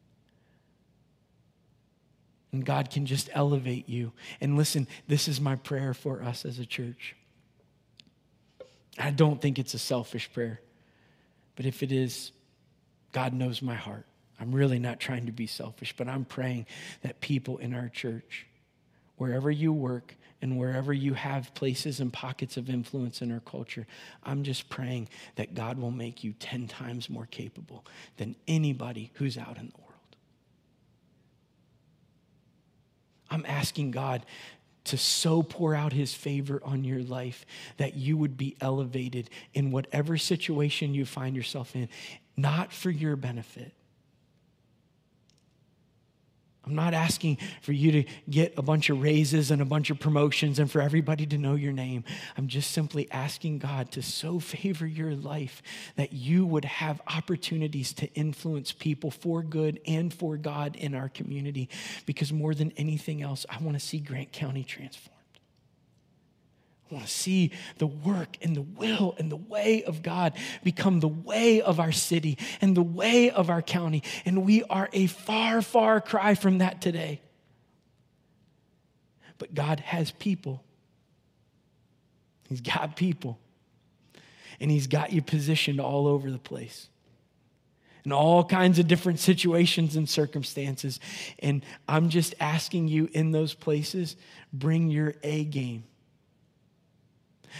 And 2.54 2.64
God 2.64 2.88
can 2.88 3.04
just 3.04 3.28
elevate 3.32 3.88
you. 3.88 4.12
And 4.40 4.56
listen, 4.56 4.86
this 5.08 5.26
is 5.26 5.40
my 5.40 5.56
prayer 5.56 5.92
for 5.92 6.22
us 6.22 6.44
as 6.44 6.60
a 6.60 6.64
church. 6.64 7.16
I 8.96 9.10
don't 9.10 9.42
think 9.42 9.58
it's 9.58 9.74
a 9.74 9.78
selfish 9.78 10.32
prayer, 10.32 10.60
but 11.56 11.66
if 11.66 11.82
it 11.82 11.90
is, 11.90 12.30
God 13.10 13.32
knows 13.32 13.60
my 13.60 13.74
heart. 13.74 14.06
I'm 14.38 14.52
really 14.52 14.78
not 14.78 15.00
trying 15.00 15.26
to 15.26 15.32
be 15.32 15.48
selfish, 15.48 15.96
but 15.96 16.06
I'm 16.06 16.24
praying 16.24 16.66
that 17.02 17.20
people 17.20 17.58
in 17.58 17.74
our 17.74 17.88
church, 17.88 18.46
wherever 19.16 19.50
you 19.50 19.72
work 19.72 20.14
and 20.40 20.56
wherever 20.56 20.92
you 20.92 21.14
have 21.14 21.52
places 21.54 21.98
and 21.98 22.12
pockets 22.12 22.56
of 22.56 22.70
influence 22.70 23.20
in 23.20 23.32
our 23.32 23.40
culture, 23.40 23.84
I'm 24.22 24.44
just 24.44 24.68
praying 24.68 25.08
that 25.34 25.54
God 25.54 25.76
will 25.76 25.90
make 25.90 26.22
you 26.22 26.34
10 26.34 26.68
times 26.68 27.10
more 27.10 27.26
capable 27.26 27.84
than 28.16 28.36
anybody 28.46 29.10
who's 29.14 29.36
out 29.36 29.56
in 29.56 29.66
the 29.66 29.72
world. 29.76 29.83
I'm 33.30 33.44
asking 33.46 33.92
God 33.92 34.24
to 34.84 34.98
so 34.98 35.42
pour 35.42 35.74
out 35.74 35.92
his 35.92 36.14
favor 36.14 36.60
on 36.62 36.84
your 36.84 37.02
life 37.02 37.46
that 37.78 37.94
you 37.94 38.16
would 38.16 38.36
be 38.36 38.56
elevated 38.60 39.30
in 39.54 39.70
whatever 39.70 40.18
situation 40.18 40.94
you 40.94 41.06
find 41.06 41.34
yourself 41.34 41.74
in, 41.74 41.88
not 42.36 42.72
for 42.72 42.90
your 42.90 43.16
benefit. 43.16 43.72
I'm 46.66 46.74
not 46.74 46.94
asking 46.94 47.38
for 47.60 47.72
you 47.72 47.92
to 47.92 48.04
get 48.28 48.54
a 48.56 48.62
bunch 48.62 48.90
of 48.90 49.02
raises 49.02 49.50
and 49.50 49.60
a 49.60 49.64
bunch 49.64 49.90
of 49.90 49.98
promotions 49.98 50.58
and 50.58 50.70
for 50.70 50.80
everybody 50.80 51.26
to 51.26 51.38
know 51.38 51.54
your 51.54 51.72
name. 51.72 52.04
I'm 52.36 52.48
just 52.48 52.70
simply 52.70 53.10
asking 53.10 53.58
God 53.58 53.90
to 53.92 54.02
so 54.02 54.40
favor 54.40 54.86
your 54.86 55.14
life 55.14 55.62
that 55.96 56.12
you 56.12 56.46
would 56.46 56.64
have 56.64 57.00
opportunities 57.06 57.92
to 57.94 58.12
influence 58.14 58.72
people 58.72 59.10
for 59.10 59.42
good 59.42 59.80
and 59.86 60.12
for 60.12 60.36
God 60.36 60.76
in 60.76 60.94
our 60.94 61.08
community. 61.08 61.68
Because 62.06 62.32
more 62.32 62.54
than 62.54 62.72
anything 62.76 63.22
else, 63.22 63.44
I 63.48 63.62
want 63.62 63.78
to 63.78 63.84
see 63.84 63.98
Grant 63.98 64.32
County 64.32 64.64
transformed. 64.64 65.13
I 66.90 66.94
want 66.94 67.06
to 67.06 67.12
see 67.12 67.50
the 67.78 67.86
work 67.86 68.36
and 68.42 68.54
the 68.54 68.62
will 68.62 69.14
and 69.18 69.30
the 69.30 69.36
way 69.36 69.82
of 69.84 70.02
God 70.02 70.34
become 70.62 71.00
the 71.00 71.08
way 71.08 71.62
of 71.62 71.80
our 71.80 71.92
city 71.92 72.38
and 72.60 72.76
the 72.76 72.82
way 72.82 73.30
of 73.30 73.48
our 73.48 73.62
county. 73.62 74.02
And 74.24 74.44
we 74.44 74.62
are 74.64 74.88
a 74.92 75.06
far, 75.06 75.62
far 75.62 76.00
cry 76.00 76.34
from 76.34 76.58
that 76.58 76.82
today. 76.82 77.20
But 79.38 79.54
God 79.54 79.80
has 79.80 80.10
people. 80.10 80.62
He's 82.48 82.60
got 82.60 82.96
people. 82.96 83.38
And 84.60 84.70
He's 84.70 84.86
got 84.86 85.12
you 85.12 85.22
positioned 85.22 85.80
all 85.80 86.06
over 86.06 86.30
the 86.30 86.38
place 86.38 86.88
in 88.04 88.12
all 88.12 88.44
kinds 88.44 88.78
of 88.78 88.86
different 88.86 89.18
situations 89.18 89.96
and 89.96 90.08
circumstances. 90.08 91.00
And 91.38 91.64
I'm 91.88 92.10
just 92.10 92.34
asking 92.38 92.88
you 92.88 93.08
in 93.12 93.32
those 93.32 93.54
places, 93.54 94.16
bring 94.52 94.90
your 94.90 95.14
A 95.22 95.44
game. 95.44 95.84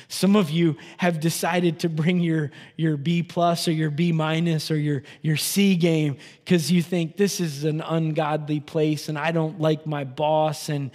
Some 0.08 0.36
of 0.36 0.50
you 0.50 0.76
have 0.98 1.20
decided 1.20 1.80
to 1.80 1.88
bring 1.88 2.20
your, 2.20 2.50
your 2.76 2.96
B 2.96 3.22
plus 3.22 3.68
or 3.68 3.72
your 3.72 3.90
B 3.90 4.12
minus 4.12 4.70
or 4.70 4.76
your, 4.76 5.02
your 5.22 5.36
C 5.36 5.76
game 5.76 6.16
because 6.44 6.70
you 6.70 6.82
think 6.82 7.16
this 7.16 7.40
is 7.40 7.64
an 7.64 7.80
ungodly 7.80 8.60
place 8.60 9.08
and 9.08 9.18
I 9.18 9.32
don't 9.32 9.60
like 9.60 9.86
my 9.86 10.04
boss 10.04 10.68
and, 10.68 10.90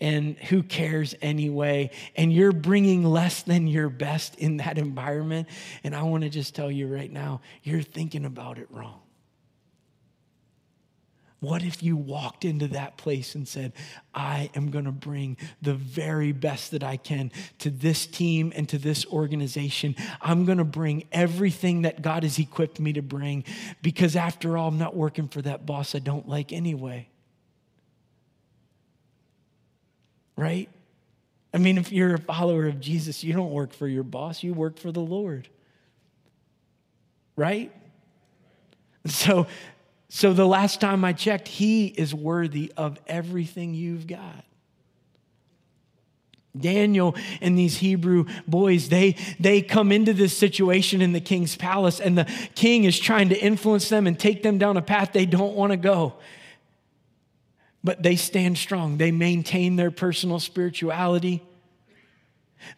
and 0.00 0.36
who 0.36 0.62
cares 0.62 1.14
anyway? 1.22 1.90
And 2.16 2.32
you're 2.32 2.52
bringing 2.52 3.04
less 3.04 3.42
than 3.42 3.66
your 3.66 3.88
best 3.88 4.36
in 4.36 4.58
that 4.58 4.78
environment. 4.78 5.48
And 5.84 5.94
I 5.94 6.02
want 6.02 6.24
to 6.24 6.30
just 6.30 6.54
tell 6.54 6.70
you 6.70 6.88
right 6.88 7.10
now, 7.10 7.40
you're 7.62 7.82
thinking 7.82 8.24
about 8.24 8.58
it 8.58 8.68
wrong. 8.70 9.03
What 11.44 11.62
if 11.62 11.82
you 11.82 11.94
walked 11.94 12.46
into 12.46 12.68
that 12.68 12.96
place 12.96 13.34
and 13.34 13.46
said, 13.46 13.74
I 14.14 14.48
am 14.54 14.70
going 14.70 14.86
to 14.86 14.92
bring 14.92 15.36
the 15.60 15.74
very 15.74 16.32
best 16.32 16.70
that 16.70 16.82
I 16.82 16.96
can 16.96 17.32
to 17.58 17.68
this 17.68 18.06
team 18.06 18.50
and 18.56 18.66
to 18.70 18.78
this 18.78 19.04
organization? 19.04 19.94
I'm 20.22 20.46
going 20.46 20.56
to 20.56 20.64
bring 20.64 21.04
everything 21.12 21.82
that 21.82 22.00
God 22.00 22.22
has 22.22 22.38
equipped 22.38 22.80
me 22.80 22.94
to 22.94 23.02
bring 23.02 23.44
because, 23.82 24.16
after 24.16 24.56
all, 24.56 24.68
I'm 24.68 24.78
not 24.78 24.96
working 24.96 25.28
for 25.28 25.42
that 25.42 25.66
boss 25.66 25.94
I 25.94 25.98
don't 25.98 26.26
like 26.26 26.50
anyway. 26.50 27.08
Right? 30.38 30.70
I 31.52 31.58
mean, 31.58 31.76
if 31.76 31.92
you're 31.92 32.14
a 32.14 32.18
follower 32.18 32.68
of 32.68 32.80
Jesus, 32.80 33.22
you 33.22 33.34
don't 33.34 33.52
work 33.52 33.74
for 33.74 33.86
your 33.86 34.02
boss, 34.02 34.42
you 34.42 34.54
work 34.54 34.78
for 34.78 34.90
the 34.90 35.00
Lord. 35.00 35.48
Right? 37.36 37.70
So 39.06 39.46
so 40.14 40.32
the 40.32 40.46
last 40.46 40.80
time 40.80 41.04
I 41.04 41.12
checked, 41.12 41.48
he 41.48 41.86
is 41.88 42.14
worthy 42.14 42.72
of 42.76 43.00
everything 43.08 43.74
you've 43.74 44.06
got. 44.06 44.44
Daniel 46.56 47.16
and 47.40 47.58
these 47.58 47.78
Hebrew 47.78 48.26
boys, 48.46 48.88
they, 48.88 49.16
they 49.40 49.60
come 49.60 49.90
into 49.90 50.12
this 50.12 50.38
situation 50.38 51.02
in 51.02 51.10
the 51.10 51.20
king's 51.20 51.56
palace, 51.56 51.98
and 51.98 52.16
the 52.16 52.30
king 52.54 52.84
is 52.84 52.96
trying 52.96 53.30
to 53.30 53.36
influence 53.36 53.88
them 53.88 54.06
and 54.06 54.16
take 54.16 54.44
them 54.44 54.56
down 54.56 54.76
a 54.76 54.82
path 54.82 55.12
they 55.12 55.26
don't 55.26 55.56
want 55.56 55.72
to 55.72 55.76
go. 55.76 56.14
But 57.82 58.00
they 58.00 58.14
stand 58.14 58.56
strong. 58.56 58.98
They 58.98 59.10
maintain 59.10 59.74
their 59.74 59.90
personal 59.90 60.38
spirituality. 60.38 61.42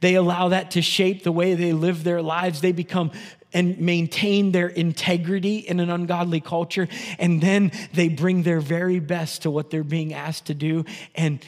They 0.01 0.14
allow 0.14 0.49
that 0.49 0.72
to 0.72 0.82
shape 0.82 1.22
the 1.22 1.32
way 1.32 1.55
they 1.55 1.72
live 1.72 2.05
their 2.05 2.22
lives. 2.22 2.61
They 2.61 2.72
become 2.72 3.12
and 3.53 3.80
maintain 3.80 4.53
their 4.53 4.68
integrity 4.68 5.59
in 5.59 5.80
an 5.80 5.89
ungodly 5.89 6.41
culture. 6.41 6.89
And 7.18 7.41
then 7.41 7.72
they 7.95 8.09
bring 8.09 8.43
their 8.43 8.61
very 8.61 8.99
best 8.99 9.43
to 9.43 9.51
what 9.51 9.70
they're 9.70 9.82
being 9.82 10.12
asked 10.12 10.47
to 10.47 10.55
do. 10.55 10.84
And, 11.14 11.45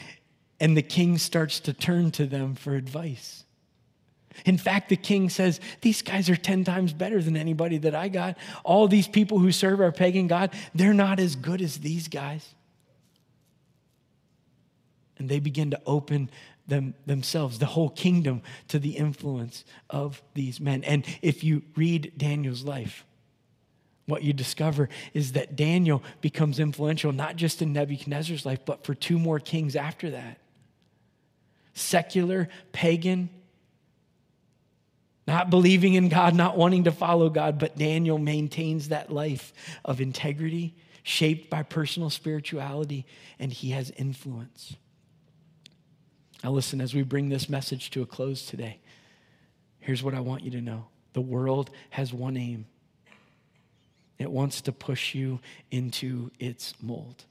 and 0.59 0.75
the 0.75 0.81
king 0.81 1.19
starts 1.19 1.59
to 1.61 1.73
turn 1.73 2.09
to 2.11 2.25
them 2.25 2.55
for 2.55 2.73
advice. 2.73 3.43
In 4.45 4.57
fact, 4.57 4.89
the 4.89 4.95
king 4.95 5.29
says, 5.29 5.59
These 5.81 6.01
guys 6.01 6.29
are 6.29 6.35
10 6.35 6.63
times 6.63 6.93
better 6.93 7.21
than 7.21 7.35
anybody 7.37 7.77
that 7.79 7.95
I 7.95 8.07
got. 8.07 8.37
All 8.63 8.87
these 8.87 9.07
people 9.07 9.39
who 9.39 9.51
serve 9.51 9.81
our 9.81 9.91
pagan 9.91 10.27
God, 10.27 10.51
they're 10.73 10.93
not 10.93 11.19
as 11.19 11.35
good 11.35 11.61
as 11.61 11.77
these 11.77 12.07
guys. 12.07 12.55
And 15.17 15.27
they 15.27 15.39
begin 15.39 15.71
to 15.71 15.81
open 15.85 16.29
them, 16.69 16.93
themselves, 17.05 17.59
the 17.59 17.65
whole 17.65 17.89
kingdom, 17.89 18.41
to 18.69 18.79
the 18.79 18.91
influence 18.91 19.65
of 19.89 20.21
these 20.33 20.59
men. 20.59 20.83
And 20.83 21.05
if 21.21 21.43
you 21.43 21.63
read 21.75 22.13
Daniel's 22.17 22.63
life, 22.63 23.05
what 24.05 24.23
you 24.23 24.33
discover 24.33 24.89
is 25.13 25.33
that 25.33 25.55
Daniel 25.55 26.03
becomes 26.21 26.59
influential 26.59 27.11
not 27.11 27.35
just 27.35 27.61
in 27.61 27.73
Nebuchadnezzar's 27.73 28.45
life, 28.45 28.59
but 28.65 28.83
for 28.83 28.95
two 28.95 29.19
more 29.19 29.39
kings 29.39 29.75
after 29.75 30.09
that. 30.11 30.39
Secular, 31.73 32.49
pagan, 32.71 33.29
not 35.27 35.51
believing 35.51 35.93
in 35.93 36.09
God, 36.09 36.33
not 36.33 36.57
wanting 36.57 36.85
to 36.85 36.91
follow 36.91 37.29
God, 37.29 37.59
but 37.59 37.77
Daniel 37.77 38.17
maintains 38.17 38.89
that 38.89 39.11
life 39.11 39.53
of 39.85 40.01
integrity, 40.01 40.73
shaped 41.03 41.49
by 41.51 41.61
personal 41.61 42.09
spirituality, 42.09 43.05
and 43.37 43.53
he 43.53 43.69
has 43.69 43.91
influence. 43.91 44.75
Now, 46.43 46.51
listen, 46.51 46.79
as 46.79 46.93
we 46.93 47.03
bring 47.03 47.29
this 47.29 47.49
message 47.49 47.89
to 47.91 48.01
a 48.01 48.05
close 48.05 48.45
today, 48.45 48.79
here's 49.79 50.03
what 50.03 50.13
I 50.13 50.19
want 50.21 50.43
you 50.43 50.51
to 50.51 50.61
know 50.61 50.87
the 51.13 51.21
world 51.21 51.71
has 51.89 52.13
one 52.13 52.37
aim 52.37 52.65
it 54.19 54.29
wants 54.29 54.59
to 54.61 54.73
push 54.73 55.15
you 55.15 55.39
into 55.71 56.29
its 56.39 56.73
mold. 56.81 57.23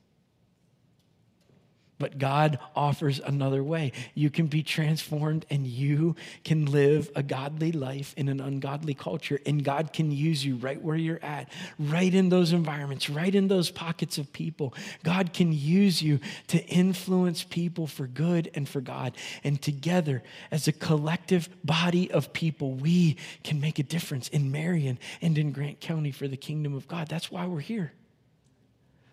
But 1.99 2.19
God 2.19 2.59
offers 2.77 3.19
another 3.19 3.63
way. 3.63 3.93
You 4.15 4.31
can 4.31 4.47
be 4.47 4.63
transformed 4.63 5.45
and 5.51 5.67
you 5.67 6.15
can 6.45 6.67
live 6.67 7.11
a 7.17 7.23
godly 7.23 7.73
life 7.73 8.15
in 8.17 8.29
an 8.29 8.41
ungodly 8.41 8.95
culture. 8.95 9.41
And 9.45 9.65
God 9.65 9.93
can 9.93 10.13
use 10.13 10.45
you 10.45 10.57
right 10.57 10.81
where 10.81 10.97
you're 10.97 11.23
at, 11.23 11.51
right 11.79 12.15
in 12.15 12.29
those 12.29 12.53
environments, 12.53 13.11
right 13.11 13.35
in 13.35 13.49
those 13.49 13.71
pockets 13.71 14.17
of 14.17 14.33
people. 14.33 14.75
God 15.03 15.33
can 15.33 15.53
use 15.53 16.01
you 16.01 16.21
to 16.49 16.65
influence 16.67 17.43
people 17.43 17.89
for 17.89 18.07
good 18.07 18.51
and 18.55 18.69
for 18.69 18.81
God. 18.81 19.17
And 19.43 19.61
together, 19.61 20.23
as 20.53 20.69
a 20.69 20.73
collective 20.73 21.49
body 21.65 22.11
of 22.13 22.33
people, 22.33 22.75
we 22.75 23.17
can 23.43 23.61
make 23.61 23.81
a 23.81 23.83
difference 23.83 24.29
in 24.29 24.53
Marion 24.53 25.01
and 25.21 25.37
in 25.37 25.51
Grant 25.51 25.81
County 25.81 26.13
for 26.13 26.29
the 26.29 26.37
kingdom 26.37 26.75
of 26.75 26.87
God. 26.87 27.09
That's 27.09 27.31
why 27.31 27.47
we're 27.47 27.59
here. 27.59 27.93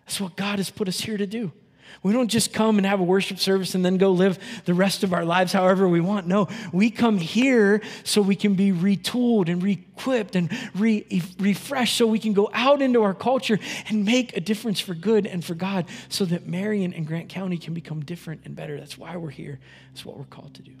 That's 0.06 0.20
what 0.20 0.36
God 0.36 0.60
has 0.60 0.70
put 0.70 0.86
us 0.86 1.00
here 1.00 1.16
to 1.16 1.26
do. 1.26 1.50
We 2.02 2.12
don't 2.12 2.28
just 2.28 2.52
come 2.52 2.78
and 2.78 2.86
have 2.86 3.00
a 3.00 3.04
worship 3.04 3.38
service 3.38 3.74
and 3.74 3.84
then 3.84 3.96
go 3.96 4.12
live 4.12 4.38
the 4.64 4.74
rest 4.74 5.02
of 5.02 5.12
our 5.12 5.24
lives 5.24 5.52
however 5.52 5.88
we 5.88 6.00
want. 6.00 6.26
No, 6.26 6.48
we 6.72 6.90
come 6.90 7.18
here 7.18 7.82
so 8.04 8.22
we 8.22 8.36
can 8.36 8.54
be 8.54 8.72
retooled 8.72 9.48
and 9.48 9.62
re-equipped 9.62 10.36
and 10.36 10.50
re- 10.74 11.06
refreshed 11.38 11.96
so 11.96 12.06
we 12.06 12.18
can 12.18 12.32
go 12.32 12.50
out 12.52 12.82
into 12.82 13.02
our 13.02 13.14
culture 13.14 13.58
and 13.88 14.04
make 14.04 14.36
a 14.36 14.40
difference 14.40 14.80
for 14.80 14.94
good 14.94 15.26
and 15.26 15.44
for 15.44 15.54
God 15.54 15.86
so 16.08 16.24
that 16.26 16.46
Marion 16.46 16.92
and 16.92 17.06
Grant 17.06 17.28
County 17.28 17.58
can 17.58 17.74
become 17.74 18.00
different 18.00 18.42
and 18.44 18.54
better. 18.54 18.78
That's 18.78 18.96
why 18.96 19.16
we're 19.16 19.30
here. 19.30 19.58
That's 19.92 20.04
what 20.04 20.16
we're 20.16 20.24
called 20.24 20.54
to 20.54 20.62
do. 20.62 20.72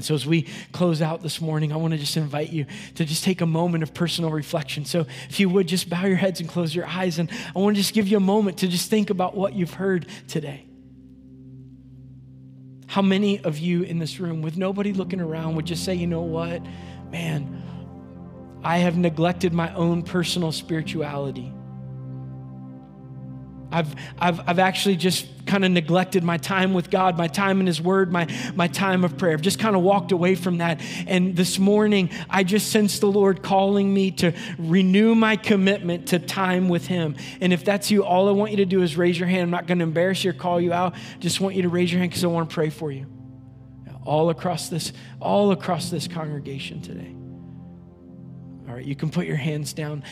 And 0.00 0.04
so, 0.06 0.14
as 0.14 0.26
we 0.26 0.46
close 0.72 1.02
out 1.02 1.20
this 1.20 1.42
morning, 1.42 1.74
I 1.74 1.76
want 1.76 1.92
to 1.92 1.98
just 1.98 2.16
invite 2.16 2.48
you 2.48 2.64
to 2.94 3.04
just 3.04 3.22
take 3.22 3.42
a 3.42 3.46
moment 3.46 3.82
of 3.82 3.92
personal 3.92 4.30
reflection. 4.30 4.86
So, 4.86 5.04
if 5.28 5.38
you 5.38 5.50
would 5.50 5.68
just 5.68 5.90
bow 5.90 6.06
your 6.06 6.16
heads 6.16 6.40
and 6.40 6.48
close 6.48 6.74
your 6.74 6.86
eyes, 6.86 7.18
and 7.18 7.30
I 7.54 7.58
want 7.58 7.76
to 7.76 7.82
just 7.82 7.92
give 7.92 8.08
you 8.08 8.16
a 8.16 8.20
moment 8.20 8.56
to 8.60 8.66
just 8.66 8.88
think 8.88 9.10
about 9.10 9.36
what 9.36 9.52
you've 9.52 9.74
heard 9.74 10.06
today. 10.26 10.64
How 12.86 13.02
many 13.02 13.44
of 13.44 13.58
you 13.58 13.82
in 13.82 13.98
this 13.98 14.18
room, 14.18 14.40
with 14.40 14.56
nobody 14.56 14.94
looking 14.94 15.20
around, 15.20 15.56
would 15.56 15.66
just 15.66 15.84
say, 15.84 15.94
you 15.96 16.06
know 16.06 16.22
what, 16.22 16.62
man, 17.10 17.62
I 18.64 18.78
have 18.78 18.96
neglected 18.96 19.52
my 19.52 19.70
own 19.74 20.02
personal 20.02 20.50
spirituality. 20.50 21.52
I've, 23.72 23.94
I've, 24.18 24.40
I've 24.48 24.58
actually 24.58 24.96
just 24.96 25.26
kind 25.46 25.64
of 25.64 25.70
neglected 25.70 26.22
my 26.22 26.36
time 26.36 26.74
with 26.74 26.90
God, 26.90 27.16
my 27.16 27.28
time 27.28 27.60
in 27.60 27.66
His 27.66 27.80
Word, 27.80 28.12
my, 28.12 28.26
my 28.54 28.68
time 28.68 29.04
of 29.04 29.16
prayer. 29.18 29.32
I've 29.32 29.42
just 29.42 29.58
kind 29.58 29.76
of 29.76 29.82
walked 29.82 30.12
away 30.12 30.34
from 30.34 30.58
that. 30.58 30.80
And 31.06 31.36
this 31.36 31.58
morning, 31.58 32.10
I 32.28 32.44
just 32.44 32.70
sensed 32.70 33.00
the 33.00 33.10
Lord 33.10 33.42
calling 33.42 33.92
me 33.92 34.10
to 34.12 34.32
renew 34.58 35.14
my 35.14 35.36
commitment 35.36 36.08
to 36.08 36.18
time 36.18 36.68
with 36.68 36.86
Him. 36.86 37.16
And 37.40 37.52
if 37.52 37.64
that's 37.64 37.90
you, 37.90 38.04
all 38.04 38.28
I 38.28 38.32
want 38.32 38.50
you 38.50 38.58
to 38.58 38.66
do 38.66 38.82
is 38.82 38.96
raise 38.96 39.18
your 39.18 39.28
hand. 39.28 39.42
I'm 39.42 39.50
not 39.50 39.66
going 39.66 39.78
to 39.78 39.84
embarrass 39.84 40.24
you 40.24 40.30
or 40.30 40.34
call 40.34 40.60
you 40.60 40.72
out. 40.72 40.94
Just 41.18 41.40
want 41.40 41.54
you 41.54 41.62
to 41.62 41.68
raise 41.68 41.92
your 41.92 42.00
hand 42.00 42.10
because 42.10 42.24
I 42.24 42.28
want 42.28 42.50
to 42.50 42.54
pray 42.54 42.70
for 42.70 42.90
you. 42.90 43.06
All 44.04 44.30
across 44.30 44.68
this, 44.68 44.92
all 45.20 45.52
across 45.52 45.90
this 45.90 46.08
congregation 46.08 46.80
today. 46.80 47.14
All 48.68 48.76
right, 48.76 48.84
you 48.84 48.94
can 48.94 49.10
put 49.10 49.26
your 49.26 49.36
hands 49.36 49.72
down. 49.72 50.04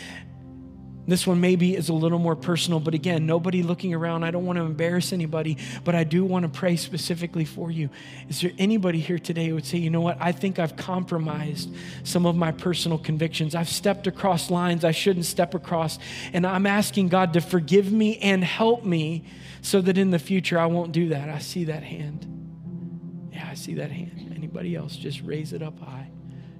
This 1.08 1.26
one 1.26 1.40
maybe 1.40 1.74
is 1.74 1.88
a 1.88 1.94
little 1.94 2.18
more 2.18 2.36
personal, 2.36 2.80
but 2.80 2.92
again, 2.92 3.24
nobody 3.24 3.62
looking 3.62 3.94
around. 3.94 4.24
I 4.24 4.30
don't 4.30 4.44
want 4.44 4.58
to 4.58 4.64
embarrass 4.64 5.10
anybody, 5.14 5.56
but 5.82 5.94
I 5.94 6.04
do 6.04 6.22
want 6.22 6.42
to 6.42 6.50
pray 6.50 6.76
specifically 6.76 7.46
for 7.46 7.70
you. 7.70 7.88
Is 8.28 8.42
there 8.42 8.52
anybody 8.58 9.00
here 9.00 9.18
today 9.18 9.46
who 9.46 9.54
would 9.54 9.64
say, 9.64 9.78
you 9.78 9.88
know 9.88 10.02
what? 10.02 10.18
I 10.20 10.32
think 10.32 10.58
I've 10.58 10.76
compromised 10.76 11.74
some 12.04 12.26
of 12.26 12.36
my 12.36 12.52
personal 12.52 12.98
convictions. 12.98 13.54
I've 13.54 13.70
stepped 13.70 14.06
across 14.06 14.50
lines 14.50 14.84
I 14.84 14.90
shouldn't 14.90 15.24
step 15.24 15.54
across, 15.54 15.98
and 16.34 16.46
I'm 16.46 16.66
asking 16.66 17.08
God 17.08 17.32
to 17.32 17.40
forgive 17.40 17.90
me 17.90 18.18
and 18.18 18.44
help 18.44 18.84
me 18.84 19.24
so 19.62 19.80
that 19.80 19.96
in 19.96 20.10
the 20.10 20.18
future 20.18 20.58
I 20.58 20.66
won't 20.66 20.92
do 20.92 21.08
that. 21.08 21.30
I 21.30 21.38
see 21.38 21.64
that 21.64 21.82
hand. 21.82 23.30
Yeah, 23.32 23.48
I 23.50 23.54
see 23.54 23.72
that 23.74 23.90
hand. 23.90 24.34
Anybody 24.36 24.76
else? 24.76 24.94
Just 24.94 25.22
raise 25.22 25.54
it 25.54 25.62
up 25.62 25.80
high. 25.80 26.10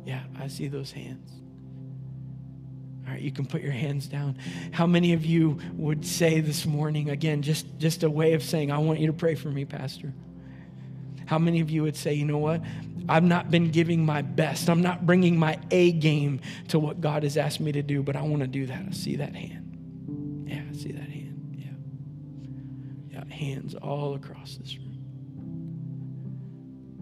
Yeah, 0.06 0.22
I 0.40 0.48
see 0.48 0.68
those 0.68 0.90
hands. 0.90 1.38
All 3.08 3.14
right, 3.14 3.22
you 3.22 3.32
can 3.32 3.46
put 3.46 3.62
your 3.62 3.72
hands 3.72 4.06
down. 4.06 4.36
How 4.70 4.86
many 4.86 5.14
of 5.14 5.24
you 5.24 5.58
would 5.76 6.04
say 6.04 6.40
this 6.40 6.66
morning, 6.66 7.08
again, 7.08 7.40
just, 7.40 7.66
just 7.78 8.02
a 8.02 8.10
way 8.10 8.34
of 8.34 8.42
saying, 8.42 8.70
I 8.70 8.76
want 8.76 9.00
you 9.00 9.06
to 9.06 9.14
pray 9.14 9.34
for 9.34 9.48
me, 9.48 9.64
Pastor? 9.64 10.12
How 11.24 11.38
many 11.38 11.60
of 11.60 11.70
you 11.70 11.84
would 11.84 11.96
say, 11.96 12.12
you 12.12 12.26
know 12.26 12.36
what? 12.36 12.60
I've 13.08 13.24
not 13.24 13.50
been 13.50 13.70
giving 13.70 14.04
my 14.04 14.20
best. 14.20 14.68
I'm 14.68 14.82
not 14.82 15.06
bringing 15.06 15.38
my 15.38 15.58
A 15.70 15.92
game 15.92 16.40
to 16.68 16.78
what 16.78 17.00
God 17.00 17.22
has 17.22 17.38
asked 17.38 17.60
me 17.60 17.72
to 17.72 17.82
do, 17.82 18.02
but 18.02 18.14
I 18.14 18.20
want 18.20 18.42
to 18.42 18.46
do 18.46 18.66
that. 18.66 18.84
I 18.86 18.90
see 18.92 19.16
that 19.16 19.34
hand. 19.34 20.44
Yeah, 20.46 20.60
I 20.68 20.76
see 20.76 20.92
that 20.92 21.08
hand. 21.08 21.56
Yeah. 23.10 23.20
Yeah, 23.22 23.34
hands 23.34 23.74
all 23.74 24.16
across 24.16 24.58
this 24.58 24.76
room. 24.76 24.98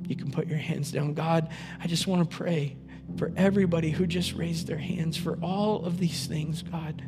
You 0.06 0.14
can 0.14 0.30
put 0.30 0.46
your 0.46 0.58
hands 0.58 0.92
down. 0.92 1.14
God, 1.14 1.48
I 1.82 1.88
just 1.88 2.06
want 2.06 2.30
to 2.30 2.36
pray 2.36 2.76
for 3.16 3.32
everybody 3.36 3.90
who 3.90 4.06
just 4.06 4.34
raised 4.34 4.66
their 4.66 4.78
hands 4.78 5.16
for 5.16 5.38
all 5.42 5.84
of 5.84 5.98
these 5.98 6.26
things, 6.26 6.62
God. 6.62 7.02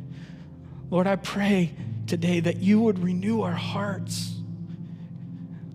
Lord, 0.89 1.05
I 1.05 1.17
pray 1.17 1.73
today 2.07 2.39
that 2.39 2.57
you 2.57 2.81
would 2.81 2.99
renew 2.99 3.41
our 3.41 3.53
hearts. 3.53 4.33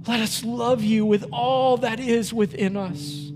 Let 0.07 0.20
us 0.20 0.45
love 0.45 0.83
you 0.83 1.07
with 1.07 1.27
all 1.33 1.77
that 1.79 2.01
is 2.01 2.33
within 2.33 2.77
us. 2.77 3.31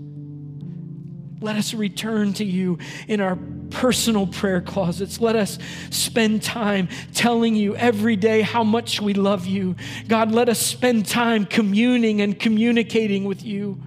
Let 1.41 1.55
us 1.55 1.73
return 1.73 2.33
to 2.33 2.43
you 2.43 2.79
in 3.07 3.21
our 3.21 3.37
personal 3.69 4.27
prayer 4.27 4.61
closets. 4.61 5.21
Let 5.21 5.35
us 5.35 5.57
spend 5.89 6.43
time 6.43 6.89
telling 7.13 7.55
you 7.55 7.75
every 7.75 8.17
day 8.17 8.41
how 8.41 8.63
much 8.63 8.99
we 8.99 9.13
love 9.13 9.45
you. 9.45 9.75
God, 10.07 10.31
let 10.31 10.49
us 10.49 10.59
spend 10.59 11.05
time 11.05 11.45
communing 11.45 12.21
and 12.21 12.37
communicating 12.37 13.23
with 13.23 13.43
you. 13.43 13.81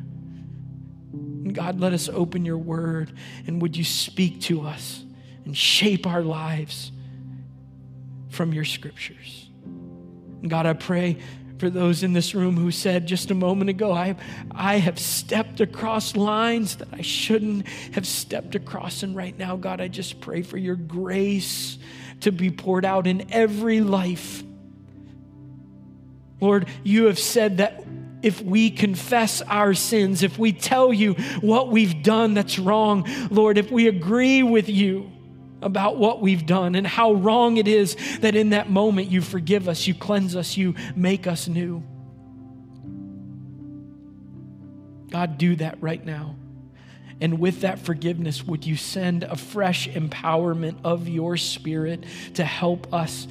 God, 1.55 1.81
let 1.81 1.93
us 1.93 2.09
open 2.09 2.45
your 2.45 2.59
word 2.59 3.13
and 3.47 3.61
would 3.63 3.77
you 3.77 3.85
speak 3.85 4.41
to 4.43 4.63
us 4.63 5.05
and 5.45 5.57
shape 5.57 6.07
our 6.07 6.23
lives 6.23 6.93
from 8.31 8.53
your 8.53 8.65
scriptures. 8.65 9.49
And 9.65 10.51
God, 10.51 10.67
I 10.67 10.73
pray 10.73 11.19
for 11.59 11.71
those 11.71 12.03
in 12.03 12.13
this 12.13 12.35
room 12.35 12.57
who 12.57 12.73
said 12.73 13.07
just 13.07 13.31
a 13.31 13.35
moment 13.35 13.71
ago, 13.71 13.93
I, 13.93 14.17
I 14.51 14.79
have 14.79 14.99
stepped 14.99 15.61
across 15.61 16.17
lines 16.17 16.77
that 16.77 16.89
I 16.93 17.03
shouldn't 17.03 17.69
have 17.93 18.07
stepped 18.07 18.57
across. 18.57 19.05
And 19.05 19.15
right 19.15 19.39
now, 19.39 19.57
God, 19.57 19.81
I 19.81 19.87
just 19.87 20.21
pray 20.21 20.43
for 20.43 20.59
your 20.59 20.75
grace 20.75 21.79
to 22.21 22.33
be 22.33 22.51
poured 22.51 22.85
out 22.85 23.07
in 23.07 23.33
every 23.33 23.81
life. 23.81 24.43
Lord, 26.41 26.67
you 26.83 27.05
have 27.05 27.21
said 27.21 27.59
that 27.59 27.85
if 28.23 28.41
we 28.41 28.71
confess 28.71 29.43
our 29.43 29.75
sins, 29.75 30.23
if 30.23 30.39
we 30.39 30.53
tell 30.53 30.93
you 30.93 31.15
what 31.41 31.69
we've 31.69 32.03
done 32.03 32.35
that's 32.35 32.59
wrong, 32.59 33.07
Lord, 33.31 33.59
if 33.59 33.71
we 33.71 33.89
agree 33.89 34.43
with 34.43 34.69
you 34.69 35.11
about 35.61 35.97
what 35.97 36.21
we've 36.21 36.47
done 36.47 36.75
and 36.75 36.87
how 36.87 37.13
wrong 37.13 37.57
it 37.57 37.69
is 37.69 37.97
that 38.21 38.35
in 38.35 38.51
that 38.51 38.71
moment 38.71 39.11
you 39.11 39.21
forgive 39.23 39.69
us, 39.69 39.87
you 39.87 39.95
cleanse 39.95 40.37
us, 40.37 40.57
you 40.57 40.75
make 40.97 41.27
us 41.27 41.49
new. 41.49 41.83
God, 45.11 45.39
do 45.39 45.57
that 45.57 45.81
right 45.83 46.05
now. 46.05 46.37
And 47.21 47.39
with 47.39 47.61
that 47.61 47.79
forgiveness, 47.79 48.43
would 48.45 48.67
you 48.67 48.75
send 48.75 49.23
a 49.23 49.37
fresh 49.37 49.89
empowerment 49.89 50.79
of 50.83 51.09
your 51.09 51.37
spirit 51.37 52.03
to 52.35 52.45
help 52.45 52.93
us 52.93 53.29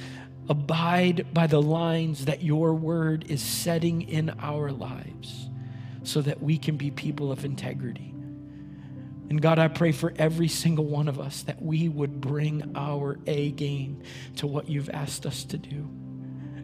abide 0.48 1.32
by 1.32 1.46
the 1.46 1.62
lines 1.62 2.24
that 2.24 2.42
your 2.42 2.74
word 2.74 3.24
is 3.28 3.42
setting 3.42 4.02
in 4.02 4.30
our 4.40 4.70
lives 4.70 5.48
so 6.02 6.20
that 6.20 6.42
we 6.42 6.58
can 6.58 6.76
be 6.76 6.90
people 6.90 7.30
of 7.30 7.44
integrity. 7.44 8.12
And 9.30 9.40
God, 9.40 9.58
I 9.58 9.68
pray 9.68 9.92
for 9.92 10.12
every 10.16 10.48
single 10.48 10.84
one 10.84 11.08
of 11.08 11.18
us 11.18 11.42
that 11.44 11.62
we 11.62 11.88
would 11.88 12.20
bring 12.20 12.72
our 12.74 13.18
A 13.26 13.52
game 13.52 14.02
to 14.36 14.46
what 14.46 14.68
you've 14.68 14.90
asked 14.90 15.24
us 15.24 15.44
to 15.44 15.56
do. 15.56 15.88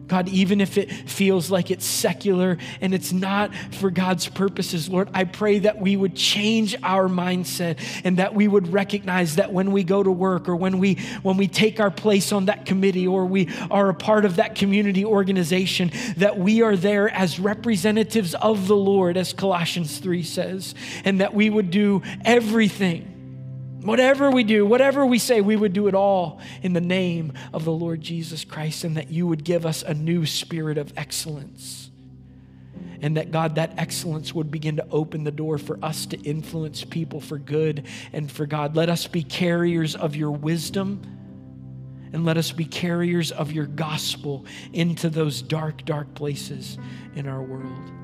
God, 0.09 0.27
even 0.29 0.59
if 0.59 0.77
it 0.77 0.91
feels 0.91 1.49
like 1.49 1.71
it's 1.71 1.85
secular 1.85 2.57
and 2.81 2.93
it's 2.93 3.13
not 3.13 3.53
for 3.75 3.91
God's 3.91 4.27
purposes, 4.27 4.89
Lord, 4.89 5.09
I 5.13 5.23
pray 5.23 5.59
that 5.59 5.79
we 5.79 5.95
would 5.95 6.15
change 6.15 6.75
our 6.83 7.07
mindset 7.07 7.79
and 8.03 8.17
that 8.17 8.33
we 8.33 8.47
would 8.47 8.73
recognize 8.73 9.35
that 9.35 9.53
when 9.53 9.71
we 9.71 9.83
go 9.83 10.01
to 10.01 10.11
work 10.11 10.49
or 10.49 10.55
when 10.55 10.79
we 10.79 10.95
when 11.21 11.37
we 11.37 11.47
take 11.47 11.79
our 11.79 11.91
place 11.91 12.31
on 12.31 12.45
that 12.45 12.65
committee 12.65 13.07
or 13.07 13.25
we 13.25 13.49
are 13.69 13.89
a 13.89 13.93
part 13.93 14.25
of 14.25 14.37
that 14.37 14.55
community 14.55 15.05
organization, 15.05 15.91
that 16.17 16.37
we 16.37 16.61
are 16.61 16.75
there 16.75 17.09
as 17.09 17.39
representatives 17.39 18.33
of 18.35 18.67
the 18.67 18.75
Lord, 18.75 19.15
as 19.15 19.31
Colossians 19.31 19.99
3 19.99 20.23
says, 20.23 20.73
and 21.05 21.21
that 21.21 21.33
we 21.33 21.49
would 21.49 21.69
do 21.69 22.01
everything 22.25 23.18
Whatever 23.81 24.29
we 24.29 24.43
do, 24.43 24.65
whatever 24.65 25.05
we 25.05 25.19
say, 25.19 25.41
we 25.41 25.55
would 25.55 25.73
do 25.73 25.87
it 25.87 25.95
all 25.95 26.41
in 26.61 26.73
the 26.73 26.81
name 26.81 27.33
of 27.53 27.63
the 27.63 27.71
Lord 27.71 28.01
Jesus 28.01 28.43
Christ, 28.43 28.83
and 28.83 28.97
that 28.97 29.09
you 29.09 29.25
would 29.27 29.43
give 29.43 29.65
us 29.65 29.83
a 29.83 29.93
new 29.93 30.25
spirit 30.25 30.77
of 30.77 30.91
excellence. 30.97 31.89
And 33.01 33.15
that 33.15 33.31
God, 33.31 33.55
that 33.55 33.73
excellence 33.77 34.33
would 34.33 34.51
begin 34.51 34.75
to 34.75 34.87
open 34.91 35.23
the 35.23 35.31
door 35.31 35.57
for 35.57 35.79
us 35.81 36.05
to 36.07 36.19
influence 36.21 36.83
people 36.83 37.21
for 37.21 37.37
good 37.37 37.85
and 38.11 38.29
for 38.29 38.45
God. 38.45 38.75
Let 38.75 38.89
us 38.89 39.07
be 39.07 39.23
carriers 39.23 39.95
of 39.95 40.17
your 40.17 40.31
wisdom 40.31 41.01
and 42.11 42.25
let 42.25 42.37
us 42.37 42.51
be 42.51 42.65
carriers 42.65 43.31
of 43.31 43.51
your 43.51 43.67
gospel 43.67 44.45
into 44.73 45.09
those 45.09 45.41
dark, 45.41 45.85
dark 45.85 46.13
places 46.15 46.77
in 47.15 47.27
our 47.27 47.41
world 47.41 47.98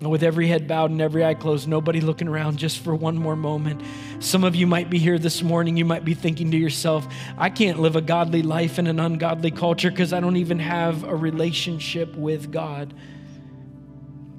with 0.00 0.22
every 0.22 0.48
head 0.48 0.66
bowed 0.66 0.90
and 0.90 1.00
every 1.00 1.24
eye 1.24 1.34
closed, 1.34 1.68
nobody 1.68 2.00
looking 2.00 2.28
around 2.28 2.58
just 2.58 2.80
for 2.80 2.94
one 2.94 3.16
more 3.16 3.36
moment. 3.36 3.82
Some 4.18 4.42
of 4.42 4.56
you 4.56 4.66
might 4.66 4.90
be 4.90 4.98
here 4.98 5.18
this 5.18 5.42
morning. 5.42 5.76
You 5.76 5.84
might 5.84 6.04
be 6.04 6.14
thinking 6.14 6.50
to 6.50 6.56
yourself, 6.56 7.06
I 7.38 7.50
can't 7.50 7.78
live 7.78 7.94
a 7.94 8.00
godly 8.00 8.42
life 8.42 8.78
in 8.78 8.86
an 8.86 8.98
ungodly 8.98 9.50
culture 9.50 9.90
because 9.90 10.12
I 10.12 10.20
don't 10.20 10.36
even 10.36 10.58
have 10.58 11.04
a 11.04 11.14
relationship 11.14 12.16
with 12.16 12.50
God. 12.50 12.94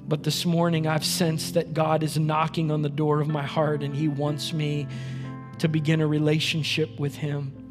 But 0.06 0.22
this 0.22 0.44
morning, 0.44 0.86
I've 0.86 1.04
sensed 1.04 1.54
that 1.54 1.72
God 1.72 2.02
is 2.02 2.18
knocking 2.18 2.70
on 2.70 2.82
the 2.82 2.90
door 2.90 3.20
of 3.20 3.28
my 3.28 3.42
heart 3.42 3.82
and 3.82 3.96
He 3.96 4.08
wants 4.08 4.52
me 4.52 4.86
to 5.60 5.68
begin 5.68 6.02
a 6.02 6.06
relationship 6.06 7.00
with 7.00 7.14
Him. 7.14 7.63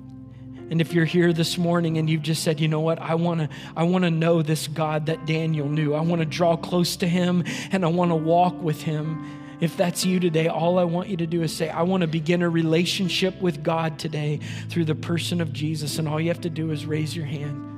And 0.70 0.82
if 0.82 0.94
you're 0.94 1.06
here 1.06 1.34
this 1.34 1.58
morning 1.58 1.98
and 1.98 2.10
you've 2.10 2.22
just 2.22 2.44
said, 2.44 2.60
you 2.60 2.68
know 2.68 2.80
what, 2.80 3.00
I 3.00 3.16
want 3.16 3.42
to 3.42 3.50
I 3.76 3.84
want 3.84 4.06
to 4.06 4.12
know 4.12 4.42
this 4.42 4.68
God 4.68 5.08
that 5.08 5.26
Daniel 5.26 5.68
knew. 5.68 5.94
I 5.94 6.02
want 6.02 6.22
to 6.22 6.26
draw 6.26 6.56
close 6.56 6.96
to 6.98 7.08
him 7.08 7.44
and 7.72 7.84
I 7.86 7.90
want 7.90 8.12
to 8.12 8.16
walk 8.16 8.60
with 8.62 8.82
him. 8.82 9.40
If 9.60 9.78
that's 9.78 10.04
you 10.04 10.20
today, 10.20 10.48
all 10.48 10.80
I 10.80 10.84
want 10.84 11.10
you 11.10 11.18
to 11.18 11.28
do 11.28 11.42
is 11.42 11.56
say, 11.56 11.70
I 11.70 11.84
want 11.84 12.02
to 12.02 12.08
begin 12.08 12.42
a 12.42 12.50
relationship 12.50 13.40
with 13.42 13.64
God 13.64 13.98
today 14.00 14.40
through 14.70 14.86
the 14.86 14.96
person 14.96 15.40
of 15.42 15.54
Jesus. 15.54 16.00
And 16.00 16.08
all 16.08 16.20
you 16.20 16.28
have 16.30 16.42
to 16.42 16.50
do 16.50 16.72
is 16.72 16.86
raise 16.86 17.16
your 17.16 17.26
hand. 17.26 17.70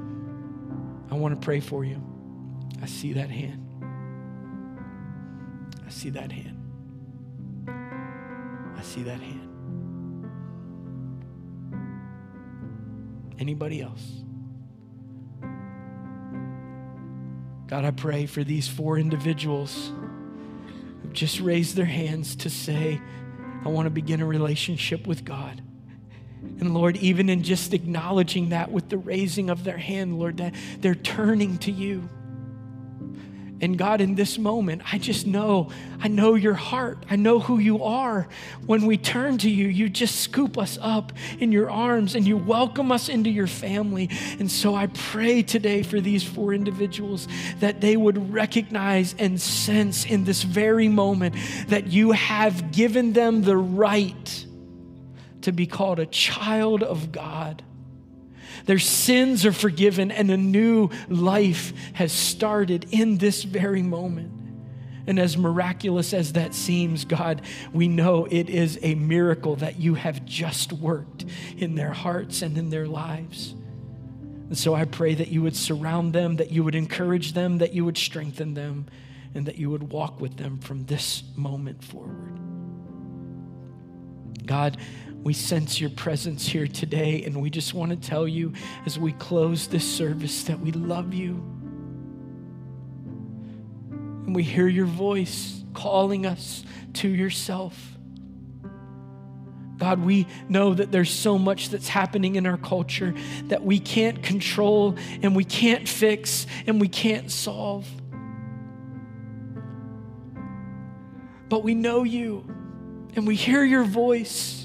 I 1.11 1.15
want 1.15 1.39
to 1.39 1.45
pray 1.45 1.59
for 1.59 1.85
you. 1.85 2.01
I 2.81 2.87
see 2.87 3.13
that 3.13 3.29
hand. 3.29 3.61
I 5.85 5.89
see 5.89 6.09
that 6.09 6.31
hand. 6.31 6.57
I 7.67 8.81
see 8.81 9.03
that 9.03 9.19
hand. 9.19 9.44
Anybody 13.39 13.81
else? 13.81 14.23
God, 17.67 17.83
I 17.83 17.91
pray 17.91 18.25
for 18.25 18.43
these 18.43 18.67
four 18.67 18.97
individuals 18.97 19.91
who 21.01 21.09
just 21.13 21.39
raised 21.39 21.75
their 21.75 21.85
hands 21.85 22.35
to 22.37 22.49
say, 22.49 23.01
I 23.63 23.69
want 23.69 23.87
to 23.87 23.89
begin 23.89 24.21
a 24.21 24.25
relationship 24.25 25.07
with 25.07 25.25
God. 25.25 25.61
And 26.59 26.73
Lord, 26.73 26.97
even 26.97 27.29
in 27.29 27.41
just 27.41 27.73
acknowledging 27.73 28.49
that 28.49 28.71
with 28.71 28.89
the 28.89 28.97
raising 28.97 29.49
of 29.49 29.63
their 29.63 29.77
hand, 29.77 30.19
Lord, 30.19 30.37
that 30.37 30.53
they're 30.79 30.93
turning 30.93 31.57
to 31.59 31.71
you. 31.71 32.07
And 33.65 33.79
God, 33.79 33.99
in 33.99 34.13
this 34.13 34.37
moment, 34.37 34.83
I 34.93 34.99
just 34.99 35.25
know, 35.25 35.71
I 35.99 36.07
know 36.07 36.35
your 36.35 36.53
heart. 36.53 37.03
I 37.09 37.15
know 37.15 37.39
who 37.39 37.57
you 37.57 37.83
are. 37.83 38.27
When 38.67 38.85
we 38.85 38.95
turn 38.95 39.39
to 39.39 39.49
you, 39.49 39.67
you 39.67 39.89
just 39.89 40.19
scoop 40.19 40.55
us 40.55 40.77
up 40.79 41.11
in 41.39 41.51
your 41.51 41.71
arms 41.71 42.13
and 42.13 42.27
you 42.27 42.37
welcome 42.37 42.91
us 42.91 43.09
into 43.09 43.31
your 43.31 43.47
family. 43.47 44.11
And 44.37 44.51
so 44.51 44.75
I 44.75 44.85
pray 44.85 45.41
today 45.41 45.81
for 45.81 45.99
these 45.99 46.23
four 46.23 46.53
individuals 46.53 47.27
that 47.59 47.81
they 47.81 47.97
would 47.97 48.31
recognize 48.31 49.15
and 49.17 49.41
sense 49.41 50.05
in 50.05 50.25
this 50.25 50.43
very 50.43 50.87
moment 50.87 51.33
that 51.67 51.87
you 51.87 52.11
have 52.11 52.71
given 52.71 53.13
them 53.13 53.41
the 53.41 53.57
right 53.57 54.45
to 55.41 55.51
be 55.51 55.65
called 55.65 55.97
a 55.97 56.05
child 56.05 56.83
of 56.83 57.11
God 57.11 57.63
their 58.65 58.79
sins 58.79 59.45
are 59.45 59.53
forgiven, 59.53 60.11
and 60.11 60.29
a 60.31 60.37
new 60.37 60.89
life 61.07 61.73
has 61.93 62.11
started 62.11 62.87
in 62.91 63.17
this 63.17 63.43
very 63.43 63.83
moment. 63.83 64.31
And 65.07 65.19
as 65.19 65.37
miraculous 65.37 66.13
as 66.13 66.33
that 66.33 66.55
seems, 66.55 67.05
God, 67.05 67.43
we 67.71 67.87
know 67.87 68.25
it 68.25 68.49
is 68.49 68.79
a 68.81 68.95
miracle 68.95 69.55
that 69.57 69.79
you 69.79 69.93
have 69.93 70.25
just 70.25 70.73
worked 70.73 71.25
in 71.57 71.75
their 71.75 71.93
hearts 71.93 72.41
and 72.41 72.57
in 72.57 72.71
their 72.71 72.87
lives. 72.87 73.53
And 74.47 74.57
so 74.57 74.73
I 74.73 74.85
pray 74.85 75.13
that 75.13 75.27
you 75.27 75.43
would 75.43 75.55
surround 75.55 76.13
them, 76.13 76.37
that 76.37 76.51
you 76.51 76.63
would 76.63 76.75
encourage 76.75 77.33
them, 77.33 77.59
that 77.59 77.73
you 77.73 77.85
would 77.85 77.97
strengthen 77.97 78.55
them, 78.55 78.87
and 79.35 79.45
that 79.45 79.57
you 79.57 79.69
would 79.69 79.91
walk 79.91 80.19
with 80.19 80.37
them 80.37 80.57
from 80.59 80.85
this 80.85 81.23
moment 81.35 81.83
forward. 81.83 82.39
God, 84.45 84.77
we 85.25 85.33
sense 85.33 85.81
your 85.81 85.89
presence 85.89 86.47
here 86.47 86.67
today, 86.67 87.23
and 87.23 87.41
we 87.41 87.49
just 87.49 87.73
want 87.73 87.89
to 87.89 87.97
tell 87.97 88.27
you 88.27 88.53
as 88.85 88.99
we 88.99 89.11
close 89.13 89.67
this 89.67 89.83
service 89.83 90.43
that 90.43 90.59
we 90.59 90.71
love 90.71 91.15
you. 91.15 91.43
And 93.89 94.35
we 94.35 94.43
hear 94.43 94.67
your 94.67 94.85
voice 94.85 95.63
calling 95.73 96.27
us 96.27 96.63
to 96.93 97.09
yourself. 97.09 97.97
God, 99.77 99.99
we 100.05 100.27
know 100.47 100.75
that 100.75 100.91
there's 100.91 101.09
so 101.09 101.39
much 101.39 101.69
that's 101.69 101.87
happening 101.87 102.35
in 102.35 102.45
our 102.45 102.57
culture 102.57 103.15
that 103.45 103.63
we 103.63 103.79
can't 103.79 104.21
control 104.21 104.95
and 105.23 105.35
we 105.35 105.43
can't 105.43 105.89
fix 105.89 106.45
and 106.67 106.79
we 106.79 106.87
can't 106.87 107.31
solve. 107.31 107.87
But 111.49 111.63
we 111.63 111.73
know 111.73 112.03
you 112.03 112.45
and 113.15 113.25
we 113.25 113.33
hear 113.33 113.63
your 113.63 113.85
voice. 113.85 114.64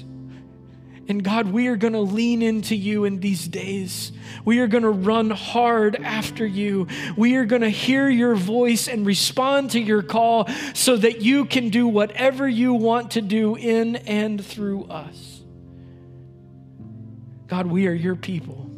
And 1.11 1.25
God, 1.25 1.47
we 1.47 1.67
are 1.67 1.75
going 1.75 1.91
to 1.91 1.99
lean 1.99 2.41
into 2.41 2.73
you 2.73 3.03
in 3.03 3.19
these 3.19 3.45
days. 3.45 4.13
We 4.45 4.59
are 4.59 4.67
going 4.67 4.83
to 4.83 4.89
run 4.89 5.29
hard 5.29 5.97
after 5.97 6.45
you. 6.47 6.87
We 7.17 7.35
are 7.35 7.43
going 7.43 7.63
to 7.63 7.69
hear 7.69 8.07
your 8.07 8.33
voice 8.33 8.87
and 8.87 9.05
respond 9.05 9.71
to 9.71 9.79
your 9.81 10.03
call 10.03 10.47
so 10.73 10.95
that 10.95 11.19
you 11.21 11.43
can 11.43 11.67
do 11.67 11.85
whatever 11.85 12.47
you 12.47 12.75
want 12.75 13.11
to 13.11 13.21
do 13.21 13.57
in 13.57 13.97
and 13.97 14.43
through 14.43 14.85
us. 14.85 15.41
God, 17.47 17.67
we 17.67 17.87
are 17.87 17.93
your 17.93 18.15
people. 18.15 18.71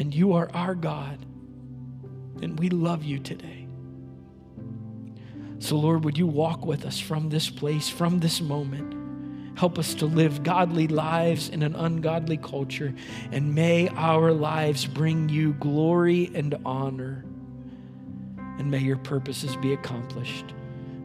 And 0.00 0.12
you 0.12 0.32
are 0.32 0.50
our 0.52 0.74
God. 0.74 1.24
And 2.42 2.58
we 2.58 2.68
love 2.68 3.04
you 3.04 3.20
today. 3.20 3.68
So, 5.60 5.76
Lord, 5.76 6.04
would 6.04 6.18
you 6.18 6.26
walk 6.26 6.66
with 6.66 6.84
us 6.84 6.98
from 6.98 7.28
this 7.28 7.48
place, 7.48 7.88
from 7.88 8.18
this 8.18 8.40
moment? 8.40 8.99
Help 9.60 9.78
us 9.78 9.92
to 9.92 10.06
live 10.06 10.42
godly 10.42 10.88
lives 10.88 11.50
in 11.50 11.62
an 11.62 11.76
ungodly 11.76 12.38
culture. 12.38 12.94
And 13.30 13.54
may 13.54 13.90
our 13.90 14.32
lives 14.32 14.86
bring 14.86 15.28
you 15.28 15.52
glory 15.52 16.30
and 16.34 16.56
honor. 16.64 17.26
And 18.58 18.70
may 18.70 18.78
your 18.78 18.96
purposes 18.96 19.54
be 19.56 19.74
accomplished. 19.74 20.46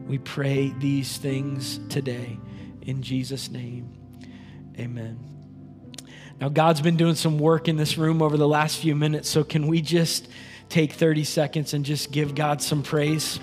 We 0.06 0.16
pray 0.16 0.72
these 0.78 1.18
things 1.18 1.80
today. 1.90 2.38
In 2.80 3.02
Jesus' 3.02 3.50
name, 3.50 3.92
amen. 4.78 5.18
Now, 6.40 6.48
God's 6.48 6.80
been 6.80 6.96
doing 6.96 7.14
some 7.14 7.38
work 7.38 7.68
in 7.68 7.76
this 7.76 7.98
room 7.98 8.22
over 8.22 8.38
the 8.38 8.48
last 8.48 8.78
few 8.78 8.96
minutes, 8.96 9.28
so 9.28 9.44
can 9.44 9.66
we 9.66 9.82
just 9.82 10.28
take 10.70 10.94
30 10.94 11.24
seconds 11.24 11.74
and 11.74 11.84
just 11.84 12.10
give 12.10 12.34
God 12.34 12.62
some 12.62 12.82
praise? 12.82 13.38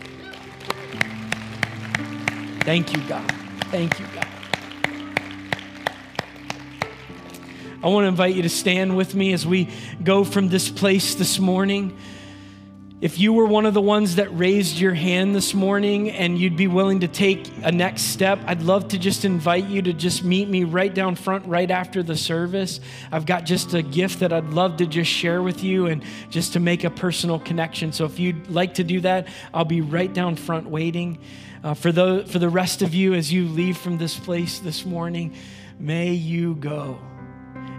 Thank 2.62 2.98
you, 2.98 3.08
God. 3.08 3.32
Thank 3.70 4.00
you, 4.00 4.08
God. 4.16 4.33
I 7.84 7.88
want 7.88 8.06
to 8.06 8.08
invite 8.08 8.34
you 8.34 8.44
to 8.44 8.50
stand 8.50 8.96
with 8.96 9.14
me 9.14 9.34
as 9.34 9.46
we 9.46 9.68
go 10.02 10.24
from 10.24 10.48
this 10.48 10.70
place 10.70 11.16
this 11.16 11.38
morning. 11.38 11.98
If 13.02 13.20
you 13.20 13.34
were 13.34 13.46
one 13.46 13.66
of 13.66 13.74
the 13.74 13.82
ones 13.82 14.16
that 14.16 14.30
raised 14.30 14.80
your 14.80 14.94
hand 14.94 15.36
this 15.36 15.54
morning 15.54 16.10
and 16.10 16.40
you'd 16.40 16.56
be 16.56 16.68
willing 16.68 17.02
to 17.02 17.10
take 17.10 17.52
a 17.62 17.74
next 17.74 18.04
step, 18.04 18.40
I'd 18.46 18.62
love 18.62 18.88
to 18.88 18.98
just 18.98 19.26
invite 19.26 19.66
you 19.66 19.82
to 19.82 19.92
just 19.92 20.24
meet 20.24 20.48
me 20.48 20.64
right 20.64 20.94
down 20.94 21.16
front 21.16 21.46
right 21.46 21.70
after 21.70 22.02
the 22.02 22.16
service. 22.16 22.80
I've 23.12 23.26
got 23.26 23.44
just 23.44 23.74
a 23.74 23.82
gift 23.82 24.22
that 24.22 24.32
I'd 24.32 24.52
love 24.52 24.78
to 24.78 24.86
just 24.86 25.12
share 25.12 25.44
with 25.44 25.62
you 25.62 25.88
and 25.88 26.06
just 26.30 26.54
to 26.54 26.62
make 26.62 26.86
a 26.86 26.90
personal 26.90 27.38
connection. 27.38 27.92
So 27.92 28.06
if 28.06 28.18
you'd 28.18 28.50
like 28.50 28.76
to 28.76 28.86
do 28.86 29.02
that, 29.02 29.28
I'll 29.54 29.66
be 29.66 29.82
right 29.82 30.14
down 30.14 30.38
front 30.38 30.70
waiting. 30.70 31.20
Uh, 31.66 31.74
for, 31.74 31.92
the, 31.92 32.24
for 32.30 32.40
the 32.40 32.48
rest 32.48 32.82
of 32.82 32.94
you, 32.94 33.14
as 33.14 33.34
you 33.34 33.46
leave 33.46 33.78
from 33.78 33.98
this 33.98 34.18
place 34.18 34.60
this 34.60 34.86
morning, 34.86 35.36
may 35.80 36.14
you 36.14 36.56
go 36.56 36.98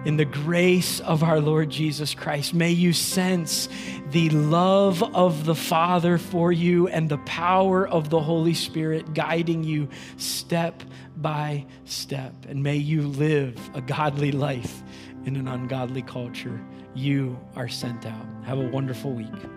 in 0.04 0.16
the 0.16 0.24
grace 0.24 1.00
of 1.00 1.22
our 1.22 1.40
Lord 1.40 1.70
Jesus 1.70 2.14
Christ. 2.14 2.54
May 2.54 2.70
you 2.70 2.92
sense 2.92 3.68
the 4.10 4.30
love 4.30 5.02
of 5.14 5.44
the 5.44 5.54
Father 5.54 6.18
for 6.18 6.52
you 6.52 6.88
and 6.88 7.08
the 7.08 7.18
power 7.18 7.86
of 7.86 8.10
the 8.10 8.20
Holy 8.20 8.54
Spirit 8.54 9.14
guiding 9.14 9.64
you 9.64 9.88
step 10.16 10.82
by 11.16 11.64
step. 11.84 12.34
And 12.48 12.62
may 12.62 12.76
you 12.76 13.02
live 13.02 13.58
a 13.74 13.80
godly 13.80 14.32
life 14.32 14.82
in 15.24 15.36
an 15.36 15.48
ungodly 15.48 16.02
culture. 16.02 16.60
You 16.94 17.38
are 17.56 17.68
sent 17.68 18.06
out. 18.06 18.26
Have 18.44 18.58
a 18.58 18.68
wonderful 18.68 19.12
week. 19.12 19.53